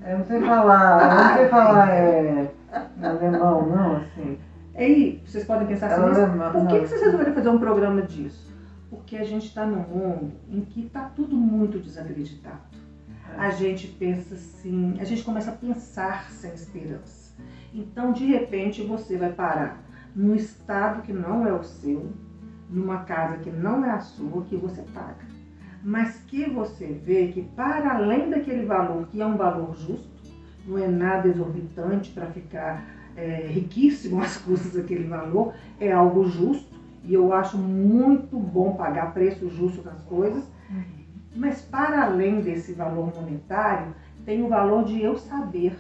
É, 0.02 0.14
Eu 0.14 0.20
não 0.20 0.26
sei 0.26 0.42
falar, 0.42 1.12
eu 1.12 1.24
não 1.28 1.36
sei 1.36 1.48
falar 1.50 1.90
é, 1.92 2.52
em 3.00 3.06
alemão, 3.06 3.68
não, 3.68 3.96
assim. 3.98 4.38
Aí 4.76 5.22
vocês 5.26 5.44
podem 5.44 5.68
pensar 5.68 5.88
assim, 5.88 6.02
mas 6.02 6.18
lembra- 6.18 6.50
por 6.52 6.68
que, 6.68 6.74
não. 6.74 6.82
que 6.82 6.88
vocês 6.88 7.02
resolveram 7.02 7.34
fazer 7.34 7.50
um 7.50 7.60
programa 7.60 8.02
disso? 8.04 8.47
Porque 8.90 9.18
a 9.18 9.24
gente 9.24 9.48
está 9.48 9.66
num 9.66 9.82
mundo 9.82 10.34
em 10.50 10.62
que 10.62 10.86
está 10.86 11.06
tudo 11.10 11.36
muito 11.36 11.80
desacreditado. 11.80 12.62
A 13.38 13.50
gente 13.50 13.88
pensa 13.88 14.36
assim, 14.36 14.96
a 15.00 15.04
gente 15.04 15.24
começa 15.24 15.52
a 15.52 15.56
pensar 15.56 16.32
sem 16.32 16.54
esperança. 16.54 17.36
Então, 17.74 18.14
de 18.14 18.26
repente, 18.26 18.82
você 18.82 19.18
vai 19.18 19.32
parar 19.32 19.84
num 20.16 20.34
estado 20.34 21.02
que 21.02 21.14
não 21.14 21.46
é 21.46 21.54
o 21.54 21.64
seu, 21.64 22.12
numa 22.70 23.04
casa 23.04 23.38
que 23.38 23.52
não 23.52 23.86
é 23.86 23.92
a 23.92 24.00
sua, 24.00 24.44
que 24.46 24.56
você 24.56 24.82
paga. 24.94 25.28
Mas 25.84 26.18
que 26.28 26.50
você 26.50 26.88
vê 26.88 27.28
que 27.28 27.44
para 27.44 27.96
além 27.96 28.30
daquele 28.30 28.66
valor, 28.66 29.08
que 29.08 29.22
é 29.22 29.26
um 29.26 29.38
valor 29.38 29.76
justo, 29.76 30.10
não 30.66 30.78
é 30.78 30.88
nada 30.88 31.28
exorbitante 31.28 32.12
para 32.12 32.28
ficar 32.28 32.84
é, 33.16 33.48
riquíssimo 33.48 34.20
às 34.24 34.38
custas 34.38 34.74
daquele 34.74 35.06
valor, 35.06 35.54
é 35.80 35.92
algo 35.92 36.28
justo 36.28 36.77
e 37.04 37.14
eu 37.14 37.34
acho 37.34 37.58
muito 37.58 38.38
bom 38.38 38.74
pagar 38.74 39.14
preço 39.14 39.50
justo 39.50 39.84
nas 39.84 40.02
coisas. 40.04 40.44
Mas 41.36 41.62
para 41.62 42.04
além 42.06 42.42
desse 42.42 42.74
valor 42.74 43.14
monetário, 43.16 43.94
tem 44.26 44.44
o 44.44 44.50
valor 44.50 44.84
de 44.84 45.02
eu 45.02 45.18
saber 45.18 45.78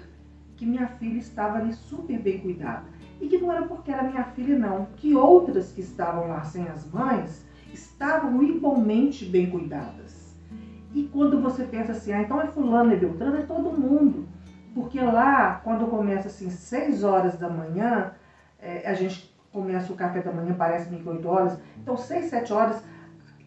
que 0.56 0.66
minha 0.66 0.88
filha 0.88 1.18
estava 1.18 1.58
ali 1.58 1.74
super 1.74 2.20
bem 2.20 2.40
cuidada. 2.40 2.84
E 3.20 3.28
que 3.28 3.38
não 3.38 3.52
era 3.52 3.66
porque 3.66 3.92
era 3.92 4.04
minha 4.04 4.24
filha, 4.24 4.58
não. 4.58 4.88
Que 4.96 5.16
outras 5.16 5.72
que 5.72 5.82
estavam 5.82 6.28
lá 6.28 6.44
sem 6.44 6.68
as 6.68 6.90
mães 6.92 7.46
estavam 7.74 8.42
igualmente 8.44 9.26
bem 9.26 9.50
cuidadas. 9.50 10.36
E 10.94 11.04
quando 11.04 11.42
você 11.42 11.64
pensa 11.64 11.92
assim, 11.92 12.12
ah, 12.12 12.22
então 12.22 12.42
é 12.42 12.48
fulano, 12.48 12.94
é 12.94 12.96
Beltrano, 12.96 13.38
é 13.38 13.42
todo 13.42 13.78
mundo. 13.78 14.28
Porque 14.74 15.00
lá, 15.00 15.62
quando 15.64 15.88
começa 15.88 16.28
assim, 16.28 16.50
6 16.50 17.04
horas 17.04 17.38
da 17.38 17.50
manhã, 17.50 18.12
é, 18.60 18.88
a 18.88 18.94
gente 18.94 19.36
começa 19.58 19.92
o 19.92 19.96
café 19.96 20.22
da 20.22 20.32
manhã, 20.32 20.54
parece 20.56 20.94
8 20.94 21.28
horas. 21.28 21.60
Então, 21.82 21.98
6, 21.98 22.26
7 22.26 22.54
horas 22.54 22.84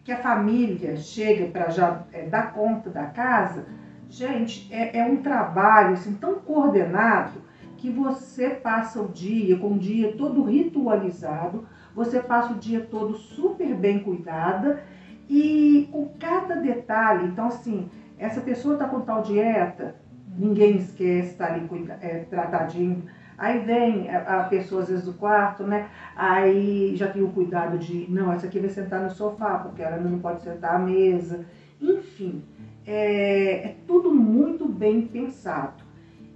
que 0.03 0.11
a 0.11 0.17
família 0.17 0.97
chega 0.97 1.45
para 1.45 1.69
já 1.69 2.03
é, 2.11 2.23
dar 2.23 2.53
conta 2.53 2.89
da 2.89 3.05
casa, 3.05 3.65
gente, 4.09 4.67
é, 4.73 4.99
é 4.99 5.05
um 5.05 5.21
trabalho 5.21 5.93
assim, 5.93 6.15
tão 6.15 6.35
coordenado 6.35 7.39
que 7.77 7.89
você 7.89 8.49
passa 8.49 9.01
o 9.01 9.07
dia 9.07 9.57
com 9.57 9.75
o 9.75 9.79
dia 9.79 10.13
todo 10.17 10.43
ritualizado, 10.43 11.65
você 11.95 12.19
passa 12.19 12.51
o 12.51 12.57
dia 12.57 12.81
todo 12.81 13.15
super 13.15 13.73
bem 13.73 13.99
cuidada 13.99 14.83
e 15.29 15.87
com 15.93 16.09
cada 16.19 16.55
detalhe. 16.55 17.27
Então, 17.27 17.47
assim, 17.47 17.89
essa 18.17 18.41
pessoa 18.41 18.73
está 18.73 18.85
com 18.85 18.99
tal 18.99 19.21
dieta, 19.21 19.95
ninguém 20.37 20.75
esquece, 20.75 21.31
está 21.31 21.53
ali 21.53 21.69
é, 22.01 22.25
tratadinho. 22.29 23.03
Aí 23.41 23.57
vem 23.57 24.07
a, 24.07 24.41
a 24.41 24.43
pessoa, 24.43 24.83
às 24.83 24.89
vezes, 24.89 25.03
do 25.03 25.13
quarto, 25.13 25.63
né? 25.63 25.89
Aí 26.15 26.95
já 26.95 27.07
tem 27.07 27.23
o 27.23 27.31
cuidado 27.31 27.79
de, 27.79 28.05
não, 28.07 28.31
essa 28.31 28.45
aqui 28.45 28.59
vai 28.59 28.69
sentar 28.69 29.01
no 29.01 29.09
sofá, 29.09 29.57
porque 29.57 29.81
ela 29.81 29.97
não 29.97 30.19
pode 30.19 30.43
sentar 30.43 30.75
à 30.75 30.77
mesa. 30.79 31.43
Enfim, 31.81 32.43
é, 32.85 33.69
é 33.69 33.75
tudo 33.87 34.13
muito 34.13 34.67
bem 34.67 35.07
pensado. 35.07 35.83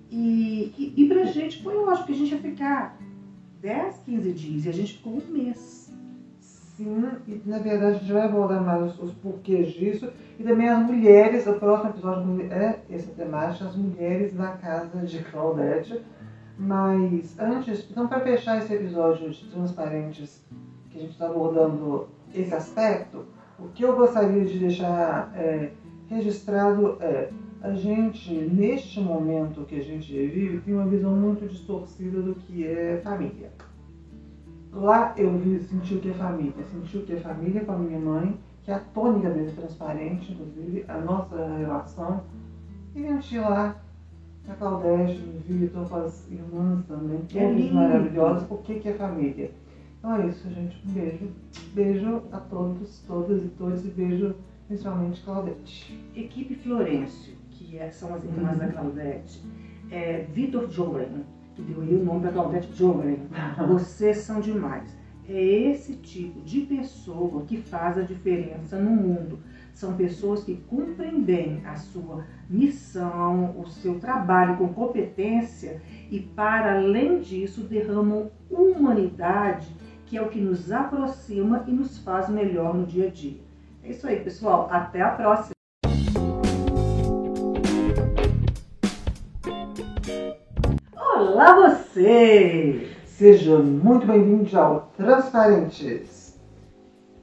E, 0.10 0.74
e, 0.76 1.03
e 1.03 1.08
pra 1.08 1.26
gente 1.26 1.62
foi 1.62 1.76
lógico 1.76 2.08
que 2.08 2.14
a 2.14 2.16
gente 2.16 2.32
ia 2.34 2.41
ficar 2.41 2.97
10, 3.62 3.97
15 4.03 4.32
dias, 4.32 4.66
e 4.66 4.70
a 4.70 4.74
gente 4.74 4.93
ficou 4.93 5.14
um 5.14 5.32
mês. 5.32 5.93
Sim, 6.39 7.06
e 7.28 7.39
na 7.45 7.60
verdade 7.60 7.97
a 7.97 7.99
gente 7.99 8.12
vai 8.12 8.24
abordar 8.24 8.64
mais 8.64 8.93
os, 8.93 9.03
os 9.03 9.14
porquês 9.14 9.72
disso. 9.74 10.12
E 10.39 10.43
também 10.43 10.68
as 10.70 10.84
mulheres, 10.84 11.45
o 11.45 11.53
próximo 11.53 11.91
episódio 11.91 12.51
é 12.51 12.80
essa 12.89 13.12
temática, 13.12 13.66
as 13.66 13.76
mulheres 13.76 14.34
na 14.34 14.53
casa 14.53 15.06
de 15.06 15.20
Claudete. 15.20 16.01
Mas 16.58 17.38
antes, 17.38 17.89
então 17.89 18.08
para 18.08 18.22
fechar 18.22 18.58
esse 18.58 18.74
episódio 18.74 19.30
de 19.30 19.45
Transparentes, 19.47 20.43
que 20.89 20.97
a 20.97 21.01
gente 21.01 21.12
está 21.12 21.28
abordando 21.28 22.08
esse 22.34 22.53
aspecto, 22.53 23.26
o 23.60 23.68
que 23.70 23.84
eu 23.84 23.95
gostaria 23.95 24.45
de 24.45 24.58
deixar 24.60 25.32
é, 25.36 25.72
registrado 26.08 26.97
é 27.01 27.30
a 27.62 27.74
gente, 27.74 28.32
neste 28.32 28.99
momento 29.01 29.66
que 29.66 29.80
a 29.80 29.84
gente 29.84 30.12
vive, 30.12 30.60
tem 30.60 30.76
uma 30.76 30.86
visão 30.86 31.16
muito 31.16 31.47
distorcida 31.47 32.22
do 32.22 32.36
que 32.36 32.66
é 32.66 33.01
família. 33.03 33.51
Lá 34.72 35.16
eu 35.18 35.36
vi, 35.38 35.60
senti 35.62 35.95
o 35.95 35.99
que 35.99 36.10
é 36.10 36.14
família, 36.14 36.64
senti 36.72 36.97
o 36.97 37.01
que 37.01 37.14
é 37.14 37.18
família 37.18 37.66
com 37.66 37.72
a 37.72 37.78
minha 37.78 37.97
mãe, 37.99 38.38
que 38.62 38.70
é 38.70 38.76
a 38.76 38.80
tônica 38.80 39.32
dele 39.32 39.51
transparente, 39.51 40.34
inclusive, 40.34 40.86
a 40.88 40.99
nossa 40.99 41.36
relação. 41.58 42.24
E 42.93 43.01
senti 43.01 43.39
lá 43.39 43.76
a 44.48 44.54
Claudete, 44.54 45.20
o 45.24 45.39
Vitor, 45.54 45.89
com 45.89 45.96
as 45.96 46.32
irmãs 46.32 46.86
também, 46.86 47.20
É 47.34 47.39
todas 47.48 47.58
lindo. 47.58 47.76
maravilhosas. 47.76 48.48
O 48.50 48.58
que, 48.58 48.88
é 48.89 48.93
família? 48.93 49.52
Então 50.00 50.16
é 50.16 50.28
isso, 50.28 50.50
gente. 50.50 50.82
Um 50.88 50.91
beijo. 50.91 51.28
Beijo 51.74 52.22
a 52.32 52.39
todos, 52.39 53.00
todas 53.08 53.43
e 53.43 53.48
todos, 53.50 53.86
e 53.86 53.89
beijo 53.89 54.36
principalmente 54.68 55.22
Claudete. 55.24 56.00
Equipe 56.16 56.56
Florencio, 56.56 57.36
que 57.52 57.78
é- 57.78 57.89
são 57.91 58.14
as 58.14 58.24
irmãs 58.24 58.58
da 58.58 58.68
Claudete, 58.68 59.43
é, 59.91 60.26
Vitor 60.32 60.70
Joren, 60.70 61.24
que 61.56 61.62
deu 61.62 61.82
aí 61.82 61.96
o 61.96 62.04
nome 62.04 62.22
para 62.22 62.32
Claudete 62.32 62.72
Joren. 62.74 63.18
Vocês 63.68 64.18
são 64.18 64.39
demais. 64.41 64.95
É 65.28 65.43
esse 65.43 65.95
tipo 65.95 66.39
de 66.41 66.61
pessoa 66.61 67.43
que 67.45 67.57
faz 67.57 67.97
a 67.97 68.01
diferença 68.03 68.78
no 68.78 68.91
mundo. 68.91 69.39
São 69.73 69.97
pessoas 69.97 70.43
que 70.43 70.55
cumprem 70.55 71.21
bem 71.21 71.61
a 71.65 71.76
sua 71.76 72.23
missão, 72.47 73.59
o 73.59 73.65
seu 73.67 73.99
trabalho 73.99 74.55
com 74.57 74.71
competência 74.71 75.82
e, 76.11 76.19
para 76.19 76.78
além 76.78 77.19
disso, 77.19 77.61
derramam 77.61 78.30
humanidade, 78.49 79.76
que 80.05 80.15
é 80.15 80.21
o 80.21 80.30
que 80.30 80.39
nos 80.39 80.71
aproxima 80.71 81.65
e 81.67 81.71
nos 81.71 81.97
faz 81.97 82.30
melhor 82.30 82.76
no 82.76 82.86
dia 82.86 83.07
a 83.07 83.09
dia. 83.09 83.39
É 83.84 83.89
isso 83.89 84.07
aí, 84.07 84.19
pessoal. 84.19 84.67
Até 84.71 85.01
a 85.01 85.09
próxima. 85.09 85.55
Olá 90.95 91.55
você! 91.55 92.95
Sejam 93.18 93.63
muito 93.63 94.05
bem-vindos 94.05 94.53
ao 94.53 94.89
Transparentes. 94.97 96.38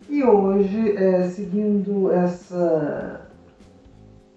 E 0.09 0.25
hoje, 0.25 0.97
é, 0.97 1.25
seguindo 1.25 2.11
essa 2.11 3.29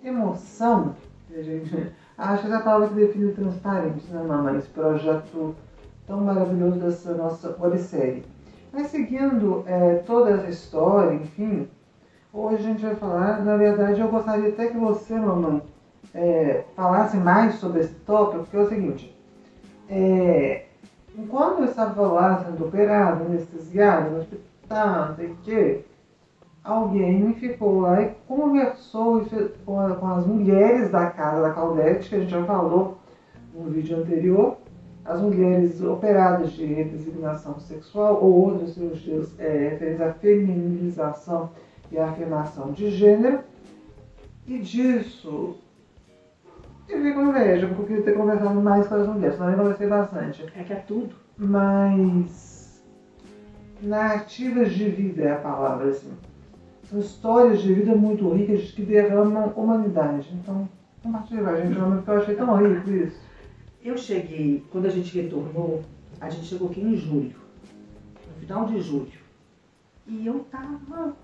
emoção, 0.03 0.97
que 1.25 1.39
a 1.39 1.41
gente, 1.41 1.93
acho 2.17 2.45
que 2.45 2.51
é 2.51 2.55
a 2.57 2.59
palavra 2.59 2.89
que 2.89 2.95
define 2.95 3.31
transparente, 3.31 4.05
né, 4.11 4.21
mamãe? 4.21 4.57
Esse 4.57 4.67
projeto 4.67 5.55
tão 6.05 6.19
maravilhoso 6.19 6.77
dessa 6.77 7.13
nossa 7.13 7.55
websérie. 7.57 8.25
Mas 8.73 8.87
seguindo 8.87 9.63
é, 9.65 10.03
toda 10.05 10.31
essa 10.31 10.49
história, 10.49 11.15
enfim, 11.15 11.69
hoje 12.33 12.55
a 12.57 12.67
gente 12.67 12.85
vai 12.85 12.95
falar, 12.95 13.45
na 13.45 13.55
verdade 13.55 14.01
eu 14.01 14.09
gostaria 14.09 14.49
até 14.49 14.67
que 14.67 14.77
você, 14.77 15.13
mamãe, 15.13 15.61
é, 16.13 16.65
falasse 16.75 17.15
mais 17.15 17.55
sobre 17.55 17.79
esse 17.79 17.93
tópico, 18.05 18.43
porque 18.43 18.57
é 18.57 18.59
o 18.59 18.67
seguinte, 18.67 19.17
é, 19.87 20.64
enquanto 21.17 21.59
eu 21.59 21.65
estava 21.65 22.01
lá 22.01 22.43
sendo 22.43 22.65
operado, 22.65 23.25
anestesiado, 23.25 24.11
no 24.11 24.19
hospital, 24.19 25.07
não 25.09 25.15
sei 25.15 25.27
o 25.27 25.35
quê, 25.43 25.85
alguém 26.63 27.33
ficou 27.35 27.81
lá 27.81 28.01
e 28.01 28.15
conversou 28.27 29.25
com, 29.65 29.79
as 29.79 30.25
mulheres 30.25 30.91
da 30.91 31.09
casa 31.11 31.41
da 31.41 31.51
Claudete, 31.51 32.09
que 32.09 32.15
a 32.15 32.19
gente 32.19 32.31
já 32.31 32.43
falou 32.43 32.97
no 33.53 33.69
vídeo 33.69 33.97
anterior, 33.97 34.57
as 35.05 35.21
mulheres 35.21 35.81
operadas 35.81 36.51
de 36.53 36.65
redesignação 36.65 37.59
sexual 37.59 38.23
ou 38.23 38.33
outras 38.33 38.71
cirurgias 38.71 39.39
é, 39.39 39.69
referentes 39.69 40.01
à 40.01 40.13
feminilização 40.13 41.51
e 41.91 41.97
à 41.97 42.09
afirmação 42.09 42.71
de 42.71 42.89
gênero. 42.89 43.39
E 44.47 44.57
disso 44.59 45.55
eu 46.87 47.01
fico 47.01 47.19
com 47.19 47.29
inveja, 47.29 47.67
porque 47.67 47.81
eu 47.81 47.85
queria 47.87 48.03
ter 48.03 48.13
conversado 48.13 48.61
mais 48.61 48.87
com 48.87 48.95
as 48.95 49.07
mulheres, 49.07 49.37
também 49.37 49.55
conversei 49.55 49.87
bastante. 49.87 50.45
É 50.55 50.63
que 50.63 50.73
é 50.73 50.77
tudo. 50.77 51.15
Mas 51.37 52.83
narrativas 53.81 54.71
de 54.71 54.89
vida 54.89 55.23
é 55.23 55.31
a 55.31 55.37
palavra, 55.37 55.89
assim. 55.89 56.11
São 56.89 56.99
histórias 56.99 57.61
de 57.61 57.73
vida 57.73 57.95
muito 57.95 58.29
ricas 58.31 58.71
que 58.71 58.83
derramam 58.83 59.51
humanidade. 59.55 60.29
Então, 60.33 60.69
compartilha 61.01 61.43
com 61.43 61.49
a 61.49 61.55
gente, 61.61 61.75
porque 61.75 62.11
eu 62.11 62.17
achei 62.17 62.35
tão 62.35 62.55
rico 62.55 62.89
isso. 62.91 63.19
Eu 63.83 63.97
cheguei, 63.97 64.63
quando 64.71 64.85
a 64.85 64.89
gente 64.89 65.19
retornou, 65.19 65.83
a 66.21 66.29
gente 66.29 66.45
chegou 66.45 66.69
aqui 66.69 66.81
em 66.81 66.95
julho, 66.95 67.35
no 68.27 68.39
final 68.39 68.65
de 68.65 68.79
julho. 68.79 69.25
E 70.07 70.25
eu 70.25 70.45
tava 70.51 71.15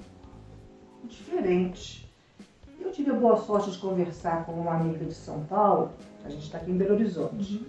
diferente. 1.04 2.11
Eu 2.82 2.92
tive 2.92 3.12
a 3.12 3.14
boa 3.14 3.38
sorte 3.38 3.72
de 3.72 3.78
conversar 3.78 4.44
com 4.46 4.54
uma 4.54 4.74
amiga 4.74 5.06
de 5.06 5.14
São 5.14 5.46
Paulo, 5.46 5.92
a 6.26 6.30
gente 6.30 6.44
está 6.44 6.58
aqui 6.58 6.72
em 6.72 6.78
Belo 6.78 6.96
Horizonte. 6.96 7.58
Uhum. 7.58 7.66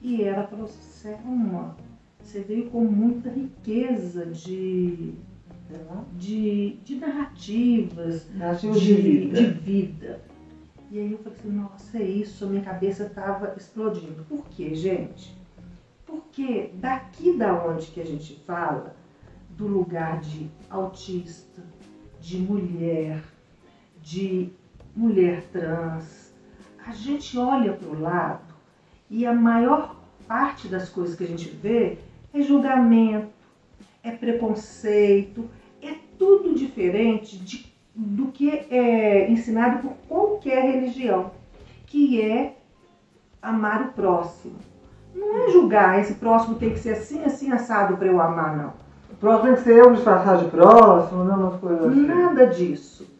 E 0.00 0.22
ela 0.22 0.46
falou 0.46 0.64
assim, 0.64 0.80
Selma, 0.80 1.76
você 2.18 2.40
veio 2.40 2.70
com 2.70 2.82
muita 2.82 3.28
riqueza 3.28 4.24
de, 4.26 5.14
de, 6.14 6.78
de 6.82 6.94
narrativas, 6.96 8.26
narrativas 8.34 8.80
de, 8.80 8.96
de, 8.96 9.02
vida. 9.02 9.42
de 9.42 9.50
vida. 9.50 10.20
E 10.90 10.98
aí 10.98 11.12
eu 11.12 11.18
falei 11.18 11.38
assim, 11.38 11.50
nossa, 11.50 11.98
é 11.98 12.02
isso, 12.02 12.44
a 12.44 12.48
minha 12.48 12.62
cabeça 12.62 13.04
estava 13.04 13.54
explodindo. 13.54 14.24
Por 14.24 14.46
quê, 14.48 14.74
gente? 14.74 15.36
Porque 16.06 16.70
daqui 16.74 17.36
da 17.36 17.66
onde 17.66 17.88
que 17.88 18.00
a 18.00 18.06
gente 18.06 18.34
fala, 18.46 18.96
do 19.50 19.66
lugar 19.66 20.20
de 20.20 20.48
autista, 20.70 21.62
de 22.20 22.38
mulher, 22.38 23.22
de 24.08 24.50
mulher 24.96 25.44
trans, 25.52 26.32
a 26.86 26.92
gente 26.92 27.36
olha 27.36 27.74
para 27.74 27.88
o 27.88 28.00
lado 28.00 28.54
e 29.10 29.26
a 29.26 29.34
maior 29.34 29.96
parte 30.26 30.66
das 30.66 30.88
coisas 30.88 31.14
que 31.14 31.24
a 31.24 31.26
gente 31.26 31.50
vê 31.50 31.98
é 32.32 32.40
julgamento, 32.40 33.28
é 34.02 34.10
preconceito, 34.10 35.50
é 35.82 35.94
tudo 36.18 36.54
diferente 36.54 37.36
de 37.38 37.68
do 37.94 38.28
que 38.28 38.48
é 38.48 39.28
ensinado 39.28 39.80
por 39.80 39.92
qualquer 40.08 40.62
religião, 40.62 41.32
que 41.84 42.22
é 42.22 42.56
amar 43.42 43.88
o 43.88 43.92
próximo. 43.92 44.54
Não 45.12 45.36
é 45.36 45.50
julgar, 45.50 45.98
esse 45.98 46.14
próximo 46.14 46.54
tem 46.54 46.70
que 46.70 46.78
ser 46.78 46.92
assim, 46.92 47.24
assim, 47.24 47.50
assado 47.50 47.96
para 47.96 48.06
eu 48.06 48.20
amar, 48.20 48.56
não. 48.56 48.72
O 49.10 49.16
próximo 49.16 49.48
tem 49.48 49.56
que 49.56 49.62
ser 49.62 49.78
eu 49.78 49.92
disfarçar 49.92 50.38
de 50.38 50.48
próximo, 50.48 51.24
não 51.24 51.48
umas 51.48 51.60
coisas 51.60 51.88
assim. 51.88 52.06
Nada 52.06 52.46
disso. 52.46 53.17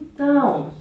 Então, 0.00 0.72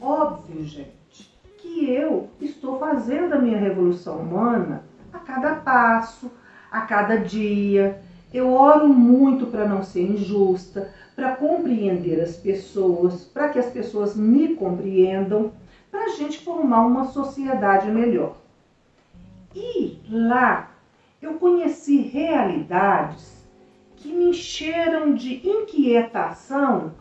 óbvio, 0.00 0.64
gente, 0.64 1.36
que 1.58 1.90
eu 1.90 2.28
estou 2.40 2.78
fazendo 2.78 3.34
a 3.34 3.38
minha 3.38 3.58
revolução 3.58 4.18
humana 4.18 4.84
a 5.12 5.18
cada 5.18 5.56
passo, 5.56 6.30
a 6.70 6.82
cada 6.82 7.16
dia. 7.16 8.00
Eu 8.32 8.52
oro 8.52 8.88
muito 8.88 9.46
para 9.46 9.66
não 9.66 9.82
ser 9.82 10.02
injusta, 10.02 10.92
para 11.16 11.34
compreender 11.34 12.20
as 12.20 12.36
pessoas, 12.36 13.24
para 13.24 13.48
que 13.48 13.58
as 13.58 13.66
pessoas 13.66 14.14
me 14.14 14.54
compreendam, 14.54 15.52
para 15.90 16.04
a 16.04 16.08
gente 16.10 16.44
formar 16.44 16.86
uma 16.86 17.06
sociedade 17.06 17.90
melhor. 17.90 18.36
E 19.54 19.98
lá 20.10 20.70
eu 21.20 21.34
conheci 21.34 22.02
realidades 22.02 23.44
que 23.96 24.12
me 24.12 24.30
encheram 24.30 25.14
de 25.14 25.46
inquietação, 25.48 26.92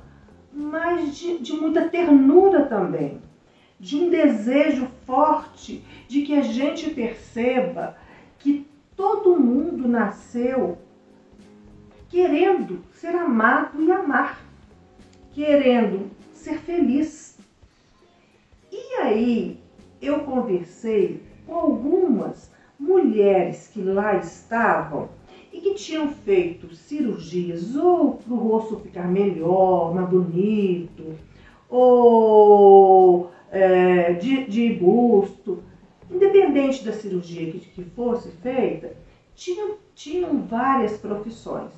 mas 0.57 1.15
de, 1.15 1.37
de 1.37 1.53
muita 1.53 1.87
ternura 1.87 2.65
também, 2.65 3.21
de 3.79 3.95
um 3.95 4.09
desejo 4.09 4.87
forte 5.05 5.83
de 6.07 6.23
que 6.23 6.33
a 6.33 6.41
gente 6.41 6.89
perceba 6.89 7.95
que 8.39 8.65
todo 8.95 9.39
mundo 9.39 9.87
nasceu 9.87 10.79
querendo 12.09 12.83
ser 12.91 13.15
amado 13.15 13.79
e 13.83 13.91
amar, 13.91 14.41
querendo 15.31 16.09
ser 16.33 16.57
feliz. 16.61 17.37
E 18.71 18.95
aí 18.95 19.59
eu 20.01 20.21
conversei 20.21 21.21
com 21.45 21.53
algumas 21.53 22.51
mulheres 22.79 23.69
que 23.71 23.81
lá 23.83 24.15
estavam 24.15 25.09
e 25.51 25.61
que 25.61 25.73
tinham 25.73 26.09
feito 26.09 26.73
cirurgias 26.75 27.75
ou 27.75 28.15
para 28.15 28.33
o 28.33 28.37
rosto 28.37 28.79
ficar 28.79 29.07
melhor, 29.07 29.93
mais 29.93 30.09
bonito, 30.09 31.15
ou 31.69 33.31
é, 33.51 34.13
de, 34.13 34.45
de 34.45 34.73
busto, 34.73 35.63
independente 36.09 36.83
da 36.83 36.93
cirurgia 36.93 37.51
que, 37.51 37.59
que 37.59 37.83
fosse 37.83 38.31
feita, 38.31 38.95
tinham, 39.35 39.75
tinham 39.93 40.41
várias 40.43 40.97
profissões. 40.97 41.71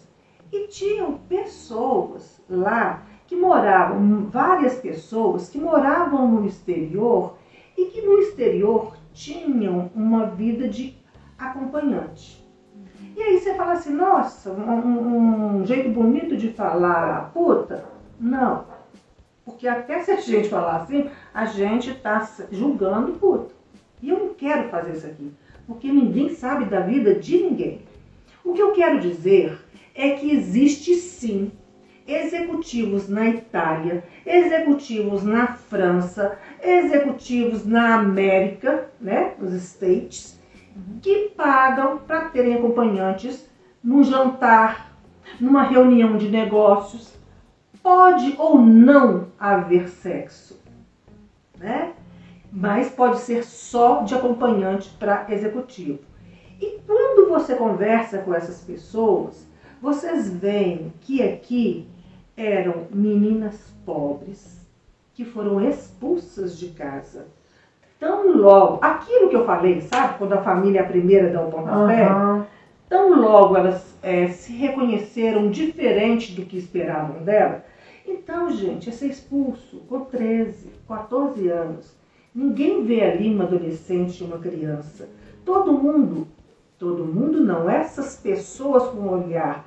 E 0.51 0.67
tinham 0.67 1.19
pessoas 1.29 2.41
lá 2.49 3.05
que 3.27 3.35
moravam, 3.35 4.25
várias 4.25 4.75
pessoas 4.75 5.49
que 5.49 5.59
moravam 5.59 6.27
no 6.27 6.47
exterior 6.47 7.37
e 7.77 7.85
que 7.85 8.01
no 8.01 8.17
exterior 8.19 8.97
tinham 9.13 9.91
uma 9.93 10.25
vida 10.25 10.67
de 10.67 10.95
acompanhante. 11.37 12.38
E 13.19 13.21
aí 13.21 13.37
você 13.37 13.53
fala 13.53 13.73
assim, 13.73 13.93
nossa, 13.93 14.49
um, 14.49 15.57
um 15.59 15.65
jeito 15.65 15.89
bonito 15.89 16.37
de 16.37 16.53
falar 16.53 17.31
puta? 17.33 17.83
Não. 18.17 18.63
Porque 19.43 19.67
até 19.67 20.01
se 20.01 20.11
a 20.11 20.15
gente 20.15 20.47
falar 20.47 20.77
assim, 20.77 21.09
a 21.33 21.45
gente 21.45 21.89
está 21.89 22.25
julgando 22.49 23.19
puta. 23.19 23.53
E 24.01 24.07
eu 24.07 24.19
não 24.19 24.33
quero 24.35 24.69
fazer 24.69 24.93
isso 24.93 25.05
aqui, 25.05 25.33
porque 25.67 25.91
ninguém 25.91 26.33
sabe 26.33 26.63
da 26.63 26.79
vida 26.79 27.13
de 27.13 27.43
ninguém. 27.43 27.81
O 28.41 28.53
que 28.53 28.61
eu 28.61 28.71
quero 28.71 29.01
dizer 29.01 29.59
é 29.93 30.11
que 30.11 30.31
existe 30.31 30.95
sim 30.95 31.51
executivos 32.07 33.09
na 33.09 33.27
Itália, 33.27 34.01
executivos 34.25 35.25
na 35.25 35.47
França, 35.47 36.39
executivos 36.63 37.65
na 37.65 37.95
América, 37.95 38.89
né, 39.01 39.33
nos 39.37 39.53
States, 39.55 40.38
que 41.01 41.29
pagam 41.29 41.99
para 41.99 42.29
terem 42.29 42.55
acompanhantes 42.55 43.47
num 43.83 44.03
jantar, 44.03 44.93
numa 45.39 45.63
reunião 45.63 46.17
de 46.17 46.29
negócios. 46.29 47.13
Pode 47.81 48.35
ou 48.37 48.59
não 48.59 49.27
haver 49.39 49.89
sexo, 49.89 50.59
né? 51.57 51.93
Mas 52.51 52.89
pode 52.89 53.19
ser 53.19 53.43
só 53.43 54.01
de 54.01 54.15
acompanhante 54.15 54.89
para 54.99 55.25
executivo. 55.29 55.99
E 56.59 56.79
quando 56.85 57.29
você 57.29 57.55
conversa 57.55 58.17
com 58.17 58.33
essas 58.33 58.61
pessoas, 58.61 59.47
vocês 59.81 60.29
veem 60.29 60.91
que 61.01 61.23
aqui 61.23 61.87
eram 62.35 62.87
meninas 62.91 63.73
pobres 63.85 64.59
que 65.13 65.23
foram 65.23 65.61
expulsas 65.67 66.57
de 66.57 66.69
casa. 66.69 67.27
Tão 67.99 68.37
logo, 68.37 68.79
aquilo 68.81 69.29
que 69.29 69.35
eu 69.35 69.45
falei, 69.45 69.81
sabe? 69.81 70.17
Quando 70.17 70.33
a 70.33 70.41
família 70.41 70.79
é 70.79 70.83
a 70.83 70.87
primeira 70.87 71.29
dá 71.29 71.41
o 71.41 71.51
pontapé, 71.51 72.09
uhum. 72.09 72.43
tão 72.87 73.19
logo 73.19 73.57
elas 73.57 73.93
é, 74.01 74.27
se 74.27 74.53
reconheceram 74.53 75.49
diferente 75.49 76.33
do 76.33 76.45
que 76.45 76.57
esperavam 76.57 77.23
dela. 77.23 77.65
Então, 78.07 78.49
gente, 78.49 78.89
é 78.89 78.91
ser 78.91 79.07
expulso 79.07 79.81
com 79.89 80.01
13, 80.01 80.69
14 80.87 81.49
anos. 81.49 81.93
Ninguém 82.33 82.83
vê 82.85 83.03
ali 83.03 83.33
uma 83.33 83.43
adolescente 83.43 84.23
uma 84.23 84.37
criança. 84.37 85.09
Todo 85.43 85.73
mundo 85.73 86.27
Todo 86.79 87.03
mundo 87.03 87.41
não. 87.41 87.69
Essas 87.69 88.15
pessoas 88.15 88.87
com 88.87 88.99
um 88.99 89.25
olhar 89.25 89.65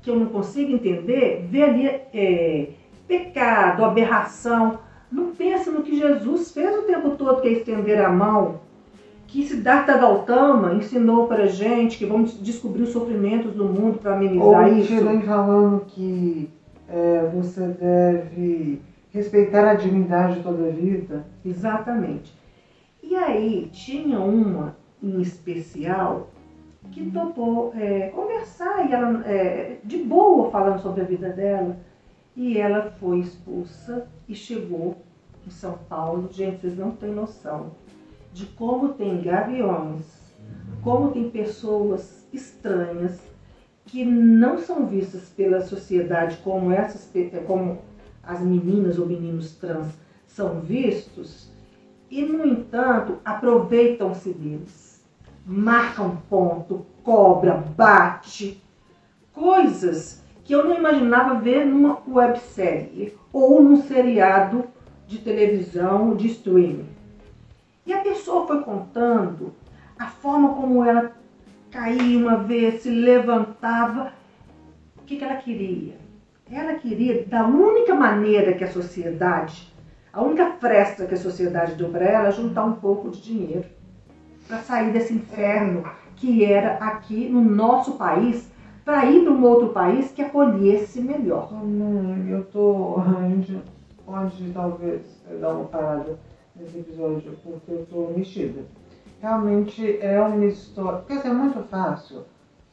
que 0.00 0.08
eu 0.08 0.14
não 0.14 0.26
consigo 0.26 0.72
entender, 0.72 1.44
vê 1.50 1.64
ali 1.64 1.86
é, 1.88 2.68
pecado, 3.08 3.84
aberração. 3.84 4.78
Não 5.10 5.34
pensa 5.34 5.70
no 5.70 5.82
que 5.82 5.96
Jesus 5.96 6.52
fez 6.52 6.78
o 6.78 6.82
tempo 6.82 7.10
todo, 7.10 7.40
que 7.40 7.48
é 7.48 7.52
estender 7.52 8.00
a 8.04 8.10
mão. 8.10 8.60
Que 9.26 9.46
Siddhartha 9.46 9.96
Gautama 9.96 10.74
ensinou 10.74 11.26
para 11.26 11.46
gente 11.46 11.98
que 11.98 12.06
vamos 12.06 12.40
descobrir 12.40 12.82
os 12.82 12.90
sofrimentos 12.90 13.54
do 13.54 13.64
mundo 13.64 13.98
para 13.98 14.14
amenizar 14.14 14.66
Ou 14.66 14.78
isso. 14.78 14.94
Ou 14.94 15.20
falando 15.20 15.84
que 15.86 16.48
é, 16.88 17.30
você 17.34 17.68
deve 17.68 18.80
respeitar 19.10 19.68
a 19.68 19.74
dignidade 19.74 20.36
de 20.36 20.42
toda 20.42 20.66
a 20.66 20.70
vida. 20.70 21.26
Exatamente. 21.44 22.32
E 23.02 23.14
aí 23.14 23.68
tinha 23.72 24.20
uma 24.20 24.76
em 25.02 25.20
especial 25.20 26.30
que 26.90 27.10
topou 27.10 27.72
é, 27.76 28.08
conversar 28.08 28.88
e 28.88 28.92
ela 28.92 29.22
é, 29.26 29.76
de 29.84 29.98
boa 29.98 30.50
falando 30.50 30.80
sobre 30.80 31.02
a 31.02 31.04
vida 31.04 31.28
dela 31.28 31.76
e 32.38 32.56
ela 32.56 32.92
foi 33.00 33.18
expulsa 33.18 34.06
e 34.28 34.34
chegou 34.34 34.96
em 35.44 35.50
São 35.50 35.76
Paulo. 35.88 36.28
Gente, 36.32 36.60
vocês 36.60 36.78
não 36.78 36.92
têm 36.92 37.10
noção 37.10 37.72
de 38.32 38.46
como 38.46 38.90
tem 38.90 39.20
gaviões, 39.20 40.04
como 40.80 41.10
tem 41.10 41.28
pessoas 41.30 42.28
estranhas 42.32 43.20
que 43.84 44.04
não 44.04 44.56
são 44.56 44.86
vistas 44.86 45.32
pela 45.36 45.62
sociedade 45.62 46.36
como 46.44 46.70
essas 46.70 47.10
como 47.44 47.78
as 48.22 48.40
meninas 48.40 48.98
ou 48.98 49.06
meninos 49.06 49.56
trans 49.56 49.88
são 50.26 50.60
vistos 50.60 51.50
e 52.08 52.22
no 52.22 52.46
entanto 52.46 53.18
aproveitam-se 53.24 54.32
deles 54.32 55.02
marcam 55.44 56.18
ponto 56.28 56.86
cobra 57.02 57.54
bate 57.54 58.62
coisas 59.32 60.22
que 60.48 60.54
eu 60.54 60.64
não 60.64 60.74
imaginava 60.74 61.38
ver 61.38 61.66
numa 61.66 61.98
websérie 62.08 63.14
ou 63.30 63.62
num 63.62 63.82
seriado 63.82 64.64
de 65.06 65.18
televisão 65.18 66.16
de 66.16 66.28
streaming 66.28 66.88
e 67.84 67.92
a 67.92 67.98
pessoa 67.98 68.46
foi 68.46 68.62
contando 68.62 69.52
a 69.98 70.06
forma 70.06 70.54
como 70.54 70.82
ela 70.82 71.12
caía 71.70 72.18
uma 72.18 72.36
vez, 72.36 72.80
se 72.80 72.88
levantava. 72.88 74.14
O 74.96 75.02
que, 75.02 75.16
que 75.16 75.24
ela 75.24 75.36
queria? 75.36 75.96
Ela 76.50 76.76
queria, 76.76 77.26
da 77.26 77.46
única 77.46 77.94
maneira 77.94 78.54
que 78.54 78.64
a 78.64 78.72
sociedade, 78.72 79.70
a 80.10 80.22
única 80.22 80.52
fresta 80.52 81.04
que 81.04 81.12
a 81.12 81.18
sociedade 81.18 81.74
deu 81.74 81.90
para 81.90 82.06
ela, 82.06 82.30
juntar 82.30 82.64
um 82.64 82.76
pouco 82.76 83.10
de 83.10 83.20
dinheiro 83.20 83.66
para 84.46 84.60
sair 84.60 84.94
desse 84.94 85.12
inferno 85.12 85.84
que 86.16 86.42
era 86.42 86.76
aqui 86.76 87.28
no 87.28 87.42
nosso 87.42 87.98
país, 87.98 88.50
para 88.88 89.04
ir 89.04 89.22
para 89.22 89.32
um 89.34 89.44
outro 89.44 89.68
país 89.68 90.10
que 90.12 90.22
acolhesse 90.22 90.98
melhor. 91.02 91.52
Hum, 91.52 92.26
eu 92.26 92.42
tô. 92.46 92.96
A 92.96 93.28
gente 93.28 93.60
pode 94.06 94.50
talvez 94.54 95.02
dar 95.38 95.52
uma 95.52 95.66
parada 95.66 96.18
nesse 96.56 96.78
episódio 96.78 97.36
porque 97.44 97.70
eu 97.70 97.86
tô 97.90 98.14
mexida 98.16 98.62
realmente 99.20 99.98
é 100.00 100.18
uma 100.22 100.46
história. 100.46 101.00
Porque 101.00 101.12
assim, 101.12 101.28
é 101.28 101.34
muito 101.34 101.62
fácil 101.68 102.22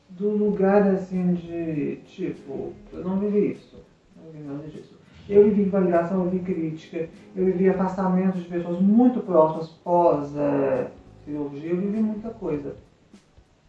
do 0.08 0.30
lugar 0.30 0.88
assim 0.88 1.34
de 1.34 1.98
tipo, 2.06 2.72
eu 2.94 3.04
não 3.04 3.20
vivi 3.20 3.52
isso, 3.52 3.78
não 4.16 4.32
vivi 4.32 4.48
nada 4.48 4.68
disso. 4.70 4.96
Eu 5.28 5.44
vivi 5.44 5.64
validação, 5.64 6.24
eu 6.24 6.30
vivi 6.30 6.46
crítica, 6.46 7.10
eu 7.36 7.46
vivi 7.46 7.68
afastamento 7.68 8.38
de 8.38 8.48
pessoas 8.48 8.80
muito 8.80 9.20
próximas 9.20 9.68
pós 9.84 10.34
é, 10.38 10.92
cirurgia, 11.26 11.72
eu 11.72 11.78
vivi 11.78 12.00
muita 12.00 12.30
coisa. 12.30 12.74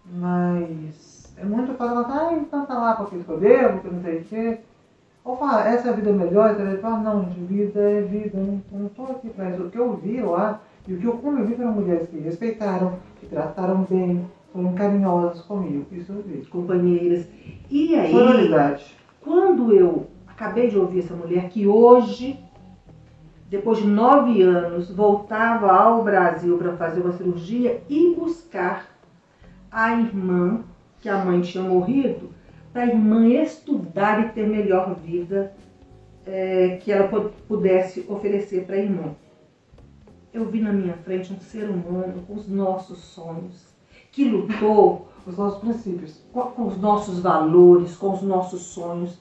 Mas 0.04 1.15
é 1.36 1.44
muito 1.44 1.74
falar, 1.74 2.06
ah, 2.08 2.34
então 2.34 2.64
tá 2.64 2.74
lá 2.74 2.94
porque 2.94 3.16
eu 3.16 3.38
devo, 3.38 3.80
porque 3.80 3.94
não 3.94 4.02
sei 4.02 4.18
o 4.18 4.24
quê. 4.24 4.58
Ou 5.24 5.36
falar, 5.36 5.66
essa 5.66 5.88
é 5.88 5.90
a 5.90 5.94
vida 5.94 6.12
melhor, 6.12 6.52
e 6.52 6.76
falar, 6.78 7.02
não, 7.02 7.24
gente, 7.24 7.40
vida 7.40 7.80
é 7.80 8.00
vida, 8.00 8.38
eu 8.38 8.60
não, 8.72 8.88
tô 8.88 9.04
aqui 9.04 9.28
pra 9.28 9.50
isso. 9.50 9.64
O 9.64 9.70
que 9.70 9.78
eu 9.78 9.96
vi 9.96 10.20
lá 10.20 10.60
e 10.86 10.94
o 10.94 10.98
que 10.98 11.04
eu 11.04 11.14
convivi 11.14 11.56
foram 11.56 11.72
mulheres 11.72 12.08
que 12.08 12.18
respeitaram, 12.18 12.94
que 13.20 13.26
trataram 13.26 13.84
bem, 13.90 14.24
foram 14.52 14.72
carinhosas 14.74 15.42
comigo. 15.42 15.84
Isso 15.90 16.12
eu 16.12 16.22
vi. 16.22 16.46
Companheiras. 16.46 17.26
E 17.68 17.96
aí, 17.96 18.12
Sororidade. 18.12 18.96
quando 19.20 19.72
eu 19.72 20.06
acabei 20.28 20.68
de 20.70 20.78
ouvir 20.78 21.00
essa 21.00 21.14
mulher 21.14 21.48
que 21.48 21.66
hoje, 21.66 22.38
depois 23.50 23.78
de 23.78 23.86
nove 23.86 24.42
anos, 24.42 24.94
voltava 24.94 25.72
ao 25.72 26.04
Brasil 26.04 26.56
para 26.56 26.76
fazer 26.76 27.00
uma 27.00 27.12
cirurgia 27.12 27.82
e 27.88 28.14
buscar 28.14 28.86
a 29.72 29.92
irmã, 29.92 30.60
que 31.06 31.10
a 31.10 31.24
mãe 31.24 31.40
tinha 31.40 31.62
morrido, 31.62 32.30
para 32.72 32.82
a 32.82 32.86
irmã 32.86 33.26
estudar 33.28 34.26
e 34.26 34.28
ter 34.30 34.46
melhor 34.46 34.94
vida 34.96 35.52
é, 36.26 36.78
que 36.82 36.90
ela 36.90 37.08
pudesse 37.46 38.04
oferecer 38.08 38.64
para 38.64 38.76
a 38.76 38.80
irmã 38.80 39.14
eu 40.36 40.44
vi 40.50 40.60
na 40.60 40.70
minha 40.70 40.92
frente 40.92 41.32
um 41.32 41.40
ser 41.40 41.70
humano 41.70 42.22
com 42.26 42.34
os 42.34 42.46
nossos 42.46 42.98
sonhos, 42.98 43.74
que 44.12 44.28
lutou 44.28 45.08
com 45.24 45.30
os 45.30 45.38
nossos 45.38 45.60
princípios, 45.60 46.22
com 46.30 46.66
os 46.66 46.78
nossos 46.78 47.20
valores, 47.20 47.96
com 47.96 48.12
os 48.12 48.20
nossos 48.20 48.60
sonhos, 48.60 49.18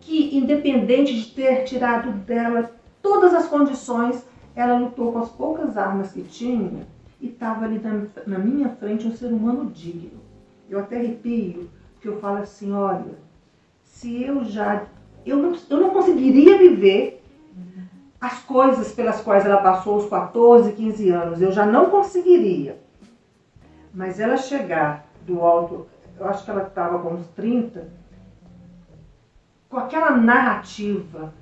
que 0.00 0.36
independente 0.36 1.18
de 1.18 1.30
ter 1.30 1.64
tirado 1.64 2.12
dela 2.12 2.70
todas 3.00 3.32
as 3.32 3.48
condições, 3.48 4.22
ela 4.54 4.78
lutou 4.78 5.12
com 5.12 5.20
as 5.20 5.30
poucas 5.30 5.78
armas 5.78 6.12
que 6.12 6.22
tinha 6.22 6.86
e 7.18 7.28
estava 7.28 7.64
ali 7.64 7.78
na, 7.78 8.02
na, 8.26 8.38
minha 8.38 8.68
frente 8.68 9.06
um 9.06 9.16
ser 9.16 9.32
humano 9.32 9.70
digno. 9.70 10.19
Eu 10.70 10.78
até 10.78 10.96
arrepio, 10.96 11.68
porque 11.94 12.08
eu 12.08 12.20
falo 12.20 12.38
assim, 12.38 12.72
olha, 12.72 13.18
se 13.82 14.22
eu 14.22 14.44
já... 14.44 14.86
Eu 15.26 15.36
não, 15.36 15.54
eu 15.68 15.78
não 15.78 15.90
conseguiria 15.90 16.56
viver 16.56 17.22
as 18.20 18.40
coisas 18.42 18.92
pelas 18.92 19.20
quais 19.20 19.44
ela 19.44 19.62
passou 19.62 19.96
os 19.96 20.08
14, 20.08 20.72
15 20.72 21.10
anos, 21.10 21.42
eu 21.42 21.50
já 21.50 21.66
não 21.66 21.90
conseguiria. 21.90 22.80
Mas 23.92 24.20
ela 24.20 24.36
chegar 24.36 25.06
do 25.26 25.40
alto, 25.40 25.88
eu 26.18 26.26
acho 26.28 26.44
que 26.44 26.50
ela 26.50 26.66
estava 26.66 26.98
com 27.00 27.14
uns 27.14 27.26
30, 27.28 27.88
com 29.68 29.76
aquela 29.76 30.12
narrativa, 30.12 31.32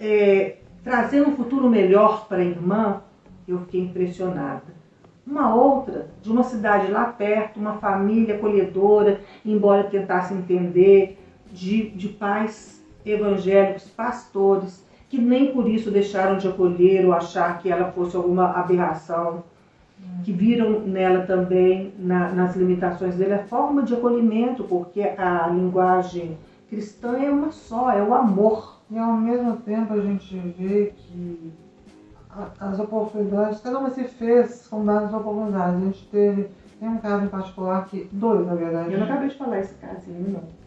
é, 0.00 0.58
trazendo 0.82 1.30
um 1.30 1.36
futuro 1.36 1.68
melhor 1.68 2.26
para 2.26 2.38
a 2.38 2.44
irmã, 2.44 3.02
eu 3.46 3.60
fiquei 3.60 3.82
impressionada. 3.82 4.73
Uma 5.26 5.54
outra, 5.54 6.08
de 6.22 6.30
uma 6.30 6.42
cidade 6.42 6.90
lá 6.90 7.04
perto, 7.06 7.58
uma 7.58 7.74
família 7.78 8.36
acolhedora, 8.36 9.20
embora 9.44 9.84
tentasse 9.84 10.34
entender, 10.34 11.18
de, 11.50 11.90
de 11.90 12.08
pais 12.08 12.84
evangélicos, 13.06 13.88
pastores, 13.88 14.84
que 15.08 15.18
nem 15.18 15.52
por 15.52 15.68
isso 15.68 15.90
deixaram 15.90 16.36
de 16.36 16.48
acolher 16.48 17.06
ou 17.06 17.12
achar 17.12 17.58
que 17.60 17.70
ela 17.70 17.92
fosse 17.92 18.16
alguma 18.16 18.50
aberração, 18.50 19.44
que 20.24 20.32
viram 20.32 20.80
nela 20.80 21.24
também, 21.24 21.92
na, 21.98 22.30
nas 22.30 22.56
limitações 22.56 23.16
dele, 23.16 23.34
a 23.34 23.44
forma 23.44 23.82
de 23.82 23.94
acolhimento, 23.94 24.64
porque 24.64 25.00
a 25.00 25.48
linguagem 25.48 26.36
cristã 26.68 27.16
é 27.16 27.30
uma 27.30 27.52
só, 27.52 27.90
é 27.90 28.02
o 28.02 28.14
amor. 28.14 28.80
E 28.90 28.98
ao 28.98 29.14
mesmo 29.14 29.56
tempo 29.56 29.92
a 29.92 30.00
gente 30.00 30.36
vê 30.36 30.92
que 30.96 31.52
as 32.60 32.78
oportunidades, 32.78 33.60
cada 33.60 33.78
uma 33.78 33.90
se 33.90 34.04
fez 34.04 34.66
com 34.68 34.84
base 34.84 35.06
nas 35.06 35.14
oportunidades. 35.14 35.76
A 35.76 35.84
gente 35.84 36.06
teve, 36.08 36.50
tem 36.80 36.88
um 36.88 36.98
caso 36.98 37.24
em 37.24 37.28
particular 37.28 37.86
que, 37.86 38.08
dois 38.12 38.46
na 38.46 38.54
verdade. 38.54 38.92
Eu 38.92 38.98
não 38.98 39.06
acabei 39.06 39.28
de 39.28 39.36
falar 39.36 39.60
esse 39.60 39.74
casinho, 39.74 40.30
não. 40.30 40.64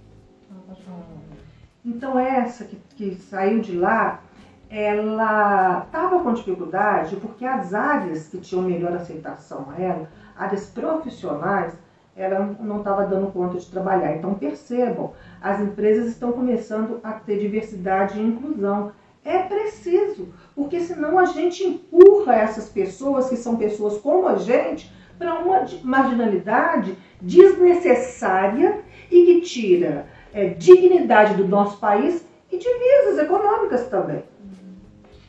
Então 1.86 2.20
essa 2.20 2.66
que, 2.66 2.76
que 2.96 3.16
saiu 3.16 3.62
de 3.62 3.78
lá, 3.78 4.22
ela 4.70 5.84
estava 5.86 6.20
com 6.22 6.34
dificuldade 6.34 7.16
porque 7.16 7.46
as 7.46 7.74
áreas 7.74 8.28
que 8.28 8.40
tinham 8.40 8.64
melhor 8.64 8.94
aceitação 8.94 9.68
a 9.70 9.82
ela, 9.82 10.10
áreas 10.38 10.70
profissionais, 10.70 11.74
ela 12.16 12.58
não 12.60 12.80
estava 12.80 13.06
dando 13.06 13.32
conta 13.32 13.58
de 13.58 13.70
trabalhar. 13.70 14.16
Então 14.16 14.34
percebam, 14.34 15.14
as 15.42 15.62
empresas 15.62 16.08
estão 16.08 16.32
começando 16.32 17.00
a 17.04 17.14
ter 17.14 17.40
diversidade 17.40 18.20
e 18.20 18.24
inclusão. 18.24 18.92
É 19.24 19.44
preciso, 19.44 20.28
porque 20.58 20.80
senão 20.80 21.20
a 21.20 21.26
gente 21.26 21.64
empurra 21.64 22.34
essas 22.34 22.68
pessoas, 22.68 23.30
que 23.30 23.38
são 23.38 23.58
pessoas 23.58 24.00
como 24.00 24.28
a 24.28 24.38
gente, 24.38 24.92
para 25.16 25.36
uma 25.36 25.64
marginalidade 25.84 26.98
desnecessária 27.22 28.82
e 29.12 29.24
que 29.24 29.42
tira 29.42 30.08
é, 30.34 30.48
dignidade 30.48 31.36
do 31.36 31.48
nosso 31.48 31.78
país 31.78 32.26
e 32.52 32.58
divisas 32.58 33.20
econômicas 33.24 33.88
também. 33.88 34.24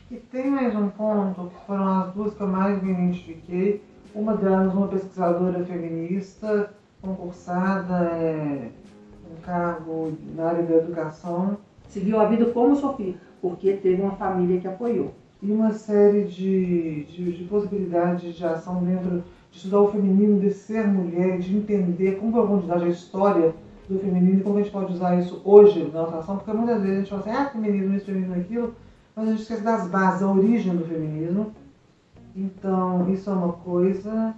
E 0.09 0.15
tem 0.15 0.49
mais 0.49 0.75
um 0.75 0.89
ponto, 0.89 1.51
que 1.51 1.65
foram 1.67 1.99
as 1.99 2.13
duas 2.15 2.33
que 2.33 2.41
eu 2.41 2.47
mais 2.47 2.81
me 2.81 2.91
identifiquei. 2.91 3.83
Uma 4.15 4.35
delas, 4.35 4.73
uma 4.73 4.87
pesquisadora 4.87 5.63
feminista, 5.63 6.73
concursada, 7.03 8.09
é, 8.15 8.69
um 9.31 9.39
cargo 9.43 10.11
na 10.35 10.47
área 10.47 10.63
da 10.63 10.77
educação. 10.77 11.59
Seguiu 11.87 12.19
a 12.19 12.25
vida 12.25 12.47
como 12.47 12.75
Sofia, 12.75 13.13
porque 13.39 13.73
teve 13.73 14.01
uma 14.01 14.15
família 14.15 14.59
que 14.59 14.67
apoiou. 14.67 15.18
E 15.41 15.51
uma 15.51 15.71
série 15.71 16.25
de, 16.25 17.05
de, 17.05 17.37
de 17.37 17.43
possibilidades 17.45 18.35
de 18.35 18.45
ação 18.45 18.83
dentro 18.83 19.23
de 19.51 19.57
estudar 19.57 19.81
o 19.81 19.91
feminino, 19.91 20.39
de 20.39 20.51
ser 20.51 20.85
mulher, 20.87 21.39
de 21.39 21.55
entender 21.55 22.17
com 22.17 22.31
profundidade 22.31 22.83
a 22.83 22.89
história 22.89 23.53
do 23.87 23.97
feminino 23.99 24.39
e 24.39 24.43
como 24.43 24.57
a 24.57 24.61
gente 24.61 24.71
pode 24.71 24.93
usar 24.93 25.17
isso 25.17 25.41
hoje 25.43 25.89
na 25.93 26.01
nossa 26.01 26.17
ação, 26.17 26.37
porque 26.37 26.51
muitas 26.51 26.81
vezes 26.81 26.95
a 26.95 26.99
gente 26.99 27.09
fala 27.09 27.21
assim, 27.21 27.31
ah, 27.31 27.49
feminismo, 27.49 27.95
isso, 27.95 28.05
feminismo, 28.05 28.35
aquilo, 28.35 28.75
mas 29.15 29.27
a 29.27 29.31
gente 29.31 29.41
esquece 29.41 29.63
das 29.63 29.87
bases, 29.87 30.21
a 30.21 30.31
origem 30.31 30.75
do 30.75 30.85
feminismo. 30.85 31.51
Então, 32.35 33.09
isso 33.09 33.29
é 33.29 33.33
uma 33.33 33.53
coisa. 33.53 34.35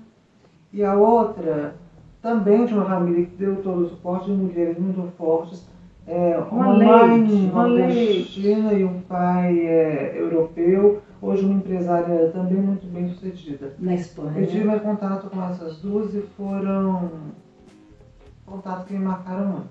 E 0.72 0.84
a 0.84 0.95
outra, 0.95 1.76
também 2.22 2.66
de 2.66 2.74
uma 2.74 2.86
família 2.86 3.26
que 3.26 3.36
deu 3.36 3.62
todo 3.62 3.82
o 3.82 3.89
suporte 3.89 4.26
de 4.26 4.32
mulheres 4.32 4.78
muito 4.80 5.12
fortes, 5.18 5.66
é, 6.12 6.38
uma, 6.51 6.74
uma 6.74 7.07
mãe 7.07 7.22
nordestina 7.53 8.74
e 8.74 8.84
um 8.84 8.99
pai 9.01 9.66
é, 9.66 10.20
europeu, 10.20 11.01
hoje 11.22 11.45
uma 11.45 11.53
empresária 11.53 12.30
também 12.32 12.57
muito 12.57 12.86
bem 12.88 13.07
sucedida. 13.07 13.74
Na 13.80 13.95
Espanha. 13.95 14.41
Eu 14.41 14.47
tive 14.47 14.80
contato 14.82 15.30
com 15.30 15.41
essas 15.41 15.78
duas 15.78 16.14
e 16.14 16.22
foram 16.36 17.12
contatos 18.45 18.88
que 18.88 18.93
me 18.93 18.99
marcaram 18.99 19.47
muito. 19.47 19.70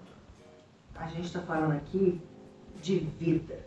A 0.98 1.06
gente 1.08 1.26
está 1.26 1.40
falando 1.40 1.72
aqui 1.72 2.18
de 2.80 2.96
vida. 3.18 3.58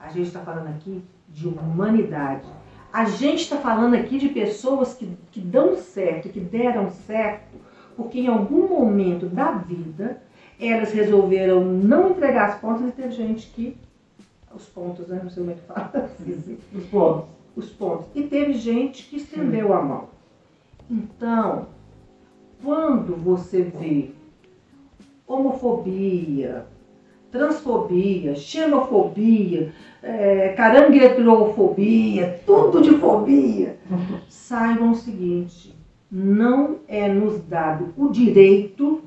A 0.00 0.08
gente 0.08 0.28
está 0.28 0.40
falando 0.40 0.68
aqui 0.68 1.04
de 1.28 1.46
humanidade. 1.46 2.48
A 2.90 3.04
gente 3.04 3.42
está 3.42 3.58
falando 3.58 3.96
aqui 3.96 4.16
de 4.16 4.30
pessoas 4.30 4.94
que, 4.94 5.14
que 5.30 5.40
dão 5.40 5.76
certo, 5.76 6.30
que 6.30 6.40
deram 6.40 6.88
certo, 6.90 7.58
porque 7.94 8.20
em 8.20 8.28
algum 8.28 8.66
momento 8.66 9.26
da 9.26 9.50
vida 9.52 10.22
elas 10.60 10.92
resolveram 10.92 11.64
não 11.64 12.10
entregar 12.10 12.50
as 12.50 12.60
pontas 12.60 12.88
e 12.88 12.92
teve 12.92 13.10
gente 13.10 13.46
que. 13.48 13.76
Os 14.54 14.66
pontos, 14.66 15.08
né? 15.08 15.20
Não 15.22 15.30
sei 15.30 15.42
como 15.42 15.50
é 15.50 15.54
que 15.54 15.66
fala. 15.66 16.10
Os 16.72 16.84
pontos. 16.86 17.24
Os 17.56 17.70
pontos. 17.70 18.06
E 18.14 18.22
teve 18.22 18.54
gente 18.54 19.04
que 19.04 19.16
estendeu 19.16 19.72
a 19.72 19.82
mão. 19.82 20.08
Então, 20.88 21.66
quando 22.62 23.16
você 23.16 23.62
vê 23.62 24.10
homofobia, 25.26 26.66
transfobia, 27.32 28.36
xenofobia, 28.36 29.72
é, 30.02 30.50
tudo 32.46 32.80
de 32.80 32.92
fobia, 32.98 33.76
saibam 34.28 34.92
o 34.92 34.94
seguinte: 34.94 35.74
não 36.10 36.76
é 36.86 37.08
nos 37.08 37.40
dado 37.42 37.92
o 37.96 38.08
direito 38.08 39.02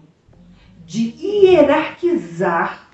de 0.88 1.14
hierarquizar 1.20 2.88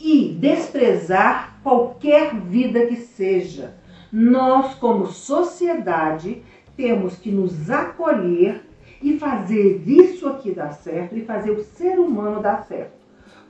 e 0.00 0.34
desprezar 0.40 1.60
qualquer 1.62 2.34
vida 2.34 2.86
que 2.86 2.96
seja. 2.96 3.74
Nós, 4.10 4.74
como 4.76 5.06
sociedade, 5.06 6.42
temos 6.74 7.16
que 7.16 7.30
nos 7.30 7.70
acolher 7.70 8.64
e 9.02 9.18
fazer 9.18 9.82
isso 9.86 10.26
aqui 10.26 10.52
dar 10.52 10.72
certo 10.72 11.14
e 11.14 11.26
fazer 11.26 11.50
o 11.50 11.62
ser 11.62 12.00
humano 12.00 12.40
dar 12.40 12.64
certo. 12.64 12.96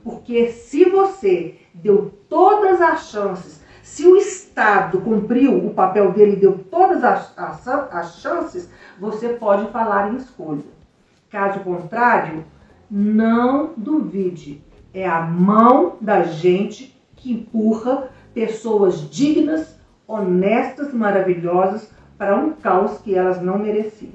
Porque 0.03 0.49
se 0.49 0.83
você 0.89 1.55
deu 1.73 2.13
todas 2.27 2.81
as 2.81 3.09
chances, 3.09 3.63
se 3.81 4.05
o 4.05 4.17
Estado 4.17 4.99
cumpriu 4.99 5.65
o 5.65 5.73
papel 5.73 6.11
dele 6.11 6.33
e 6.33 6.39
deu 6.41 6.57
todas 6.69 7.05
as, 7.05 7.33
as, 7.37 7.67
as 7.67 8.19
chances, 8.19 8.69
você 8.99 9.29
pode 9.29 9.71
falar 9.71 10.11
em 10.11 10.17
escolha. 10.17 10.63
Caso 11.29 11.61
contrário, 11.61 12.43
não 12.89 13.73
duvide, 13.77 14.61
é 14.93 15.07
a 15.07 15.21
mão 15.21 15.97
da 16.01 16.23
gente 16.23 16.97
que 17.15 17.33
empurra 17.33 18.09
pessoas 18.33 19.09
dignas, 19.09 19.77
honestas, 20.07 20.93
maravilhosas 20.93 21.91
para 22.17 22.35
um 22.35 22.53
caos 22.53 22.97
que 22.99 23.15
elas 23.15 23.41
não 23.41 23.59
mereciam. 23.59 24.11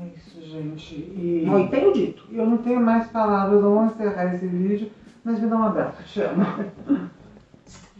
É 0.00 0.06
isso, 0.16 0.40
gente. 0.42 0.94
E 0.94 1.44
Não, 1.46 1.68
tenho 1.68 1.92
dito. 1.92 2.24
eu 2.32 2.46
não 2.46 2.58
tenho 2.58 2.80
mais 2.80 3.06
palavras, 3.08 3.60
vou 3.60 3.84
encerrar 3.84 4.34
esse 4.34 4.46
vídeo, 4.46 4.90
mas 5.24 5.40
me 5.40 5.48
dá 5.48 5.56
um 5.56 5.64
abraço, 5.64 6.02
te 6.04 6.20
amo. 6.20 6.44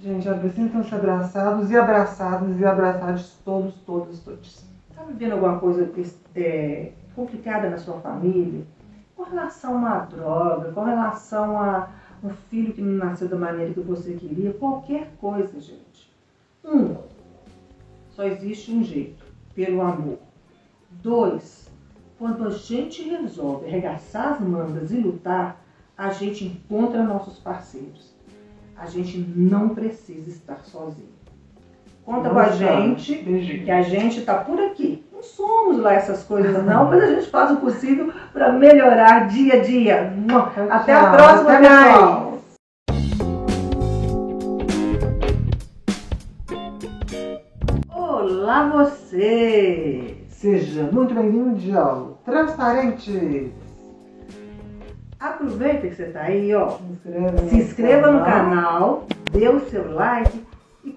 gente, 0.03 0.29
sintam-se 0.55 0.95
abraçados 0.95 1.71
e 1.71 1.77
abraçados 1.77 2.59
e 2.59 2.65
abraçados 2.65 3.37
todos, 3.45 3.75
todos, 3.87 4.21
todos. 4.21 4.65
Está 4.91 5.03
vivendo 5.05 5.33
alguma 5.33 5.59
coisa 5.59 5.91
é, 6.35 6.93
complicada 7.15 7.71
na 7.71 7.79
sua 7.79 8.01
família? 8.01 8.65
Com 9.19 9.25
relação 9.25 9.85
a 9.85 9.99
droga, 9.99 10.71
com 10.71 10.85
relação 10.85 11.61
a 11.61 11.91
um 12.23 12.31
filho 12.31 12.73
que 12.73 12.81
não 12.81 13.05
nasceu 13.05 13.27
da 13.27 13.37
maneira 13.37 13.75
que 13.75 13.81
você 13.81 14.13
queria, 14.13 14.53
qualquer 14.53 15.11
coisa, 15.21 15.61
gente. 15.61 16.09
Um, 16.65 16.97
só 18.11 18.23
existe 18.23 18.71
um 18.71 18.85
jeito, 18.85 19.25
pelo 19.57 19.81
amor. 19.81 20.19
Dois, 21.03 21.69
quando 22.17 22.47
a 22.47 22.51
gente 22.51 23.03
resolve 23.03 23.67
arregaçar 23.67 24.35
as 24.35 24.41
mangas 24.41 24.93
e 24.93 24.97
lutar, 24.99 25.61
a 25.97 26.11
gente 26.11 26.45
encontra 26.45 27.03
nossos 27.03 27.41
parceiros. 27.41 28.15
A 28.77 28.87
gente 28.87 29.19
não 29.19 29.71
precisa 29.71 30.31
estar 30.31 30.65
sozinho. 30.65 31.19
Conta 32.05 32.31
com 32.31 32.39
a 32.39 32.51
gente, 32.51 33.17
que 33.17 33.71
a 33.71 33.83
gente 33.83 34.21
está 34.21 34.45
por 34.45 34.61
aqui 34.61 35.05
não 35.19 35.23
somos 35.25 35.79
lá 35.79 35.95
essas 35.95 36.23
coisas 36.23 36.65
não, 36.65 36.85
mas 36.85 37.03
a 37.03 37.07
gente 37.07 37.29
faz 37.29 37.51
o 37.51 37.57
possível 37.57 38.13
para 38.33 38.53
melhorar 38.53 39.27
dia 39.27 39.55
a 39.55 39.61
dia. 39.61 40.13
Até 40.71 40.93
a 40.95 41.11
próxima, 41.11 41.59
guys! 41.59 42.29
Olá 47.89 48.69
você! 48.69 50.19
Seja 50.29 50.89
muito 50.93 51.13
bem-vindo 51.13 51.77
ao 51.77 52.21
Transparentes! 52.25 53.51
Aproveita 55.19 55.89
que 55.89 55.97
você 55.97 56.05
está 56.05 56.21
aí, 56.21 56.55
ó. 56.55 56.71
Se 56.71 56.85
inscreva, 56.93 57.39
Se 57.39 57.57
inscreva 57.57 58.11
no 58.13 58.25
canal, 58.25 59.05
dê 59.33 59.49
o 59.49 59.59
seu 59.69 59.93
like 59.93 60.47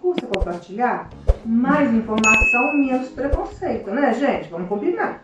e 0.02 0.04
cursa 0.04 0.26
compartilhar 0.26 1.10
mais 1.46 1.94
informação, 1.94 2.74
menos 2.74 3.10
preconceito, 3.10 3.92
né, 3.92 4.14
gente? 4.14 4.50
Vamos 4.50 4.68
combinar. 4.68 5.22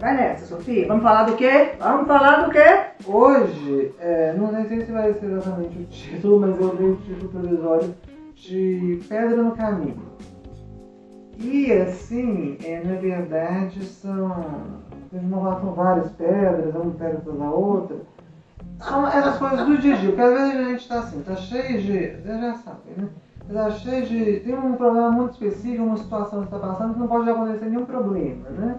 Vai 0.00 0.16
nessa, 0.16 0.46
Sofia. 0.46 0.86
Vamos 0.86 1.02
falar 1.02 1.24
do 1.24 1.36
quê? 1.36 1.72
Vamos 1.78 2.06
falar 2.06 2.44
do 2.44 2.50
quê? 2.50 2.80
Hoje, 3.06 3.92
é, 3.98 4.32
não 4.34 4.50
sei 4.50 4.84
se 4.84 4.92
vai 4.92 5.12
ser 5.14 5.26
exatamente 5.26 5.78
o 5.78 5.84
título, 5.86 6.40
mas 6.40 6.60
eu 6.60 6.76
dei 6.76 6.90
o 6.90 6.96
título 6.96 7.28
provisório 7.28 7.94
de 8.34 9.00
Pedra 9.08 9.42
no 9.42 9.56
Caminho. 9.56 10.00
E 11.38 11.72
assim, 11.72 12.56
é, 12.62 12.82
na 12.84 13.00
verdade, 13.00 13.84
são. 13.84 14.80
Eles 15.12 15.28
não 15.28 15.40
várias 15.74 16.12
pedras, 16.12 16.74
uma 16.74 16.92
pedra 16.92 17.32
da 17.32 17.50
outra. 17.50 17.96
São 18.78 19.08
essas 19.08 19.38
coisas 19.38 19.66
do 19.66 19.76
dia 19.78 19.94
a 19.94 19.96
dia, 19.98 20.10
porque 20.10 20.22
às 20.22 20.32
vezes 20.32 20.54
a 20.54 20.64
gente 20.70 20.80
está 20.80 20.98
assim, 21.00 21.22
tá 21.22 21.34
cheio 21.34 21.82
de. 21.82 22.22
Você 22.22 22.40
já 22.40 22.54
sabe, 22.54 22.90
né? 22.96 23.08
Está 23.50 23.68
cheio 23.72 24.06
de. 24.06 24.40
Tem 24.40 24.56
um 24.56 24.76
problema 24.76 25.10
muito 25.10 25.32
específico, 25.32 25.82
uma 25.82 25.96
situação 25.96 26.38
que 26.42 26.54
está 26.54 26.58
passando 26.58 26.94
que 26.94 27.00
não 27.00 27.08
pode 27.08 27.28
acontecer 27.28 27.64
nenhum 27.64 27.84
problema, 27.84 28.48
né? 28.48 28.78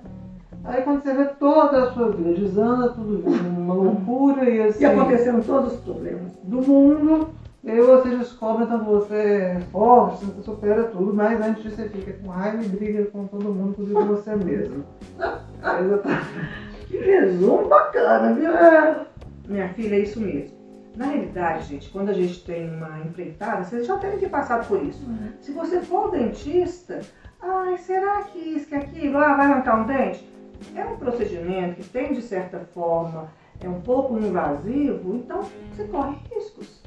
Aí 0.64 0.82
quando 0.84 1.02
você 1.02 1.14
vê 1.14 1.26
toda 1.26 1.84
a 1.84 1.92
sua 1.92 2.12
vida 2.12 2.34
desanda, 2.34 2.90
tudo 2.90 3.28
uma 3.28 3.74
loucura 3.74 4.50
e 4.50 4.62
assim. 4.62 4.84
E 4.84 4.86
acontecendo 4.86 5.46
todos 5.46 5.74
os 5.74 5.80
problemas 5.82 6.32
do 6.44 6.62
mundo, 6.62 7.30
e 7.66 7.72
aí 7.72 7.82
você 7.82 8.16
descobre 8.16 8.64
então 8.64 8.82
você 8.86 9.14
é 9.14 9.62
forte, 9.74 10.24
você 10.24 10.42
supera 10.42 10.86
tudo, 10.86 11.14
mas 11.14 11.42
antes 11.42 11.64
você 11.64 11.90
fica 11.90 12.14
com 12.14 12.30
raiva 12.30 12.64
e 12.64 12.70
briga 12.70 13.06
com 13.06 13.28
todo 13.28 13.54
mundo, 13.54 13.72
inclusive 13.72 14.00
com 14.00 14.06
você 14.06 14.36
mesmo. 14.38 14.86
Exatamente. 15.20 16.62
Que 16.92 16.98
resumo 16.98 17.70
bacana, 17.70 18.34
viu? 18.34 18.52
É. 18.52 19.06
Minha 19.48 19.70
filha, 19.70 19.96
é 19.96 20.00
isso 20.00 20.20
mesmo. 20.20 20.61
Na 20.96 21.06
realidade, 21.06 21.68
gente, 21.68 21.89
quando 21.89 22.10
a 22.10 22.14
gente 22.14 22.44
tem 22.44 22.70
uma 22.70 23.00
empreitada, 23.00 23.64
vocês 23.64 23.88
já 23.88 23.96
devem 23.96 24.20
ter 24.20 24.30
passado 24.30 24.68
por 24.68 24.84
isso. 24.84 25.06
Uhum. 25.06 25.32
Se 25.39 25.52
você 25.54 25.80
for 25.82 26.06
ao 26.06 26.12
dentista, 26.12 27.00
ai, 27.42 27.78
será 27.78 28.24
que 28.24 28.38
isso, 28.38 28.68
que 28.68 28.76
aquilo, 28.76 29.18
ah, 29.18 29.36
vai 29.36 29.46
arrancar 29.46 29.82
um 29.82 29.86
dente? 29.86 30.30
É 30.76 30.84
um 30.84 30.98
procedimento 30.98 31.76
que 31.76 31.84
tem, 31.89 32.14
de 32.14 32.22
certa 32.22 32.60
forma, 32.60 33.30
é 33.62 33.70
um 33.70 33.80
pouco 33.82 34.18
invasivo, 34.18 35.16
então 35.16 35.44
você 35.72 35.86
corre 35.86 36.18
riscos. 36.30 36.82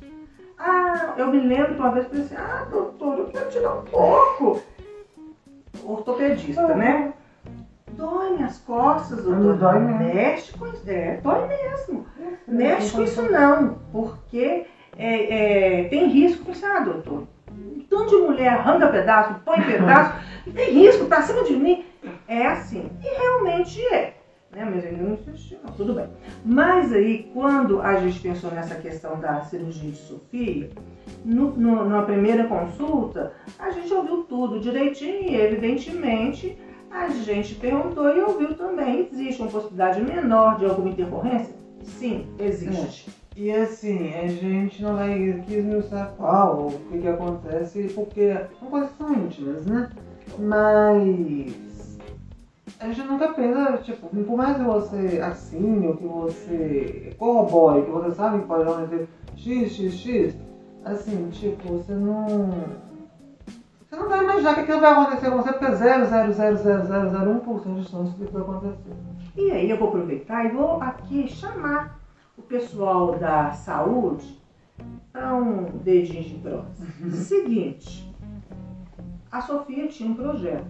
Ah, 0.59 1.15
eu 1.17 1.29
me 1.29 1.41
lembro 1.41 1.75
que 1.75 1.81
uma 1.81 1.91
vez 1.91 2.05
eu 2.05 2.11
falei 2.11 2.25
assim, 2.25 2.37
ah, 2.37 2.67
doutor, 2.71 3.19
eu 3.19 3.27
quero 3.27 3.51
tirar 3.51 3.75
um 3.75 3.85
pouco. 3.85 4.63
Ortopedista, 5.83 6.67
uhum. 6.67 6.77
né? 6.77 7.15
Dói 7.97 8.37
minhas 8.37 8.59
costas, 8.59 9.25
doutor. 9.25 9.57
Dói 9.57 9.79
mesmo. 9.79 10.15
Mexe 10.15 10.53
com 10.59 10.67
isso. 10.67 10.83
É, 10.87 11.21
dói 11.23 11.49
mesmo. 11.49 12.07
Mexe 12.47 12.93
com 12.93 13.03
isso 13.03 13.23
não, 13.23 13.79
porque 13.93 14.67
é, 14.97 15.83
é, 15.83 15.89
tem 15.89 16.09
risco. 16.09 16.53
Você, 16.53 16.65
ah, 16.67 16.81
doutor, 16.81 17.27
tanto 17.89 18.11
de 18.11 18.17
mulher 18.17 18.49
arranca 18.49 18.89
pedaço, 18.89 19.41
põe 19.45 19.63
pedaço, 19.63 20.19
tem 20.55 20.73
risco 20.73 21.07
pra 21.07 21.23
cima 21.23 21.45
de 21.45 21.57
mim. 21.57 21.85
É 22.29 22.47
assim. 22.47 22.91
E 23.03 23.19
realmente 23.19 23.81
é. 23.87 24.15
Né? 24.55 24.65
Mas 24.73 24.85
ele 24.85 25.03
não 25.03 25.15
insistiu, 25.15 25.59
não. 25.65 25.73
Tudo 25.73 25.95
bem. 25.95 26.07
Mas 26.45 26.93
aí, 26.93 27.31
quando 27.35 27.81
a 27.81 27.97
gente 27.97 28.21
pensou 28.21 28.51
nessa 28.51 28.77
questão 28.77 29.19
da 29.19 29.43
cirurgia 29.43 29.91
de 29.91 29.97
Sofia, 29.97 30.71
no, 31.25 31.51
no, 31.57 31.89
na 31.89 32.03
primeira 32.03 32.45
consulta, 32.47 33.33
a 33.59 33.71
gente 33.71 33.93
ouviu 33.93 34.25
tudo 34.25 34.61
direitinho 34.61 35.23
e, 35.23 35.35
evidentemente, 35.35 36.57
A 36.95 37.09
gente 37.09 37.57
perguntou 37.57 38.09
e 38.17 38.21
ouviu 38.21 38.55
também, 38.55 39.09
existe 39.13 39.43
uma 39.43 39.51
possibilidade 39.51 40.01
menor 40.01 40.59
de 40.59 40.65
alguma 40.65 40.91
intercorrência? 40.91 41.53
Sim, 41.83 42.25
existe. 42.39 43.11
É. 43.11 43.41
E 43.41 43.51
assim, 43.51 44.15
a 44.15 44.29
gente 44.29 44.81
não 44.81 44.95
vai 44.95 45.19
esmiuçar 45.21 46.13
qual, 46.17 46.69
o 46.69 46.79
que, 46.89 47.01
que 47.01 47.09
acontece, 47.09 47.89
porque 47.97 48.37
são 48.61 48.69
coisas 48.71 48.91
são 48.97 49.13
íntimas, 49.13 49.67
né? 49.67 49.91
Mas 50.39 51.99
a 52.79 52.87
gente 52.87 53.09
nunca 53.09 53.33
pensa, 53.33 53.79
tipo, 53.79 54.07
por 54.09 54.37
mais 54.37 54.57
que 54.57 54.63
você 54.63 55.21
assine 55.21 55.89
ou 55.89 55.97
que 55.97 56.05
você 56.05 57.13
corrobore, 57.19 57.83
que 57.83 57.91
você 57.91 58.15
sabe 58.15 58.39
que 58.39 58.47
pode 58.47 58.63
acontecer 58.63 59.09
x, 59.37 59.73
x, 59.73 59.95
x, 59.95 60.37
assim, 60.85 61.29
tipo, 61.31 61.73
você 61.73 61.93
não. 61.93 62.51
Você 63.95 64.01
não 64.01 64.09
vai 64.09 64.25
imaginar 64.25 64.55
que 64.55 64.61
aquilo 64.63 64.81
vai 64.81 64.93
acontecer 64.93 65.31
com 65.31 65.37
você 65.37 65.53
porque 65.53 65.67
é 65.67 65.71
0,00001% 65.71 67.75
de 67.75 67.89
chance 67.89 68.19
de 68.19 68.27
que 68.27 68.33
vai 68.33 68.43
acontecer. 68.43 68.93
E 69.37 69.53
aí 69.53 69.71
eu 69.71 69.79
vou 69.79 69.89
aproveitar 69.89 70.45
e 70.45 70.49
vou 70.49 70.83
aqui 70.83 71.29
chamar 71.29 72.01
o 72.37 72.43
pessoal 72.43 73.17
da 73.17 73.53
saúde 73.53 74.37
para 75.13 75.37
um 75.37 75.79
dedinho 75.79 76.25
de 76.25 76.35
bronze. 76.35 76.83
Uhum. 77.01 77.11
Seguinte, 77.13 78.13
a 79.31 79.41
Sofia 79.41 79.87
tinha 79.87 80.11
um 80.11 80.17
projeto. 80.17 80.67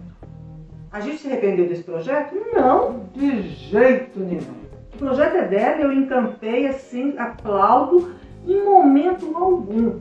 A 0.91 0.99
gente 0.99 1.17
se 1.17 1.27
arrependeu 1.27 1.67
desse 1.67 1.83
projeto? 1.83 2.35
Não, 2.53 3.07
de 3.11 3.41
jeito 3.41 4.19
nenhum. 4.19 4.65
O 4.93 4.97
projeto 4.99 5.35
é 5.35 5.47
dela, 5.47 5.81
eu 5.81 5.91
encantei 5.91 6.67
assim, 6.67 7.17
aplaudo 7.17 8.13
em 8.45 8.63
momento 8.63 9.35
algum. 9.35 9.99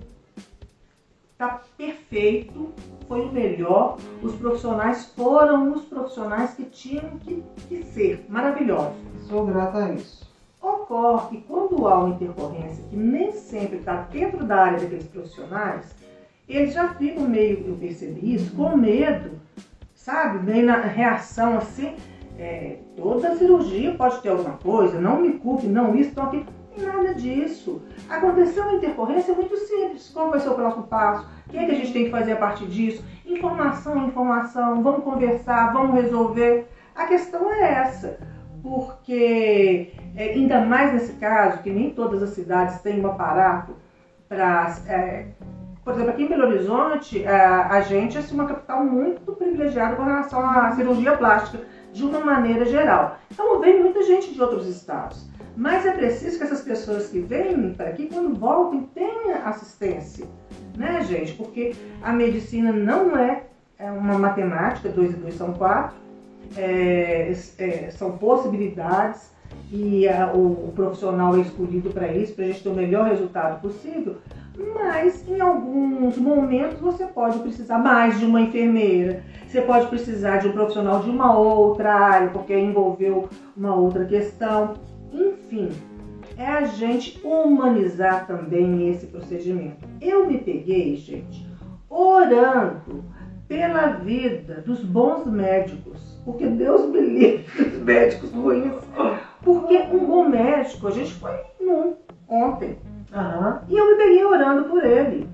Tá 1.39 1.63
perfeito, 1.77 2.73
foi 3.09 3.23
o 3.23 3.33
melhor. 3.33 3.99
Os 4.23 4.35
profissionais 4.35 5.07
foram 5.17 5.73
os 5.73 5.85
profissionais 5.85 6.55
que 6.55 6.65
tinham 6.65 7.19
que, 7.21 7.43
que 7.69 7.83
ser 7.85 8.25
maravilhosos. 8.29 8.97
Sou 9.29 9.47
grata 9.47 9.85
a 9.85 9.93
isso. 9.93 10.25
Ocorre 10.61 11.37
que 11.37 11.43
quando 11.43 11.87
há 11.87 11.99
uma 11.99 12.15
intercorrência 12.15 12.85
que 12.89 12.97
nem 12.97 13.33
sempre 13.33 13.79
está 13.79 14.03
dentro 14.11 14.45
da 14.45 14.57
área 14.57 14.81
daqueles 14.81 15.07
profissionais, 15.07 15.95
eles 16.49 16.75
já 16.75 16.89
ficam 16.95 17.29
meio, 17.29 17.67
eu 17.67 17.75
percebi 17.77 18.35
isso, 18.35 18.55
com 18.55 18.77
medo, 18.77 19.33
sabe? 19.95 20.39
Meio 20.39 20.67
na 20.67 20.81
reação 20.81 21.59
assim, 21.59 21.95
é, 22.39 22.79
toda 22.97 23.37
cirurgia 23.37 23.95
pode 23.95 24.21
ter 24.21 24.31
alguma 24.31 24.57
coisa, 24.57 25.01
não 25.01 25.21
me 25.21 25.33
culpe, 25.35 25.67
não 25.67 25.95
isso, 25.95 26.13
não 26.17 26.25
aquilo. 26.25 26.47
Nada 26.77 27.15
disso. 27.15 27.81
Aconteceu 28.09 28.65
uma 28.65 28.75
intercorrência 28.75 29.31
é 29.31 29.35
muito 29.35 29.57
simples. 29.57 30.11
Qual 30.13 30.31
vai 30.31 30.41
ser 30.41 30.49
o 30.49 30.55
próximo 30.55 30.89
passo? 30.89 31.25
O 31.47 31.51
que, 31.51 31.59
é 31.59 31.67
que 31.67 31.73
a 31.73 31.75
gente 31.75 31.93
tem 31.93 32.05
que 32.05 32.11
fazer 32.11 32.33
a 32.33 32.37
partir 32.37 32.67
disso? 32.67 33.05
Informação, 33.27 34.07
informação, 34.09 34.83
vamos 34.83 35.05
conversar, 35.05 35.73
vamos 35.73 35.95
resolver. 35.95 36.67
A 36.95 37.05
questão 37.07 37.53
é 37.53 37.73
essa 37.73 38.19
porque 38.65 39.93
é, 40.17 40.31
ainda 40.31 40.65
mais 40.65 40.95
nesse 40.95 41.13
caso, 41.15 41.63
que 41.63 41.69
nem 41.69 41.91
todas 41.91 42.23
as 42.23 42.31
cidades 42.31 42.81
têm 42.81 42.99
um 42.99 43.07
aparato 43.07 43.77
para. 44.27 44.75
É, 44.87 45.27
por 45.85 45.93
exemplo, 45.93 46.13
aqui 46.13 46.23
em 46.23 46.29
Belo 46.29 46.47
Horizonte, 46.47 47.27
a, 47.27 47.31
é, 47.31 47.45
a 47.45 47.81
gente 47.83 48.17
é 48.17 48.21
assim, 48.21 48.35
uma 48.35 48.47
capital 48.47 48.83
muito 48.83 49.33
privilegiada 49.33 49.97
com 49.97 50.05
relação 50.05 50.41
à 50.41 50.73
cirurgia 50.73 51.15
plástica, 51.15 51.63
de 51.93 52.05
uma 52.05 52.21
maneira 52.21 52.65
geral. 52.65 53.19
Então, 53.31 53.61
vem 53.61 53.83
muita 53.83 54.03
gente 54.03 54.33
de 54.33 54.41
outros 54.41 54.67
estados. 54.67 55.29
Mas 55.55 55.85
é 55.85 55.93
preciso 55.93 56.39
que 56.39 56.45
essas 56.45 56.63
pessoas 56.63 57.09
que 57.09 57.21
vêm 57.21 57.75
para 57.75 57.91
aqui, 57.91 58.07
quando 58.07 58.35
voltem, 58.35 58.89
tenham 58.95 59.47
assistência, 59.47 60.27
né, 60.77 61.03
gente? 61.05 61.33
Porque 61.35 61.75
a 62.03 62.13
medicina 62.13 62.73
não 62.73 63.17
é, 63.17 63.45
é 63.79 63.91
uma 63.91 64.19
matemática, 64.19 64.89
dois 64.89 65.13
e 65.13 65.17
dois 65.17 65.35
são 65.35 65.53
quatro, 65.53 65.97
é, 66.57 67.33
é, 67.59 67.91
são 67.91 68.19
possibilidades 68.19 69.33
e 69.73 70.09
a, 70.09 70.33
o, 70.33 70.69
o, 70.69 70.73
profissional 70.75 71.37
é 71.37 71.41
escolhido 71.41 71.91
para 71.91 72.13
isso, 72.13 72.35
para 72.35 72.45
a 72.45 72.49
gente 72.49 72.63
ter 72.63 72.69
o 72.69 72.75
melhor 72.75 73.09
resultado 73.09 73.61
possível. 73.61 74.17
Mas 74.75 75.27
em 75.29 75.41
alguns 75.41 76.17
momentos 76.17 76.79
você 76.79 77.07
pode 77.07 77.39
precisar 77.41 77.79
mais 77.79 78.19
de 78.19 78.25
uma 78.25 78.41
enfermeira, 78.41 79.23
você 79.47 79.61
pode 79.61 79.87
precisar 79.89 80.39
de 80.39 80.49
um 80.49 80.53
profissional 80.53 81.01
de 81.01 81.11
uma 81.11 81.37
outra 81.37 81.93
área, 81.93 82.29
porque 82.29 82.57
envolveu 82.57 83.29
uma 83.57 83.75
outra 83.75 84.05
questão. 84.05 84.75
Enfim, 85.13 85.71
é 86.37 86.47
a 86.47 86.65
gente 86.65 87.21
humanizar 87.25 88.27
também 88.27 88.89
esse 88.89 89.07
procedimento. 89.07 89.87
Eu 90.01 90.27
me 90.27 90.39
peguei, 90.39 90.97
gente, 90.97 91.47
orando 91.89 93.05
pela 93.47 93.89
vida 93.89 94.63
dos 94.67 94.81
bons 94.81 95.27
médicos, 95.27 96.21
porque 96.25 96.47
Deus 96.47 96.91
me 96.91 97.01
livre 97.01 97.45
dos 97.65 97.79
médicos 97.83 98.31
ruins. 98.33 98.75
Porque 99.43 99.77
um 99.93 100.07
bom 100.07 100.29
médico, 100.29 100.89
a 100.89 100.91
gente 100.91 101.13
foi 101.15 101.39
num 101.61 101.97
ontem, 102.29 102.79
uhum. 103.13 103.59
e 103.69 103.77
eu 103.77 103.91
me 103.91 103.97
peguei 103.97 104.25
orando 104.25 104.65
por 104.65 104.83
ele. 104.85 105.29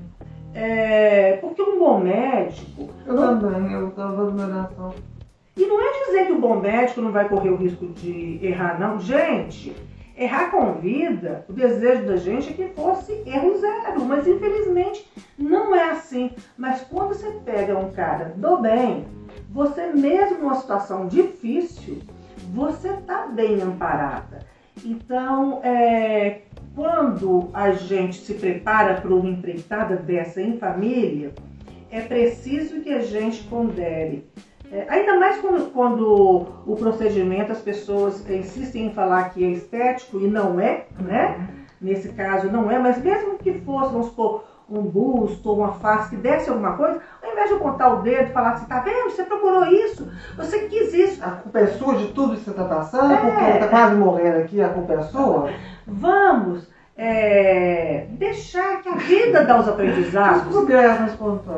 É, 0.53 1.37
porque 1.37 1.63
um 1.63 1.79
bom 1.79 2.01
médico. 2.01 2.91
Eu 3.07 3.15
não, 3.15 3.39
também, 3.39 3.73
eu 3.73 3.89
estava 3.89 4.25
oração. 4.25 4.95
E 5.57 5.67
não 5.67 5.81
é 5.81 6.07
dizer 6.07 6.27
que 6.27 6.33
o 6.33 6.41
bom 6.41 6.61
médico 6.61 7.01
não 7.01 7.13
vai 7.13 7.29
correr 7.29 7.51
o 7.51 7.57
risco 7.57 7.87
de 7.87 8.41
errar, 8.43 8.81
não. 8.81 8.99
Gente, 8.99 9.77
errar 10.21 10.51
com 10.51 10.75
vida, 10.75 11.47
o 11.49 11.53
desejo 11.55 12.05
da 12.05 12.17
gente 12.17 12.51
é 12.51 12.53
que 12.53 12.75
fosse 12.75 13.23
erro 13.25 13.57
zero, 13.59 14.05
mas 14.05 14.27
infelizmente 14.29 15.11
não 15.39 15.75
é 15.75 15.93
assim. 15.93 16.31
Mas 16.59 16.83
quando 16.83 17.15
você 17.15 17.31
pega 17.43 17.79
um 17.79 17.91
cara 17.91 18.35
do 18.37 18.59
bem, 18.59 19.07
você 19.49 19.87
mesmo 19.87 20.41
numa 20.41 20.57
situação 20.57 21.09
difícil, 21.09 22.03
você 22.53 22.89
está 22.91 23.29
bem 23.29 23.63
amparada. 23.63 24.41
Então, 24.85 25.61
é, 25.63 26.43
quando 26.75 27.49
a 27.55 27.73
gente 27.73 28.19
se 28.19 28.35
prepara 28.35 29.01
para 29.01 29.15
uma 29.15 29.31
empreitada 29.31 29.97
dessa 29.97 30.43
em 30.43 30.59
família, 30.59 31.33
é 31.91 32.03
preciso 32.03 32.83
que 32.83 32.91
a 32.91 33.01
gente 33.01 33.43
pondere 33.45 34.27
é, 34.73 34.87
ainda 34.89 35.19
mais 35.19 35.39
quando, 35.39 35.73
quando, 35.73 36.47
o 36.67 36.77
procedimento 36.77 37.51
as 37.51 37.61
pessoas 37.61 38.29
insistem 38.31 38.87
em 38.87 38.93
falar 38.93 39.31
que 39.31 39.45
é 39.45 39.49
estético 39.49 40.21
e 40.21 40.29
não 40.29 40.61
é, 40.61 40.87
né? 40.99 41.49
Nesse 41.81 42.11
caso 42.11 42.51
não 42.51 42.71
é, 42.71 42.79
mas 42.79 43.03
mesmo 43.03 43.39
que 43.39 43.53
fosse, 43.61 43.93
vamos 43.93 44.09
supor, 44.09 44.45
um 44.69 44.83
busto 44.83 45.51
ou 45.51 45.59
uma 45.59 45.73
face 45.73 46.11
que 46.11 46.17
desse 46.17 46.49
alguma 46.49 46.77
coisa, 46.77 47.01
ao 47.21 47.33
invés 47.33 47.49
de 47.49 47.57
apontar 47.57 47.99
o 47.99 48.03
dedo 48.03 48.31
e 48.31 48.33
falar 48.33 48.53
assim, 48.53 48.67
tá 48.67 48.79
vendo? 48.81 49.11
Você 49.11 49.25
procurou 49.25 49.65
isso, 49.65 50.09
você 50.37 50.61
quis 50.69 50.95
isso. 50.95 51.25
A 51.25 51.33
culpa 51.33 51.59
é 51.59 51.67
sua 51.67 51.97
de 51.97 52.09
tudo 52.13 52.37
que 52.37 52.45
você 52.45 52.51
está 52.51 52.65
passando, 52.65 53.13
é. 53.13 53.17
porque 53.17 53.59
tá 53.59 53.69
quase 53.69 53.97
morrendo 53.97 54.39
aqui, 54.39 54.63
a 54.63 54.69
culpa 54.69 54.93
é 54.93 55.03
sua. 55.03 55.51
Vamos 55.85 56.69
é, 57.03 58.05
deixar 58.11 58.83
que 58.83 58.89
a 58.91 58.97
vida 58.97 59.43
dá 59.43 59.59
os 59.59 59.67
aprendizados. 59.67 60.55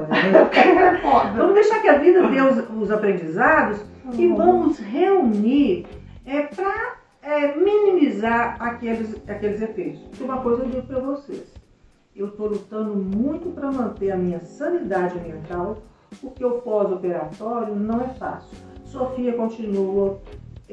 Né? 0.06 0.48
vamos 1.36 1.54
deixar 1.54 1.82
que 1.82 1.88
a 1.88 1.98
vida 1.98 2.28
dê 2.28 2.40
os, 2.40 2.70
os 2.80 2.90
aprendizados 2.92 3.80
uhum. 4.04 4.12
e 4.14 4.28
vamos 4.28 4.78
reunir 4.78 5.86
é, 6.24 6.42
para 6.42 6.94
é, 7.22 7.56
minimizar 7.56 8.56
aqueles, 8.60 9.20
aqueles 9.28 9.60
efeitos. 9.60 10.00
Uma 10.20 10.40
coisa 10.40 10.62
eu 10.62 10.68
digo 10.68 10.86
para 10.86 11.00
vocês. 11.00 11.52
Eu 12.14 12.28
estou 12.28 12.46
lutando 12.46 12.94
muito 12.94 13.50
para 13.50 13.72
manter 13.72 14.12
a 14.12 14.16
minha 14.16 14.38
sanidade 14.38 15.18
mental, 15.18 15.78
porque 16.20 16.44
o 16.44 16.60
pós-operatório 16.60 17.74
não 17.74 18.00
é 18.00 18.08
fácil. 18.10 18.56
Sofia 18.84 19.32
continua 19.32 20.20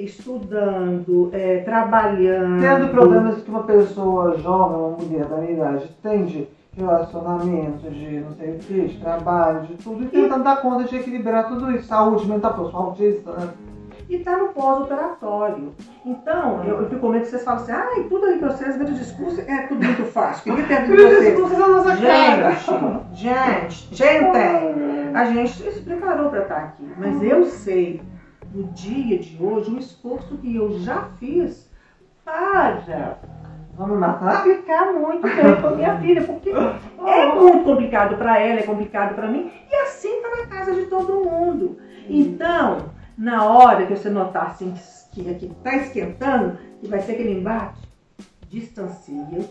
estudando, 0.03 1.29
é, 1.33 1.57
trabalhando. 1.57 2.61
Tendo 2.61 2.87
problemas 2.89 3.41
que 3.41 3.49
uma 3.49 3.63
pessoa 3.63 4.37
jovem, 4.37 4.77
uma 4.77 4.97
mulher 4.97 5.25
da 5.25 5.37
minha 5.37 5.51
idade, 5.51 5.89
tem 6.01 6.25
de 6.25 6.47
relacionamento, 6.75 7.89
de 7.89 8.19
não 8.21 8.31
sei 8.33 8.51
o 8.51 8.59
que, 8.59 8.87
de 8.87 8.97
trabalho, 8.99 9.67
de 9.67 9.75
tudo, 9.75 10.03
e 10.03 10.07
tentando 10.07 10.43
dar 10.43 10.61
conta 10.61 10.85
de 10.85 10.95
equilibrar 10.95 11.47
tudo 11.47 11.71
isso. 11.71 11.87
Saúde 11.87 12.27
mental, 12.27 12.53
pessoal 12.53 12.83
autista, 12.87 13.31
né? 13.31 13.49
E 14.09 14.15
está 14.15 14.37
no 14.37 14.47
pós-operatório. 14.49 15.71
Então, 16.03 16.63
eu, 16.63 16.81
eu 16.81 16.89
fico 16.89 17.01
com 17.01 17.09
medo 17.09 17.25
que 17.25 17.29
vocês 17.29 17.43
falam 17.43 17.61
assim, 17.61 17.71
ai, 17.71 18.03
tudo 18.09 18.25
ali 18.25 18.39
para 18.39 18.49
vocês, 18.49 18.75
o 18.75 18.85
discurso 18.85 19.41
é 19.41 19.67
tudo 19.67 19.85
muito 19.85 20.03
fácil. 20.05 20.43
Queria 20.55 20.65
ter 20.65 20.87
vindo 20.87 20.97
vocês. 20.97 21.25
discurso 21.25 21.53
é 21.53 21.67
nossa 21.67 21.95
gente, 21.95 23.13
gente, 23.13 23.95
gente, 23.95 24.37
a 25.13 25.25
gente 25.25 25.71
se 25.71 25.81
preparou 25.81 26.29
para 26.29 26.41
estar 26.41 26.57
aqui, 26.57 26.91
mas 26.97 27.21
eu 27.21 27.45
sei 27.45 28.01
no 28.53 28.63
dia 28.73 29.19
de 29.19 29.41
hoje, 29.41 29.71
um 29.71 29.77
esforço 29.77 30.37
que 30.37 30.55
eu 30.55 30.79
já 30.79 31.09
fiz 31.19 31.69
para 32.23 33.17
Vamos 33.79 33.97
matar? 33.97 34.43
ficar 34.43 34.91
muito 34.91 35.21
bem 35.21 35.61
com 35.61 35.67
a 35.67 35.71
minha 35.71 35.97
filha, 35.99 36.21
porque 36.25 36.49
é 36.49 37.33
muito 37.33 37.63
complicado 37.63 38.17
para 38.17 38.37
ela, 38.37 38.59
é 38.59 38.63
complicado 38.63 39.15
para 39.15 39.27
mim, 39.27 39.49
e 39.71 39.75
assim 39.75 40.17
está 40.17 40.29
na 40.35 40.47
casa 40.47 40.73
de 40.73 40.85
todo 40.87 41.23
mundo. 41.23 41.77
Então, 42.09 42.89
na 43.17 43.45
hora 43.45 43.85
que 43.85 43.95
você 43.95 44.09
notar 44.09 44.47
assim 44.47 44.73
que 45.13 45.29
aqui 45.29 45.45
está 45.45 45.77
esquentando, 45.77 46.57
que 46.81 46.89
vai 46.89 46.99
ser 46.99 47.13
aquele 47.13 47.39
embate, 47.39 47.79
distancia, 48.49 49.45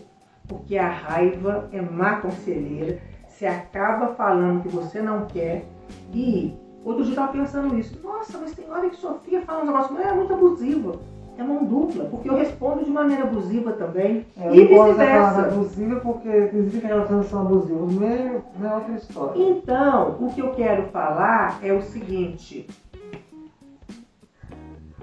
porque 0.47 0.77
a 0.77 0.89
raiva 0.89 1.67
é 1.71 1.81
má 1.81 2.17
conselheira, 2.17 2.99
você 3.27 3.47
acaba 3.47 4.13
falando 4.13 4.61
que 4.61 4.69
você 4.69 5.01
não 5.01 5.25
quer 5.25 5.65
e 6.13 6.53
Outro 6.89 7.03
dia 7.03 7.11
eu 7.13 7.21
estava 7.21 7.31
pensando 7.31 7.77
isso. 7.77 7.99
Nossa, 8.03 8.35
mas 8.39 8.51
tem 8.55 8.67
hora 8.67 8.89
que 8.89 8.95
Sofia 8.95 9.43
fala 9.43 9.61
um 9.61 9.67
negócio, 9.67 9.93
mas 9.93 10.07
é 10.07 10.11
muito 10.11 10.33
abusiva. 10.33 10.93
É 11.37 11.43
mão 11.43 11.63
dupla, 11.63 12.05
porque 12.05 12.27
eu 12.27 12.35
respondo 12.35 12.83
de 12.83 12.89
maneira 12.89 13.23
abusiva 13.23 13.73
também. 13.73 14.25
É, 14.41 14.53
e 14.53 14.65
vice-versa. 14.65 15.41
abusiva 15.41 15.99
porque 15.99 16.27
existe 16.27 16.85
relações 16.85 17.27
são 17.27 17.41
abusivas. 17.41 17.81
O 17.81 17.87
meio 17.99 18.43
é 18.61 18.73
outra 18.75 18.93
história. 18.95 19.39
Então, 19.39 20.17
o 20.19 20.33
que 20.33 20.41
eu 20.41 20.49
quero 20.53 20.83
falar 20.87 21.59
é 21.61 21.71
o 21.71 21.81
seguinte. 21.83 22.67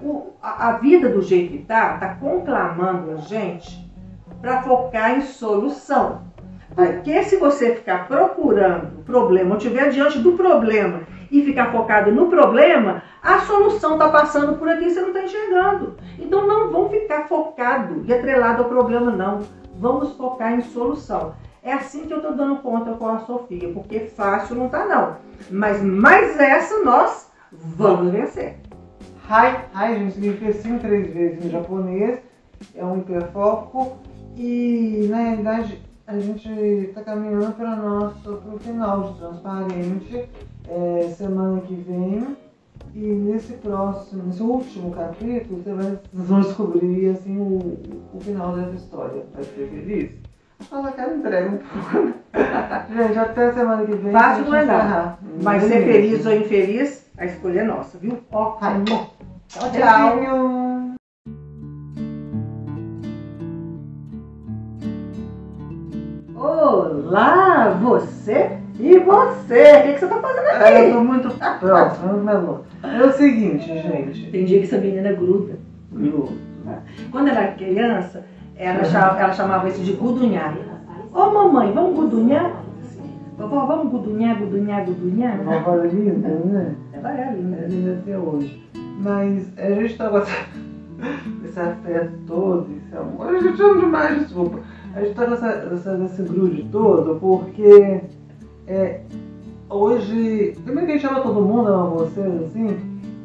O- 0.03 0.33
a, 0.41 0.67
a 0.67 0.71
vida 0.73 1.07
do 1.09 1.21
jeito 1.21 1.53
que 1.53 1.59
tá, 1.63 1.97
tá 1.97 2.15
conclamando 2.15 3.11
a 3.11 3.15
gente 3.15 3.89
para 4.41 4.61
focar 4.61 5.17
em 5.17 5.21
solução. 5.21 6.21
Porque 6.75 7.23
se 7.23 7.37
você 7.37 7.73
ficar 7.75 8.07
procurando 8.07 9.03
problema, 9.05 9.51
ou 9.51 9.57
estiver 9.57 9.89
diante 9.89 10.19
do 10.19 10.33
problema 10.33 11.01
e 11.31 11.43
ficar 11.43 11.71
focado 11.71 12.11
no 12.11 12.27
problema, 12.27 13.03
a 13.21 13.39
solução 13.39 13.93
está 13.93 14.09
passando 14.09 14.57
por 14.57 14.67
aqui 14.69 14.85
e 14.85 14.89
você 14.89 15.01
não 15.01 15.09
está 15.09 15.23
enxergando. 15.23 15.95
Então 16.19 16.47
não 16.47 16.69
vão 16.69 16.89
ficar 16.89 17.27
focado 17.27 18.03
e 18.05 18.13
atrelado 18.13 18.63
ao 18.63 18.69
problema, 18.69 19.11
não. 19.11 19.41
Vamos 19.79 20.13
focar 20.13 20.53
em 20.53 20.61
solução. 20.61 21.35
É 21.61 21.73
assim 21.73 22.05
que 22.05 22.13
eu 22.13 22.17
estou 22.17 22.33
dando 22.33 22.61
conta 22.61 22.93
com 22.93 23.07
a 23.09 23.19
Sofia, 23.19 23.71
porque 23.73 23.99
fácil 23.99 24.55
não 24.55 24.69
tá 24.69 24.85
não. 24.85 25.17
Mas 25.51 25.81
mais 25.81 26.39
essa 26.39 26.83
nós 26.83 27.29
vamos 27.51 28.11
vencer. 28.11 28.57
Hai, 29.29 29.65
hai, 29.73 29.99
gente, 29.99 30.13
significa 30.13 30.53
sim 30.53 30.79
três 30.79 31.13
vezes 31.13 31.45
em 31.45 31.49
japonês. 31.49 32.21
É 32.73 32.85
um 32.85 32.99
hiperfoco. 32.99 33.97
E, 34.37 35.07
na 35.09 35.17
realidade, 35.17 35.81
a 36.07 36.17
gente 36.17 36.49
está 36.49 37.03
caminhando 37.03 37.51
para 37.53 38.11
pro 38.23 38.57
final 38.59 39.03
de 39.03 39.19
Transparente. 39.19 40.29
É, 40.69 41.09
semana 41.15 41.61
que 41.61 41.75
vem. 41.75 42.35
E 42.93 42.99
nesse 42.99 43.53
próximo, 43.53 44.23
nesse 44.23 44.41
último 44.41 44.91
capítulo, 44.91 45.61
você 45.61 45.73
vai, 45.73 45.99
vocês 46.11 46.27
vão 46.27 46.41
descobrir 46.41 47.09
assim, 47.09 47.37
o, 47.37 47.77
o 48.13 48.19
final 48.19 48.55
dessa 48.55 48.75
história. 48.75 49.23
Vai 49.33 49.43
ser 49.43 49.67
feliz? 49.67 50.11
Fala 50.61 50.91
cara 50.91 51.15
entrega 51.15 51.49
um 51.51 51.57
pouco. 51.57 52.13
gente, 52.95 53.19
até 53.19 53.53
semana 53.53 53.85
que 53.85 53.95
vem. 53.95 54.11
Fácil 54.11 54.45
não 54.45 54.55
é 54.55 54.65
nada. 54.65 55.17
Mas 55.41 55.63
ser 55.63 55.85
feliz 55.85 56.25
ou 56.25 56.33
infeliz, 56.33 57.09
a 57.17 57.25
escolha 57.25 57.61
é 57.61 57.63
nossa, 57.63 57.97
viu? 57.97 58.17
Ó, 58.31 58.57
Ai, 58.59 58.83
tchau, 59.47 59.71
tchau. 59.71 60.15
Beijinho. 60.15 60.87
Olá, 66.35 67.69
você 67.81 68.59
e 68.79 68.99
você. 68.99 69.77
O 69.79 69.83
que, 69.83 69.93
que 69.93 69.99
você 69.99 70.07
tá 70.07 70.15
fazendo 70.19 70.45
É, 70.45 70.81
eu 70.81 70.83
aqui? 70.85 70.93
tô 70.93 71.03
muito 71.03 71.29
próximo, 71.59 72.07
muito 72.09 72.25
melhor. 72.25 72.61
É 72.83 73.03
o 73.03 73.11
seguinte, 73.11 73.65
gente. 73.65 74.31
Tem 74.31 74.45
dia 74.45 74.59
que 74.59 74.65
essa 74.65 74.77
menina 74.77 75.11
gruda. 75.13 75.53
Grudo. 75.91 76.33
Quando 77.11 77.29
ela 77.29 77.39
era 77.41 77.51
criança, 77.53 78.25
ela 78.55 78.83
chamava, 78.83 79.19
ela 79.19 79.33
chamava 79.33 79.67
isso 79.69 79.81
de 79.83 79.93
gudunhar. 79.93 80.55
Ô 81.13 81.31
mamãe, 81.31 81.71
vamos 81.71 81.95
gudunhar? 81.95 82.63
Vovó, 83.37 83.65
vamos 83.67 83.91
gudunhar, 83.91 84.35
gudunhar, 84.39 84.83
gudunhar? 84.83 85.39
Uma 85.41 85.59
voz 85.59 85.93
linda, 85.93 86.27
né? 86.27 86.75
Ela 86.91 87.21
é 87.21 87.33
linda. 87.33 87.57
É 87.57 87.67
linda 87.67 87.99
até 88.01 88.17
hoje. 88.17 88.67
Mas 88.99 89.47
a 89.57 89.69
gente 89.69 89.95
tá 89.95 90.09
gostando 90.09 90.37
desse 91.43 91.59
afeto 91.59 92.13
todo, 92.25 92.67
esse 92.77 92.97
amor. 92.97 93.35
A 93.35 93.39
gente 93.39 93.61
ama 93.61 93.79
demais, 93.79 94.19
desculpa. 94.21 94.59
A 94.95 95.01
gente 95.01 95.13
tá 95.13 95.25
com 95.27 95.33
essa, 95.33 95.47
essa, 95.71 95.95
desse 95.97 96.23
grude 96.23 96.67
todo 96.71 97.19
porque 97.19 98.01
é, 98.67 99.01
hoje. 99.69 100.55
Primeiro 100.63 100.85
que 100.85 100.93
a 100.93 100.95
gente 100.97 101.07
ama 101.07 101.21
todo 101.21 101.41
mundo, 101.41 101.67
ama 101.67 101.89
vocês, 101.89 102.43
assim. 102.43 102.77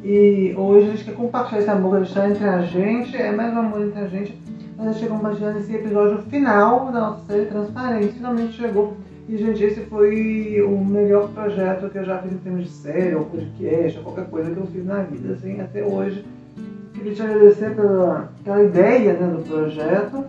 E 0.03 0.53
hoje 0.57 0.87
a 0.87 0.91
gente 0.91 1.05
quer 1.05 1.15
compartilhar 1.15 1.61
esse 1.61 1.69
amor 1.69 1.91
que 1.91 1.97
a 1.97 2.03
gente 2.03 2.13
tá 2.13 2.29
entre 2.29 2.45
a 2.45 2.61
gente. 2.61 3.15
É 3.17 3.31
mais 3.31 3.53
um 3.53 3.59
amor 3.59 3.81
entre 3.81 3.99
a 3.99 4.07
gente. 4.07 4.37
Mas 4.77 4.87
a 4.87 4.91
gente 4.91 5.01
chegou 5.01 5.57
esse 5.57 5.75
episódio 5.75 6.17
final 6.23 6.91
da 6.91 6.99
nossa 6.99 7.25
série 7.25 7.45
Transparente. 7.45 8.13
Finalmente 8.13 8.53
chegou. 8.53 8.93
E, 9.29 9.37
gente, 9.37 9.63
esse 9.63 9.81
foi 9.81 10.61
o 10.61 10.83
melhor 10.83 11.29
projeto 11.29 11.89
que 11.89 11.97
eu 11.97 12.03
já 12.03 12.17
fiz 12.17 12.33
em 12.33 12.37
termos 12.37 12.63
de 12.63 12.69
série, 12.69 13.15
ou 13.15 13.23
podcast, 13.23 13.97
ou 13.99 14.03
qualquer 14.03 14.25
coisa 14.25 14.51
que 14.51 14.57
eu 14.57 14.67
fiz 14.67 14.85
na 14.85 15.01
vida, 15.03 15.33
assim, 15.33 15.61
até 15.61 15.81
hoje. 15.81 16.25
Queria 16.93 17.13
te 17.13 17.21
agradecer 17.21 17.73
pela, 17.73 18.29
pela 18.43 18.63
ideia 18.63 19.13
né, 19.13 19.27
do 19.27 19.41
projeto. 19.47 20.25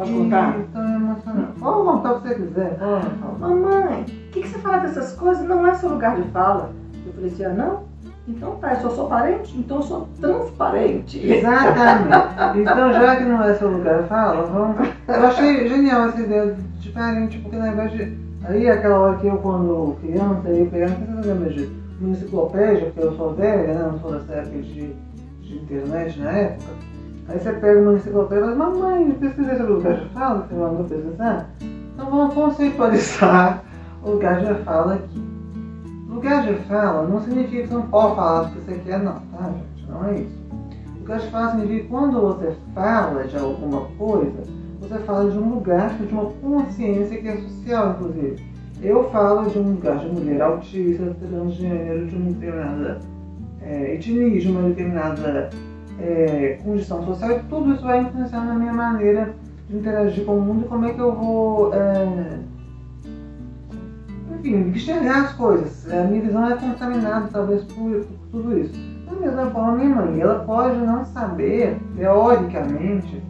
Pode 0.00 0.12
contar? 0.14 0.56
Tô 0.72 0.80
emocionado. 0.80 1.52
Pode 1.60 1.84
contar 1.84 2.12
o 2.12 2.20
que 2.22 2.28
você 2.28 2.34
quiser. 2.36 2.78
Falar. 2.78 3.38
Mamãe, 3.38 4.00
o 4.00 4.04
que, 4.04 4.40
que 4.40 4.48
você 4.48 4.58
fala 4.60 4.78
dessas 4.78 5.12
coisas? 5.12 5.46
Não 5.46 5.66
é 5.66 5.74
seu 5.74 5.90
lugar 5.90 6.16
de 6.16 6.26
fala. 6.30 6.70
Eu 7.04 7.12
falei 7.12 7.28
assim, 7.28 7.44
ah, 7.44 7.48
não? 7.50 7.90
Então 8.26 8.56
tá, 8.56 8.72
eu 8.72 8.80
só 8.80 8.90
sou 8.90 9.08
parente, 9.08 9.58
então 9.58 9.78
eu 9.78 9.82
sou 9.82 10.08
transparente. 10.18 11.18
Exatamente. 11.18 12.30
Então, 12.60 12.92
já 12.92 13.16
que 13.16 13.24
não 13.24 13.42
é 13.42 13.54
seu 13.54 13.70
lugar 13.70 14.02
de 14.02 14.08
fala, 14.08 14.46
vamos. 14.46 14.88
Eu 15.06 15.26
achei 15.26 15.68
genial 15.68 16.08
essa 16.08 16.20
ideia 16.20 16.56
diferente, 16.78 17.38
porque 17.38 17.56
na 17.56 17.72
verdade, 17.72 18.18
aí 18.44 18.70
aquela 18.70 18.98
hora 19.00 19.18
que 19.18 19.26
eu, 19.26 19.36
quando 19.38 19.96
criança, 20.00 20.48
eu 20.48 20.66
pegava, 20.66 20.94
não 21.08 21.22
sei 21.22 21.34
se 21.34 21.66
de 21.66 21.72
uma 22.00 22.10
enciclopédia, 22.12 22.86
porque 22.86 23.06
eu 23.06 23.16
sou 23.16 23.34
velha, 23.34 23.74
né? 23.74 23.88
Não 23.92 23.98
sou 23.98 24.12
dessa 24.12 24.32
época 24.32 24.62
de, 24.62 24.94
de 25.42 25.56
internet 25.56 26.18
na 26.20 26.30
época. 26.30 26.72
Aí 27.30 27.38
você 27.38 27.52
pega 27.52 27.80
uma 27.80 27.94
enciclopédia 27.94 28.44
e 28.44 28.48
fala, 28.48 28.56
mamãe, 28.56 29.08
eu 29.08 29.14
pesquisei 29.14 29.56
sobre 29.56 29.72
o 29.72 29.76
lugar 29.76 30.00
de 30.00 30.08
fala, 30.08 30.42
que 30.42 30.48
você 30.48 30.60
mandou 30.60 30.84
pesquisar. 30.84 31.50
Então 31.94 32.10
vamos 32.10 32.34
conceitualizar 32.34 33.62
o 34.02 34.10
lugar 34.10 34.40
de 34.40 34.64
fala 34.64 34.94
aqui. 34.94 35.30
Lugar 36.08 36.44
de 36.44 36.54
fala 36.64 37.06
não 37.06 37.20
significa 37.20 37.62
que 37.62 37.68
você 37.68 37.74
não 37.74 37.82
pode 37.82 38.16
falar 38.16 38.42
o 38.42 38.50
que 38.50 38.58
você 38.58 38.80
quer, 38.84 38.98
não, 38.98 39.12
tá, 39.12 39.48
gente? 39.48 39.88
Não 39.88 40.04
é 40.06 40.14
isso. 40.14 40.40
Lugar 40.98 41.20
de 41.20 41.26
fala 41.28 41.50
significa 41.52 41.82
que 41.82 41.88
quando 41.88 42.20
você 42.20 42.56
fala 42.74 43.24
de 43.24 43.38
alguma 43.38 43.80
coisa, 43.96 44.42
você 44.80 44.98
fala 44.98 45.30
de 45.30 45.38
um 45.38 45.54
lugar, 45.54 45.94
de 45.94 46.12
uma 46.12 46.24
consciência 46.24 47.16
que 47.16 47.28
é 47.28 47.36
social, 47.36 47.90
inclusive. 47.90 48.44
Eu 48.82 49.08
falo 49.10 49.48
de 49.48 49.56
um 49.56 49.74
lugar 49.74 49.98
de 49.98 50.06
mulher 50.08 50.42
autista, 50.42 51.14
transgênero, 51.20 52.06
de 52.08 52.16
uma 52.16 52.32
determinada 52.32 52.98
é, 53.62 53.94
etnia, 53.94 54.40
de 54.40 54.48
uma 54.48 54.62
determinada 54.62 55.50
é, 56.00 56.58
condição 56.62 57.04
social, 57.04 57.30
e 57.32 57.38
tudo 57.44 57.74
isso 57.74 57.82
vai 57.82 58.00
influenciar 58.00 58.44
na 58.44 58.54
minha 58.54 58.72
maneira 58.72 59.34
de 59.68 59.76
interagir 59.76 60.24
com 60.24 60.36
o 60.36 60.40
mundo 60.40 60.64
e 60.64 60.68
como 60.68 60.86
é 60.86 60.92
que 60.92 61.00
eu 61.00 61.14
vou. 61.14 61.74
É, 61.74 62.38
enfim, 64.38 64.70
enxergar 64.70 65.24
as 65.24 65.32
coisas. 65.34 65.92
A 65.92 66.04
minha 66.04 66.22
visão 66.22 66.48
é 66.48 66.56
contaminada, 66.56 67.28
talvez, 67.30 67.62
por, 67.64 68.04
por 68.04 68.18
tudo 68.30 68.58
isso. 68.58 68.72
Da 69.06 69.12
mesma 69.14 69.50
forma, 69.50 69.72
minha 69.72 69.88
mãe, 69.88 70.20
ela 70.20 70.44
pode 70.44 70.78
não 70.78 71.04
saber, 71.04 71.76
teoricamente, 71.96 73.22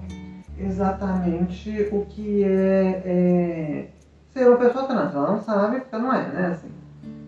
exatamente 0.58 1.88
o 1.90 2.04
que 2.06 2.44
é, 2.44 3.02
é 3.04 3.88
ser 4.32 4.48
uma 4.48 4.56
pessoa 4.56 4.84
trans. 4.84 5.14
Ela 5.14 5.32
não 5.32 5.42
sabe 5.42 5.80
porque 5.80 5.96
não 5.96 6.12
é, 6.12 6.28
né? 6.28 6.46
Assim, 6.52 6.68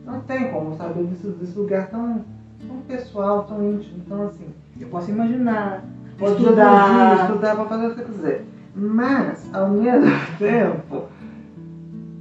não 0.05 0.21
tem 0.21 0.51
como 0.51 0.77
saber 0.77 1.05
desse, 1.05 1.27
desse 1.29 1.59
lugar 1.59 1.89
tão, 1.89 2.25
tão 2.67 2.77
pessoal, 2.87 3.45
tão 3.45 3.73
íntimo. 3.73 4.03
Então, 4.05 4.27
assim, 4.27 4.47
Eu 4.81 4.89
posso 4.89 5.11
imaginar, 5.11 5.85
estudar. 6.13 6.37
estudar, 6.37 7.21
estudar 7.27 7.57
para 7.57 7.65
fazer 7.67 7.87
o 7.87 7.91
que 7.91 7.97
você 7.97 8.05
quiser. 8.05 8.45
Mas, 8.75 9.55
ao 9.55 9.69
mesmo 9.69 10.11
tempo, 10.39 11.05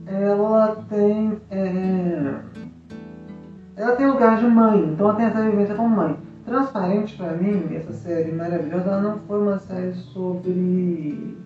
ela 0.05 0.83
tem. 0.89 1.39
é, 1.49 2.35
ela 3.75 3.95
tem 3.95 4.05
lugar 4.05 4.37
de 4.37 4.47
mãe, 4.47 4.79
então 4.83 5.07
ela 5.07 5.15
tem 5.15 5.25
essa 5.25 5.41
vivência 5.41 5.75
como 5.75 5.95
mãe. 5.95 6.17
Transparente 6.45 7.15
pra 7.15 7.33
mim, 7.33 7.73
essa 7.75 7.93
série 7.93 8.31
maravilhosa, 8.31 8.89
ela 8.89 9.01
não 9.01 9.19
foi 9.19 9.41
uma 9.41 9.57
série 9.59 9.93
sobre. 9.93 11.37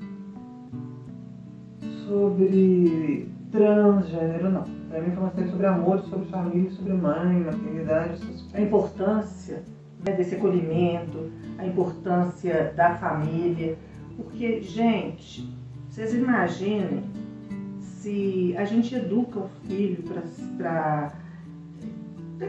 sobre 2.08 3.30
transgênero, 3.52 4.50
não. 4.50 4.64
Pra 4.90 5.02
mim 5.02 5.12
foi 5.12 5.24
uma 5.24 5.32
série 5.32 5.50
sobre 5.50 5.66
amor, 5.68 6.00
sobre 6.00 6.26
família, 6.28 6.72
sobre 6.72 6.94
mãe, 6.94 7.42
maternidade, 7.42 8.14
essas 8.14 8.46
a 8.54 8.62
importância 8.62 9.75
né, 10.06 10.14
desse 10.14 10.36
acolhimento, 10.36 11.32
a 11.58 11.66
importância 11.66 12.74
da 12.76 12.96
família. 12.96 13.78
Porque, 14.16 14.62
gente, 14.62 15.50
vocês 15.90 16.14
imaginem 16.14 17.04
se 17.80 18.54
a 18.58 18.64
gente 18.66 18.94
educa 18.96 19.40
o 19.40 19.50
filho 19.68 20.04
para. 20.58 21.12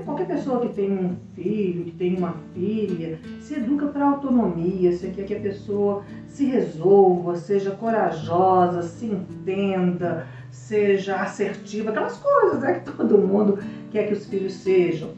Qualquer 0.05 0.27
pessoa 0.27 0.67
que 0.67 0.75
tem 0.75 0.91
um 0.91 1.17
filho, 1.35 1.85
que 1.85 1.93
tem 1.93 2.17
uma 2.17 2.35
filha, 2.53 3.21
se 3.41 3.55
educa 3.55 3.87
para 3.87 4.05
autonomia, 4.05 4.93
você 4.93 5.11
quer 5.11 5.25
que 5.25 5.35
a 5.35 5.41
pessoa 5.41 6.03
se 6.27 6.45
resolva, 6.45 7.37
seja 7.37 7.71
corajosa, 7.71 8.83
se 8.83 9.07
entenda, 9.07 10.27
seja 10.51 11.17
assertiva, 11.23 11.91
aquelas 11.91 12.17
coisas 12.17 12.61
né, 12.61 12.81
que 12.81 12.93
todo 12.93 13.17
mundo 13.17 13.61
quer 13.93 14.09
que 14.09 14.15
os 14.15 14.27
filhos 14.27 14.55
sejam. 14.55 15.11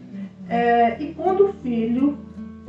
É, 0.50 1.02
e 1.02 1.14
quando 1.14 1.46
o 1.46 1.52
filho 1.54 2.18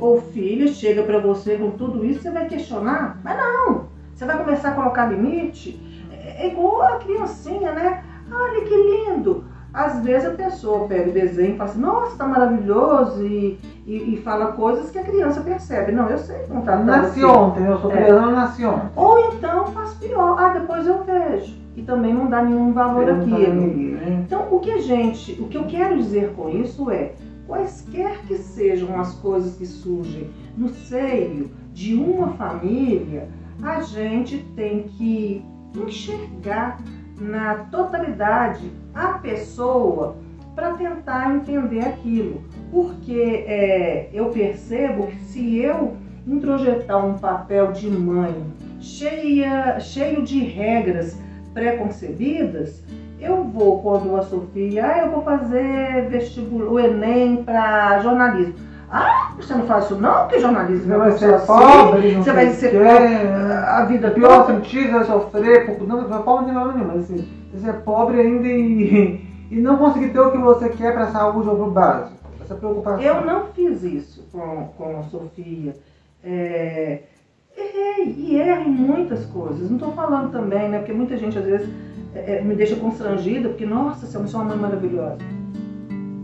ou 0.00 0.20
filha 0.20 0.68
chega 0.68 1.02
para 1.02 1.18
você 1.18 1.56
com 1.56 1.70
tudo 1.72 2.04
isso, 2.04 2.22
você 2.22 2.30
vai 2.30 2.46
questionar? 2.46 3.18
Mas 3.22 3.36
não! 3.36 3.84
Você 4.14 4.24
vai 4.24 4.38
começar 4.38 4.70
a 4.70 4.74
colocar 4.74 5.06
limite? 5.06 5.80
É 6.12 6.46
é 6.46 6.48
igual 6.48 6.82
a 6.82 6.96
criancinha, 6.96 7.72
né? 7.72 8.02
Olha 8.32 8.64
que 8.64 8.74
lindo! 8.74 9.44
Às 9.72 10.00
vezes 10.00 10.28
a 10.28 10.32
pessoa 10.32 10.88
pega 10.88 11.10
o 11.10 11.12
desenho 11.12 11.54
e 11.54 11.56
fala 11.56 11.70
assim, 11.70 11.80
nossa, 11.80 12.16
tá 12.16 12.26
maravilhoso, 12.26 13.24
e, 13.24 13.56
e, 13.86 14.14
e 14.14 14.16
fala 14.22 14.52
coisas 14.52 14.90
que 14.90 14.98
a 14.98 15.04
criança 15.04 15.42
percebe. 15.42 15.92
Não, 15.92 16.08
eu 16.08 16.18
sei 16.18 16.38
contar 16.48 16.78
pra 16.78 16.84
Nasci 16.84 17.24
ontem, 17.24 17.64
eu 17.64 17.78
sou 17.78 17.90
É. 17.92 17.94
criança, 17.94 18.24
eu 18.24 18.30
nasci 18.32 18.64
ontem. 18.64 18.90
Ou 18.96 19.32
então 19.32 19.66
faz 19.66 19.94
pior, 19.94 20.36
ah, 20.40 20.48
depois 20.48 20.86
eu 20.86 21.04
vejo. 21.04 21.54
E 21.76 21.82
também 21.82 22.12
não 22.12 22.26
dá 22.26 22.42
nenhum 22.42 22.72
valor 22.72 23.06
não 23.06 23.36
aí, 23.36 23.48
né? 23.48 24.24
Então, 24.26 24.48
o 24.50 24.58
que 24.58 24.72
a 24.72 24.78
gente, 24.78 25.40
o 25.40 25.46
que 25.46 25.56
eu 25.56 25.64
quero 25.64 25.96
dizer 25.96 26.32
com 26.34 26.48
isso 26.48 26.90
é, 26.90 27.12
quaisquer 27.50 28.20
que 28.28 28.38
sejam 28.38 28.98
as 29.00 29.12
coisas 29.16 29.56
que 29.56 29.66
surgem 29.66 30.30
no 30.56 30.68
seio 30.68 31.50
de 31.72 31.94
uma 31.94 32.28
família, 32.34 33.28
a 33.60 33.80
gente 33.80 34.38
tem 34.54 34.84
que 34.84 35.44
enxergar 35.74 36.80
na 37.20 37.64
totalidade 37.64 38.70
a 38.94 39.14
pessoa 39.18 40.16
para 40.54 40.74
tentar 40.74 41.34
entender 41.34 41.80
aquilo. 41.80 42.40
Porque 42.70 43.44
é, 43.46 44.08
eu 44.12 44.30
percebo 44.30 45.08
que 45.08 45.16
se 45.16 45.58
eu 45.58 45.96
introjetar 46.24 47.04
um 47.04 47.18
papel 47.18 47.72
de 47.72 47.90
mãe 47.90 48.44
cheia, 48.78 49.80
cheio 49.80 50.22
de 50.22 50.38
regras 50.38 51.18
preconcebidas, 51.52 52.84
eu 53.20 53.44
vou, 53.44 53.80
quando 53.82 54.16
a 54.16 54.22
Sofia, 54.22 54.86
ah, 54.86 54.98
eu 55.04 55.10
vou 55.10 55.22
fazer 55.22 56.08
vestibular, 56.08 56.70
o 56.70 56.78
Enem 56.80 57.44
para 57.44 58.00
jornalismo. 58.00 58.54
Ah, 58.90 59.32
você 59.36 59.54
não 59.54 59.66
faz 59.66 59.84
isso 59.84 59.94
não, 59.96 60.22
porque 60.22 60.40
jornalismo 60.40 60.86
Você 60.86 60.92
é 60.92 60.98
vai 60.98 61.10
uma 61.10 61.18
ser 61.18 61.34
assim, 61.34 61.46
pobre, 61.46 62.14
você 62.16 62.32
vai 62.32 62.50
ser 62.50 62.70
pobre 62.72 62.88
a 63.66 63.84
vida 63.84 64.10
pior 64.10 64.46
toda. 64.46 64.58
sentido, 64.58 64.92
vai 64.92 65.04
sofrer, 65.04 65.66
pouco, 65.66 65.84
não, 65.84 66.08
não 66.08 66.18
é 66.18 66.22
pobre 66.22 66.46
de 66.46 66.52
nada 66.52 66.72
nenhum, 66.72 66.88
mas 66.88 67.04
assim, 67.04 67.28
você 67.54 67.70
é 67.70 67.72
pobre 67.72 68.20
ainda 68.20 68.48
e, 68.48 69.24
e 69.50 69.56
não 69.60 69.76
conseguir 69.76 70.08
ter 70.08 70.18
o 70.18 70.32
que 70.32 70.38
você 70.38 70.70
quer 70.70 70.92
para 70.92 71.04
a 71.04 71.12
saúde 71.12 71.48
ou 71.48 71.56
para 71.56 71.64
o 71.64 71.70
básico. 71.70 72.20
Essa 72.42 72.54
preocupação. 72.56 73.00
Eu 73.00 73.24
não 73.24 73.44
fiz 73.54 73.84
isso 73.84 74.26
com, 74.32 74.68
com 74.76 74.98
a 74.98 75.02
Sofia. 75.04 75.76
É, 76.24 77.02
errei 77.56 78.14
e 78.18 78.40
erro 78.40 78.62
em 78.62 78.70
muitas 78.70 79.24
coisas. 79.26 79.70
Não 79.70 79.76
estou 79.76 79.92
falando 79.92 80.32
também, 80.32 80.68
né? 80.68 80.78
Porque 80.78 80.92
muita 80.92 81.16
gente 81.16 81.38
às 81.38 81.44
vezes 81.44 81.68
é, 82.14 82.40
me 82.42 82.54
deixa 82.54 82.76
constrangida, 82.76 83.48
porque, 83.50 83.66
nossa, 83.66 84.06
você 84.06 84.16
é 84.36 84.38
uma 84.38 84.48
mãe 84.48 84.58
maravilhosa. 84.58 85.18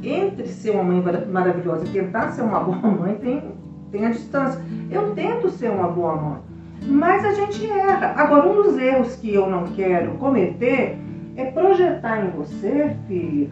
Entre 0.03 0.47
ser 0.47 0.71
uma 0.71 0.85
mãe 0.85 1.01
mara- 1.01 1.27
maravilhosa 1.31 1.85
e 1.87 1.89
tentar 1.89 2.31
ser 2.31 2.43
uma 2.43 2.61
boa 2.65 2.77
mãe, 2.79 3.15
tem, 3.17 3.43
tem 3.91 4.07
a 4.07 4.11
distância. 4.11 4.61
Eu 4.91 5.13
tento 5.15 5.49
ser 5.51 5.71
uma 5.71 5.89
boa 5.89 6.15
mãe, 6.17 6.39
mas 6.87 7.25
a 7.25 7.33
gente 7.33 7.69
erra. 7.69 8.15
Agora, 8.17 8.49
um 8.49 8.63
dos 8.63 8.79
erros 8.79 9.17
que 9.17 9.33
eu 9.35 9.49
não 9.49 9.65
quero 9.69 10.13
cometer 10.13 10.99
é 11.37 11.45
projetar 11.47 12.25
em 12.25 12.31
você, 12.31 12.95
filha, 13.09 13.49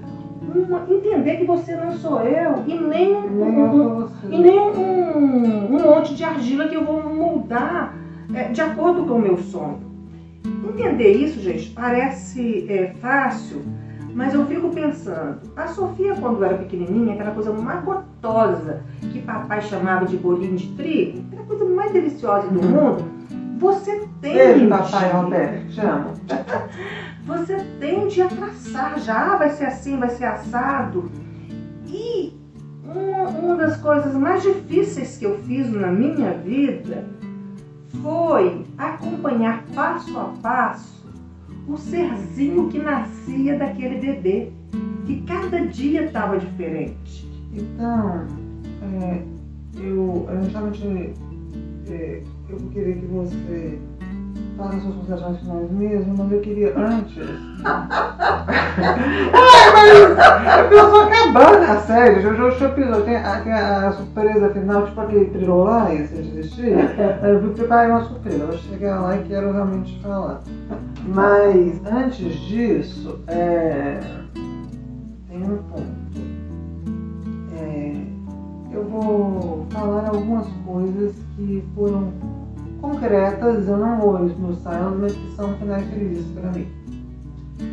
uma- 0.54 0.84
entender 0.88 1.36
que 1.38 1.44
você 1.44 1.74
não 1.74 1.92
sou 1.92 2.20
eu 2.20 2.62
e 2.66 2.74
nem 2.78 3.14
um, 3.16 3.40
eu 3.58 4.08
sou 4.08 4.30
e 4.30 4.38
nem 4.38 4.58
um, 4.58 5.74
um 5.74 5.82
monte 5.82 6.14
de 6.14 6.22
argila 6.22 6.68
que 6.68 6.74
eu 6.76 6.84
vou 6.84 7.02
moldar 7.02 7.94
é, 8.34 8.44
de 8.44 8.60
acordo 8.60 9.04
com 9.04 9.14
o 9.14 9.18
meu 9.20 9.36
sonho. 9.38 9.78
Entender 10.44 11.12
isso, 11.12 11.40
gente, 11.40 11.70
parece 11.70 12.66
é, 12.68 12.94
fácil, 13.00 13.62
mas 14.14 14.34
eu 14.34 14.44
fico 14.46 14.68
pensando, 14.70 15.40
a 15.56 15.66
Sofia 15.68 16.14
quando 16.14 16.44
era 16.44 16.58
pequenininha, 16.58 17.14
aquela 17.14 17.30
coisa 17.30 17.52
mais 17.52 17.84
gostosa 17.84 18.82
que 19.12 19.22
papai 19.22 19.60
chamava 19.62 20.04
de 20.04 20.16
bolinho 20.16 20.56
de 20.56 20.68
trigo, 20.74 21.24
aquela 21.28 21.46
coisa 21.46 21.64
mais 21.64 21.92
deliciosa 21.92 22.48
do 22.48 22.62
mundo, 22.62 23.04
você 23.58 24.06
tem 24.20 24.34
Beijo, 24.34 24.68
papai 24.68 25.12
Roberto, 25.12 25.68
te 25.68 25.80
amo. 25.80 26.12
você 27.24 27.56
tende 27.80 28.20
a 28.20 28.28
traçar 28.28 28.98
já, 28.98 29.34
ah, 29.34 29.36
vai 29.36 29.50
ser 29.50 29.64
assim, 29.64 29.98
vai 29.98 30.10
ser 30.10 30.24
assado. 30.24 31.10
E 31.86 32.34
uma, 32.84 33.28
uma 33.28 33.56
das 33.56 33.76
coisas 33.78 34.14
mais 34.14 34.42
difíceis 34.42 35.16
que 35.16 35.24
eu 35.24 35.38
fiz 35.38 35.70
na 35.72 35.90
minha 35.90 36.32
vida 36.32 37.04
foi 38.02 38.64
acompanhar 38.76 39.64
passo 39.74 40.18
a 40.18 40.34
passo 40.42 41.04
o 41.66 41.76
serzinho 41.76 42.68
que 42.68 42.78
nascia 42.78 43.58
daquele 43.58 43.98
bebê, 43.98 44.50
que 45.06 45.22
cada 45.22 45.66
dia 45.66 46.04
estava 46.06 46.38
diferente. 46.38 47.30
Então, 47.52 48.26
é, 48.82 49.22
eu, 49.78 50.26
eu 50.28 50.42
justamente 50.42 51.14
é, 51.88 52.22
eu 52.48 52.58
querer 52.72 52.98
que 52.98 53.06
você 53.06 53.78
faça 54.56 54.80
suas 54.80 54.94
considerações 54.94 55.38
finais 55.40 55.70
mesmo, 55.70 56.14
mas 56.16 56.32
eu 56.32 56.40
queria 56.40 56.78
antes. 56.78 57.16
Ai, 59.34 59.70
mas 59.72 60.72
eu 60.72 60.90
sou 60.90 61.00
acabando 61.02 61.64
a 61.64 61.80
série, 61.80 62.20
já 62.20 62.34
já 62.34 62.44
o 62.44 62.48
episódio, 62.48 63.04
tem, 63.04 63.16
a, 63.16 63.40
tem 63.40 63.52
a, 63.52 63.92
surpresa 63.92 64.50
final, 64.50 64.86
tipo 64.86 65.00
aquele 65.00 65.24
trilolá, 65.26 65.88
se 65.90 66.14
desistir. 66.14 66.74
Eu 67.22 67.40
vou 67.40 67.50
preparar 67.50 67.90
uma 67.90 68.04
surpresa, 68.04 68.38
eu 68.38 68.46
vou 68.48 68.58
chegar 68.58 69.00
lá 69.00 69.16
e 69.16 69.24
quero 69.24 69.52
realmente 69.52 70.00
falar. 70.00 70.40
Mas 71.06 71.80
antes 71.86 72.34
disso, 72.40 73.20
é, 73.26 74.00
tem 75.28 75.42
um 75.42 75.58
ponto. 75.64 76.04
É, 77.58 77.96
eu 78.72 78.84
vou 78.84 79.66
falar 79.70 80.08
algumas 80.08 80.46
coisas 80.64 81.14
que 81.36 81.64
foram 81.74 82.12
concretas, 82.84 83.66
eu 83.66 83.78
não 83.78 83.98
vou 83.98 84.26
esmiuçar 84.26 84.74
elas, 84.74 84.98
mas 85.00 85.12
que 85.16 85.36
são 85.36 85.54
finais 85.56 85.88
felizes 85.88 86.26
para 86.32 86.52
mim. 86.52 86.68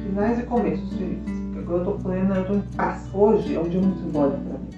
Finais 0.07 0.39
e 0.39 0.43
começos 0.43 0.93
felizes. 0.93 1.23
Porque 1.25 1.59
agora 1.59 1.79
eu 1.79 1.85
tô 1.85 1.91
plena, 2.03 2.35
eu 2.35 2.45
tô 2.45 2.53
em 2.53 2.61
paz. 2.77 3.09
Hoje 3.13 3.55
é 3.55 3.59
um 3.59 3.67
dia 3.67 3.81
muito 3.81 3.99
simbólico 3.99 4.39
para 4.41 4.57
mim. 4.57 4.69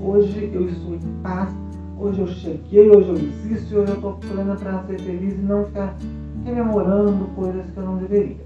Hoje 0.00 0.50
eu 0.52 0.68
estou 0.68 0.94
em 0.94 1.22
paz, 1.22 1.54
hoje 1.98 2.20
eu 2.20 2.26
cheguei, 2.28 2.90
hoje 2.90 3.08
eu 3.08 3.14
existo 3.14 3.76
hoje 3.76 3.92
eu 3.92 4.00
tô 4.00 4.12
plena 4.12 4.56
para 4.56 4.82
ser 4.84 5.00
feliz 5.00 5.34
e 5.34 5.42
não 5.42 5.66
ficar 5.66 5.94
rememorando 6.44 7.26
coisas 7.36 7.64
que 7.70 7.76
eu 7.76 7.84
não 7.84 7.96
deveria. 7.98 8.36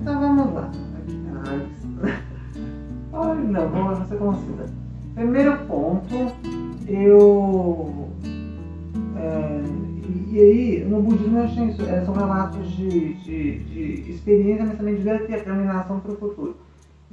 Então 0.00 0.20
vamos 0.20 0.54
lá. 0.54 0.70
Ai, 3.12 3.44
não, 3.44 3.68
vamos 3.68 4.08
ser 4.08 4.16
conhecida. 4.16 4.66
Primeiro 5.14 5.58
ponto, 5.66 6.32
eu. 6.88 8.08
é, 9.16 9.93
e, 10.34 10.40
aí, 10.40 10.84
no 10.84 11.00
budismo 11.00 11.38
achei 11.38 11.66
isso, 11.68 11.82
é, 11.82 12.04
são 12.04 12.12
relatos 12.12 12.68
de, 12.72 13.14
de, 13.14 13.58
de 13.60 14.10
experiência, 14.10 14.64
mas 14.64 14.76
também 14.76 14.96
de 14.96 15.04
determinação 15.04 16.00
para 16.00 16.10
o 16.10 16.16
futuro. 16.16 16.56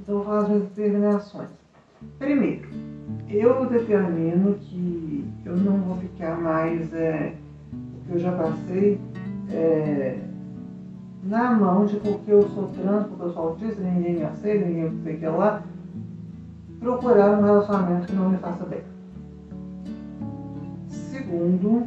Então 0.00 0.16
eu 0.16 0.24
vou 0.24 0.24
falar 0.24 0.42
as 0.42 0.48
minhas 0.48 0.64
determinações. 0.64 1.48
Primeiro, 2.18 2.68
eu 3.28 3.68
determino 3.68 4.54
que 4.54 5.24
eu 5.44 5.56
não 5.56 5.76
vou 5.82 5.96
ficar 5.98 6.40
mais 6.40 6.92
é, 6.92 7.34
o 7.72 8.06
que 8.06 8.12
eu 8.14 8.18
já 8.18 8.32
passei 8.32 8.98
é, 9.50 10.18
na 11.22 11.52
mão 11.52 11.84
de 11.84 11.98
porque 11.98 12.32
eu 12.32 12.42
sou 12.48 12.66
trans, 12.70 13.06
porque 13.06 13.22
eu 13.22 13.32
sou 13.32 13.42
autista, 13.50 13.80
ninguém 13.82 14.16
me 14.16 14.24
aceita, 14.24 14.66
ninguém 14.66 14.92
sei 15.04 15.16
que 15.18 15.26
lá, 15.26 15.62
procurar 16.80 17.38
um 17.38 17.44
relacionamento 17.44 18.08
que 18.08 18.14
não 18.14 18.30
me 18.30 18.38
faça 18.38 18.64
bem. 18.64 18.80
Segundo, 20.88 21.86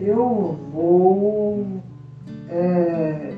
eu 0.00 0.58
vou. 0.72 1.66
é, 2.48 3.34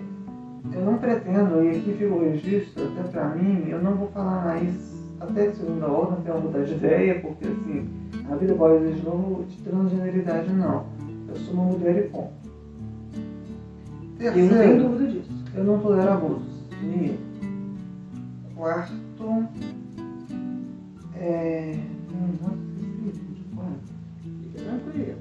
eu 0.72 0.84
não 0.84 0.98
pretendo, 0.98 1.64
e 1.64 1.70
aqui 1.70 1.94
fica 1.98 2.14
o 2.14 2.22
registro, 2.22 2.84
até 2.84 3.02
pra 3.08 3.28
mim, 3.34 3.68
eu 3.68 3.82
não 3.82 3.94
vou 3.96 4.08
falar 4.08 4.44
mais 4.44 4.90
até 5.18 5.50
segunda 5.52 5.86
ordem, 5.88 6.18
até 6.18 6.30
eu 6.30 6.40
mudar 6.40 6.62
de 6.62 6.74
ideia, 6.74 7.20
porque 7.20 7.44
assim, 7.46 7.88
a 8.30 8.36
vida 8.36 8.54
pode 8.54 8.92
de 8.94 9.02
novo 9.02 9.44
de 9.44 9.56
transgeneridade, 9.58 10.52
não. 10.52 10.86
Eu 11.28 11.36
sou 11.36 11.54
uma 11.54 11.64
mulher 11.64 11.98
e 11.98 12.08
ponto. 12.08 12.30
Eu 14.18 14.26
não 14.26 14.32
tenho 14.32 14.48
Terceiro, 14.50 14.88
dúvida 14.88 15.10
disso. 15.10 15.44
eu 15.54 15.64
não 15.64 15.78
tolero 15.80 16.12
abusos 16.12 16.60
ninguém. 16.82 17.18
Quarto, 18.54 19.44
é. 21.16 21.74
Hum, 22.12 22.36
nossa. 23.56 23.78
Fica 24.42 24.64
tranquilo. 24.64 25.16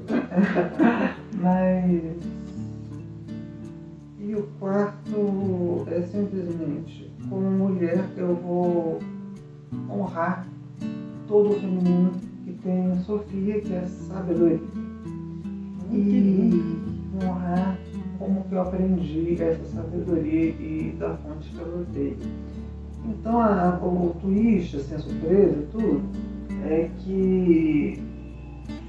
Mas. 1.39 2.17
E 4.19 4.35
o 4.35 4.43
quarto 4.59 5.85
é 5.87 6.01
simplesmente, 6.01 7.09
como 7.29 7.49
mulher, 7.49 8.05
eu 8.17 8.35
vou 8.35 8.99
honrar 9.89 10.45
todo 11.27 11.51
o 11.51 11.59
feminino 11.59 12.11
que 12.43 12.51
tem 12.61 12.91
em 12.91 12.99
Sofia, 13.03 13.61
que 13.61 13.73
é 13.73 13.85
sabedoria. 13.85 14.59
E 15.91 16.61
honrar 17.23 17.79
como 18.19 18.43
que 18.43 18.53
eu 18.53 18.61
aprendi 18.61 19.41
essa 19.41 19.63
sabedoria 19.65 20.49
e 20.49 20.95
da 20.99 21.15
fonte 21.17 21.49
que 21.49 21.59
eu 21.59 21.77
lutei. 21.77 22.17
Então 23.05 23.39
a, 23.39 23.79
o 23.81 24.15
twist, 24.21 24.75
assim, 24.75 24.95
a 24.95 24.99
surpresa, 24.99 25.65
tudo, 25.71 26.01
é 26.65 26.89
que 26.99 28.08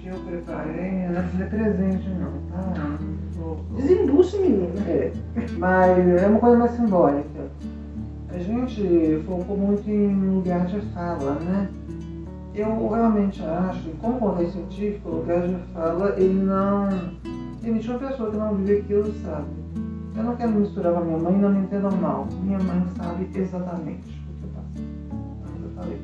que 0.00 0.08
eu 0.08 0.16
preparei, 0.20 1.08
não 1.08 1.20
é 1.20 1.48
presente 1.48 2.08
não, 2.08 2.32
tá? 2.50 2.98
Desembucha, 3.76 4.38
menina. 4.38 4.80
É, 4.86 5.12
mas 5.58 6.22
é 6.22 6.26
uma 6.26 6.40
coisa 6.40 6.56
mais 6.56 6.72
simbólica. 6.72 7.50
A 8.30 8.38
gente 8.38 9.22
focou 9.26 9.56
muito 9.56 9.88
em 9.90 10.14
lugar 10.30 10.66
de 10.66 10.80
fala, 10.92 11.34
né? 11.34 11.68
Eu 12.54 12.88
realmente 12.88 13.42
acho 13.42 13.82
que, 13.82 13.96
como 13.98 14.18
contexto 14.18 14.54
científico, 14.54 15.08
o 15.08 15.16
lugar 15.16 15.46
de 15.46 15.56
fala, 15.72 16.14
ele 16.16 16.42
não 16.42 16.88
permite 17.60 17.90
uma 17.90 17.98
pessoa 17.98 18.30
que 18.30 18.36
não 18.36 18.54
vive 18.54 18.78
aquilo, 18.78 19.12
sabe? 19.24 19.46
Eu 20.16 20.24
não 20.24 20.36
quero 20.36 20.52
misturar 20.52 20.92
com 20.92 21.00
a 21.00 21.04
minha 21.04 21.18
mãe, 21.18 21.38
não 21.38 21.50
me 21.50 21.60
entendam 21.60 21.90
mal. 21.92 22.26
Minha 22.42 22.58
mãe 22.58 22.84
sabe 22.96 23.28
exatamente 23.34 24.24
o 24.28 24.38
que 24.38 24.44
eu 24.44 24.50
passei. 24.54 24.84
Eu 25.54 25.68
já 25.68 25.80
falei, 25.80 26.00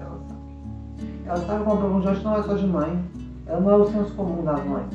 ela 0.00 0.18
sabe. 0.28 1.26
Ela 1.26 1.46
sabe 1.46 1.64
como 1.64 1.96
um 1.96 2.00
diagnóstico 2.00 2.28
não 2.28 2.36
é 2.36 2.42
só 2.42 2.54
de 2.54 2.66
mãe, 2.66 3.04
não 3.48 3.70
é 3.70 3.76
o 3.76 3.86
senso 3.86 4.14
comum 4.14 4.44
das 4.44 4.64
mães. 4.64 4.86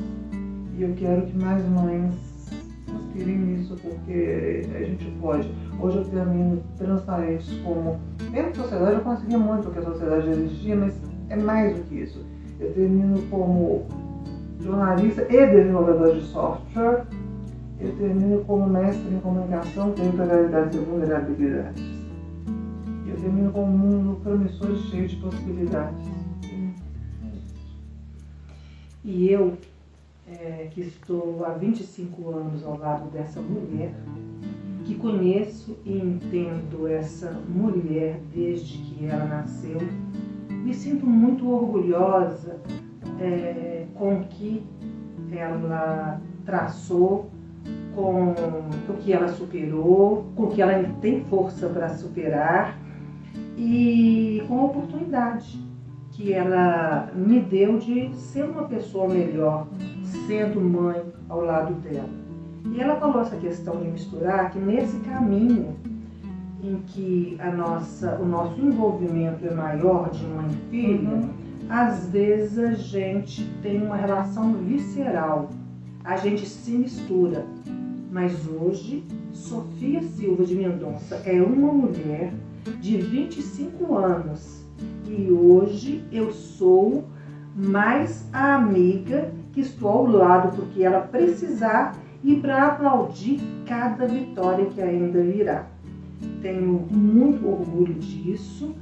E 0.78 0.84
eu 0.84 0.94
quero 0.96 1.24
que 1.24 1.38
mais 1.38 1.68
mães 1.70 2.14
inspirem 2.88 3.38
nisso, 3.38 3.76
porque 3.82 4.68
a 4.76 4.84
gente 4.84 5.06
pode. 5.20 5.52
Hoje 5.80 5.98
eu 5.98 6.06
termino 6.06 6.62
transparentes 6.78 7.52
como. 7.64 8.00
Dentro 8.32 8.54
da 8.54 8.64
sociedade 8.64 8.94
eu 8.94 9.02
conseguia 9.02 9.38
muito 9.38 9.64
porque 9.64 9.80
a 9.80 9.84
sociedade 9.84 10.30
exigia, 10.30 10.76
mas 10.76 10.96
é 11.30 11.36
mais 11.36 11.76
do 11.76 11.84
que 11.84 11.96
isso. 11.96 12.20
Eu 12.60 12.72
termino 12.74 13.22
como 13.30 13.86
jornalista 14.62 15.24
e 15.24 15.48
desenvolvedor 15.48 16.16
de 16.16 16.22
software. 16.22 17.06
Eu 17.80 17.92
termino 17.98 18.44
como 18.46 18.68
mestre 18.68 19.14
em 19.14 19.20
comunicação, 19.20 19.92
territorialidades 19.92 20.76
e 20.76 20.80
vulnerabilidades. 20.80 21.84
Eu 23.06 23.16
termino 23.18 23.52
com 23.52 23.64
um 23.66 23.78
mundo 23.78 24.22
promissor 24.24 24.76
cheio 24.90 25.08
de 25.08 25.18
possibilidades. 25.18 26.23
E 29.06 29.30
eu, 29.30 29.58
é, 30.28 30.70
que 30.72 30.80
estou 30.80 31.44
há 31.46 31.50
25 31.50 32.30
anos 32.30 32.64
ao 32.64 32.78
lado 32.78 33.10
dessa 33.12 33.42
mulher, 33.42 33.94
que 34.86 34.96
conheço 34.96 35.78
e 35.86 35.98
entendo 35.98 36.88
essa 36.88 37.32
mulher 37.32 38.20
desde 38.34 38.78
que 38.78 39.06
ela 39.06 39.26
nasceu, 39.26 39.80
me 40.50 40.74
sinto 40.74 41.06
muito 41.06 41.50
orgulhosa 41.50 42.62
é, 43.20 43.86
com 43.96 44.20
o 44.20 44.24
que 44.26 44.64
ela 45.32 46.22
traçou, 46.46 47.30
com 47.94 48.32
o 48.90 48.98
que 49.02 49.12
ela 49.12 49.28
superou, 49.28 50.26
com 50.36 50.44
o 50.44 50.52
que 50.52 50.62
ela 50.62 50.82
tem 51.02 51.26
força 51.26 51.68
para 51.68 51.90
superar 51.90 52.80
e 53.58 54.44
com 54.48 54.60
a 54.60 54.64
oportunidade 54.66 55.62
que 56.14 56.31
ela 56.31 57.11
me 57.15 57.40
deu 57.40 57.80
de 57.80 58.14
ser 58.15 58.44
uma 58.44 58.64
pessoa 58.64 59.07
melhor, 59.07 59.68
sendo 60.27 60.61
mãe 60.61 61.02
ao 61.27 61.41
lado 61.41 61.73
dela. 61.81 62.10
E 62.72 62.80
ela 62.80 62.95
falou 62.98 63.22
essa 63.22 63.35
questão 63.35 63.77
de 63.77 63.88
misturar 63.88 64.52
que 64.52 64.60
nesse 64.60 64.98
caminho 64.99 65.76
em 66.64 66.77
que 66.88 67.35
a 67.40 67.52
nossa, 67.52 68.18
o 68.22 68.26
nosso 68.26 68.61
envolvimento 68.61 69.45
é 69.45 69.53
maior 69.53 70.10
de 70.11 70.26
mãe 70.26 70.48
e 70.49 70.69
filha, 70.69 71.10
uhum. 71.10 71.30
às 71.68 72.07
vezes 72.10 72.57
a 72.57 72.73
gente 72.73 73.44
tem 73.61 73.81
uma 73.81 73.98
relação 73.98 74.53
visceral, 74.53 75.49
a 76.03 76.15
gente 76.15 76.45
se 76.45 76.72
mistura. 76.72 77.45
Mas 78.11 78.48
hoje, 78.48 79.03
Sofia 79.34 80.02
Silva 80.03 80.45
de 80.45 80.56
Mendonça 80.56 81.15
é 81.26 81.41
uma 81.41 81.73
mulher 81.73 82.31
de 82.80 82.98
25 82.98 83.95
anos 83.95 84.62
e 85.08 85.32
hoje 85.32 86.04
eu 86.12 86.32
sou 86.32 87.06
mais 87.56 88.28
a 88.34 88.56
amiga 88.56 89.32
que 89.52 89.62
estou 89.62 89.90
ao 89.90 90.08
lado 90.08 90.56
porque 90.56 90.84
ela 90.84 91.02
precisar 91.02 91.96
e 92.24 92.36
para 92.38 92.68
aplaudir 92.68 93.40
cada 93.66 94.08
vitória 94.08 94.66
que 94.66 94.82
ainda 94.82 95.22
virá. 95.22 95.68
Tenho 96.42 96.88
muito 96.90 97.48
orgulho 97.48 97.94
disso 97.96 98.74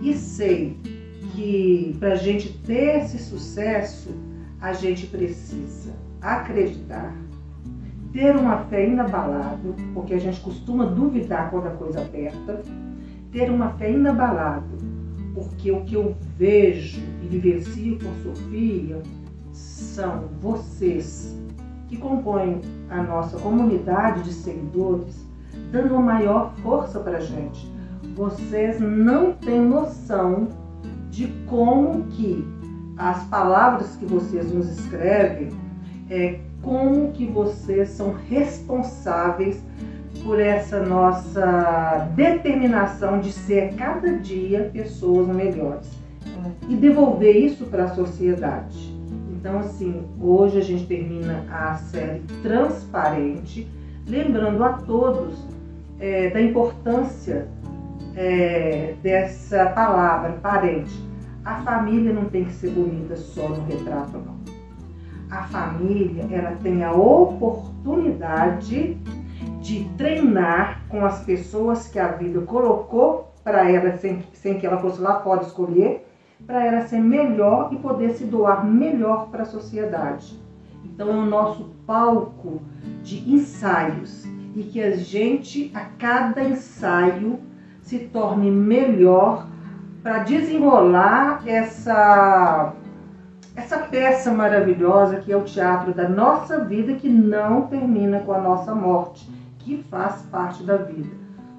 e 0.00 0.14
sei 0.14 0.76
que 1.34 1.96
para 1.98 2.12
a 2.12 2.16
gente 2.16 2.56
ter 2.58 3.00
esse 3.00 3.18
sucesso, 3.18 4.10
a 4.60 4.72
gente 4.72 5.06
precisa 5.06 5.92
acreditar, 6.22 7.12
ter 8.12 8.36
uma 8.36 8.58
fé 8.58 8.88
inabalável, 8.88 9.74
porque 9.92 10.14
a 10.14 10.18
gente 10.18 10.40
costuma 10.40 10.86
duvidar 10.86 11.50
quando 11.50 11.66
a 11.66 11.70
coisa 11.70 12.00
aperta, 12.00 12.62
ter 13.32 13.50
uma 13.50 13.70
fé 13.70 13.90
inabalável, 13.90 14.78
porque 15.34 15.70
o 15.72 15.82
que 15.82 15.94
eu 15.94 16.16
vejo 16.38 17.00
e 17.22 17.26
vivencio 17.26 17.98
com 17.98 18.14
Sofia 18.22 19.02
são 19.52 20.28
vocês 20.40 21.36
que 21.88 21.96
compõem 21.96 22.60
a 22.88 23.02
nossa 23.02 23.36
comunidade 23.38 24.22
de 24.22 24.32
seguidores, 24.32 25.26
dando 25.70 25.98
maior 26.00 26.54
força 26.62 27.00
para 27.00 27.18
a 27.18 27.20
gente. 27.20 27.70
Vocês 28.14 28.80
não 28.80 29.32
têm 29.32 29.60
noção 29.60 30.48
de 31.10 31.28
como 31.48 32.04
que 32.06 32.44
as 32.96 33.24
palavras 33.24 33.96
que 33.96 34.04
vocês 34.04 34.52
nos 34.52 34.68
escrevem, 34.78 35.50
é, 36.08 36.40
como 36.62 37.12
que 37.12 37.26
vocês 37.26 37.90
são 37.90 38.14
responsáveis 38.28 39.62
por 40.24 40.40
essa 40.40 40.80
nossa 40.80 42.08
determinação 42.16 43.20
de 43.20 43.30
ser 43.30 43.74
cada 43.74 44.18
dia 44.18 44.70
pessoas 44.72 45.28
melhores 45.28 45.86
e 46.68 46.74
devolver 46.74 47.36
isso 47.36 47.66
para 47.66 47.84
a 47.84 47.94
sociedade. 47.94 48.92
Então, 49.30 49.58
assim, 49.58 50.02
hoje 50.18 50.58
a 50.58 50.62
gente 50.62 50.86
termina 50.86 51.44
a 51.50 51.74
série 51.74 52.22
Transparente, 52.42 53.68
lembrando 54.08 54.64
a 54.64 54.72
todos 54.72 55.36
é, 56.00 56.30
da 56.30 56.40
importância 56.40 57.46
é, 58.16 58.94
dessa 59.02 59.66
palavra, 59.66 60.38
parente. 60.42 60.98
A 61.44 61.56
família 61.56 62.14
não 62.14 62.24
tem 62.24 62.46
que 62.46 62.54
ser 62.54 62.70
bonita 62.70 63.14
só 63.16 63.50
no 63.50 63.66
retrato, 63.66 64.16
não. 64.16 64.42
A 65.30 65.42
família, 65.42 66.24
ela 66.30 66.52
tem 66.62 66.82
a 66.82 66.92
oportunidade 66.92 68.96
de 69.64 69.88
treinar 69.96 70.82
com 70.90 71.06
as 71.06 71.24
pessoas 71.24 71.88
que 71.88 71.98
a 71.98 72.08
vida 72.08 72.38
colocou 72.42 73.32
para 73.42 73.70
ela, 73.70 73.96
sem, 73.96 74.22
sem 74.34 74.58
que 74.58 74.66
ela 74.66 74.76
fosse 74.76 75.00
lá 75.00 75.14
pode 75.14 75.46
escolher, 75.46 76.06
para 76.46 76.66
ela 76.66 76.82
ser 76.82 77.00
melhor 77.00 77.72
e 77.72 77.76
poder 77.76 78.10
se 78.10 78.26
doar 78.26 78.62
melhor 78.62 79.28
para 79.30 79.40
a 79.40 79.46
sociedade. 79.46 80.38
Então 80.84 81.08
é 81.08 81.12
o 81.12 81.24
nosso 81.24 81.70
palco 81.86 82.60
de 83.02 83.26
ensaios 83.32 84.26
e 84.54 84.64
que 84.64 84.82
a 84.82 84.94
gente, 84.96 85.72
a 85.74 85.80
cada 85.98 86.44
ensaio, 86.44 87.40
se 87.80 88.00
torne 88.00 88.50
melhor 88.50 89.48
para 90.02 90.18
desenrolar 90.18 91.42
essa 91.46 92.74
essa 93.56 93.78
peça 93.78 94.32
maravilhosa 94.32 95.20
que 95.20 95.32
é 95.32 95.36
o 95.36 95.44
teatro 95.44 95.94
da 95.94 96.08
nossa 96.08 96.64
vida 96.64 96.94
que 96.94 97.08
não 97.08 97.62
termina 97.68 98.18
com 98.20 98.32
a 98.32 98.40
nossa 98.40 98.74
morte 98.74 99.32
que 99.64 99.82
faz 99.84 100.22
parte 100.30 100.62
da 100.62 100.76
vida. 100.76 101.10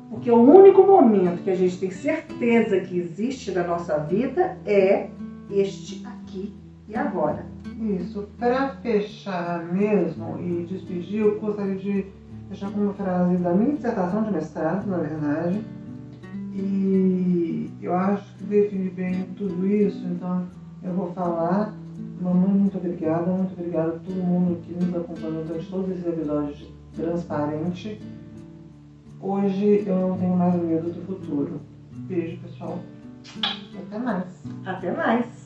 Porque 0.09 0.29
o 0.29 0.37
único 0.37 0.83
momento 0.83 1.43
que 1.43 1.49
a 1.49 1.55
gente 1.55 1.77
tem 1.79 1.89
certeza 1.89 2.79
que 2.79 2.99
existe 2.99 3.51
na 3.51 3.63
nossa 3.63 3.97
vida 3.97 4.57
é 4.65 5.09
este 5.49 6.05
aqui 6.05 6.53
e 6.87 6.95
agora. 6.95 7.45
Isso. 7.79 8.29
Para 8.37 8.69
fechar 8.75 9.65
mesmo 9.73 10.39
e 10.39 10.65
despedir, 10.69 11.21
eu 11.21 11.39
gostaria 11.39 11.75
de 11.75 12.05
fechar 12.49 12.71
com 12.71 12.79
uma 12.79 12.93
frase 12.93 13.37
da 13.37 13.51
minha 13.53 13.73
dissertação 13.73 14.23
de 14.23 14.31
mestrado, 14.31 14.87
na 14.87 14.97
verdade. 14.97 15.61
E 16.53 17.69
eu 17.81 17.93
acho 17.93 18.33
que 18.37 18.43
define 18.45 18.89
bem 18.89 19.23
tudo 19.35 19.67
isso, 19.67 20.05
então 20.07 20.45
eu 20.83 20.93
vou 20.93 21.11
falar. 21.13 21.73
Mamãe, 22.21 22.51
muito 22.51 22.77
obrigada, 22.77 23.29
muito 23.29 23.53
obrigada 23.53 23.89
a 23.89 23.99
todo 23.99 24.15
mundo 24.15 24.61
que 24.61 24.73
nos 24.73 24.95
acompanhou 24.95 25.43
durante 25.43 25.69
todos 25.69 25.89
esses 25.89 26.07
episódios 26.07 26.74
transparente. 26.95 28.01
Hoje 29.19 29.83
eu 29.85 29.95
não 29.95 30.17
tenho 30.17 30.35
mais 30.35 30.55
medo 30.55 30.89
do 30.89 31.01
futuro. 31.05 31.59
Beijo, 32.07 32.39
pessoal. 32.41 32.79
Até 33.77 33.99
mais. 33.99 34.43
Até 34.65 34.91
mais. 34.91 35.44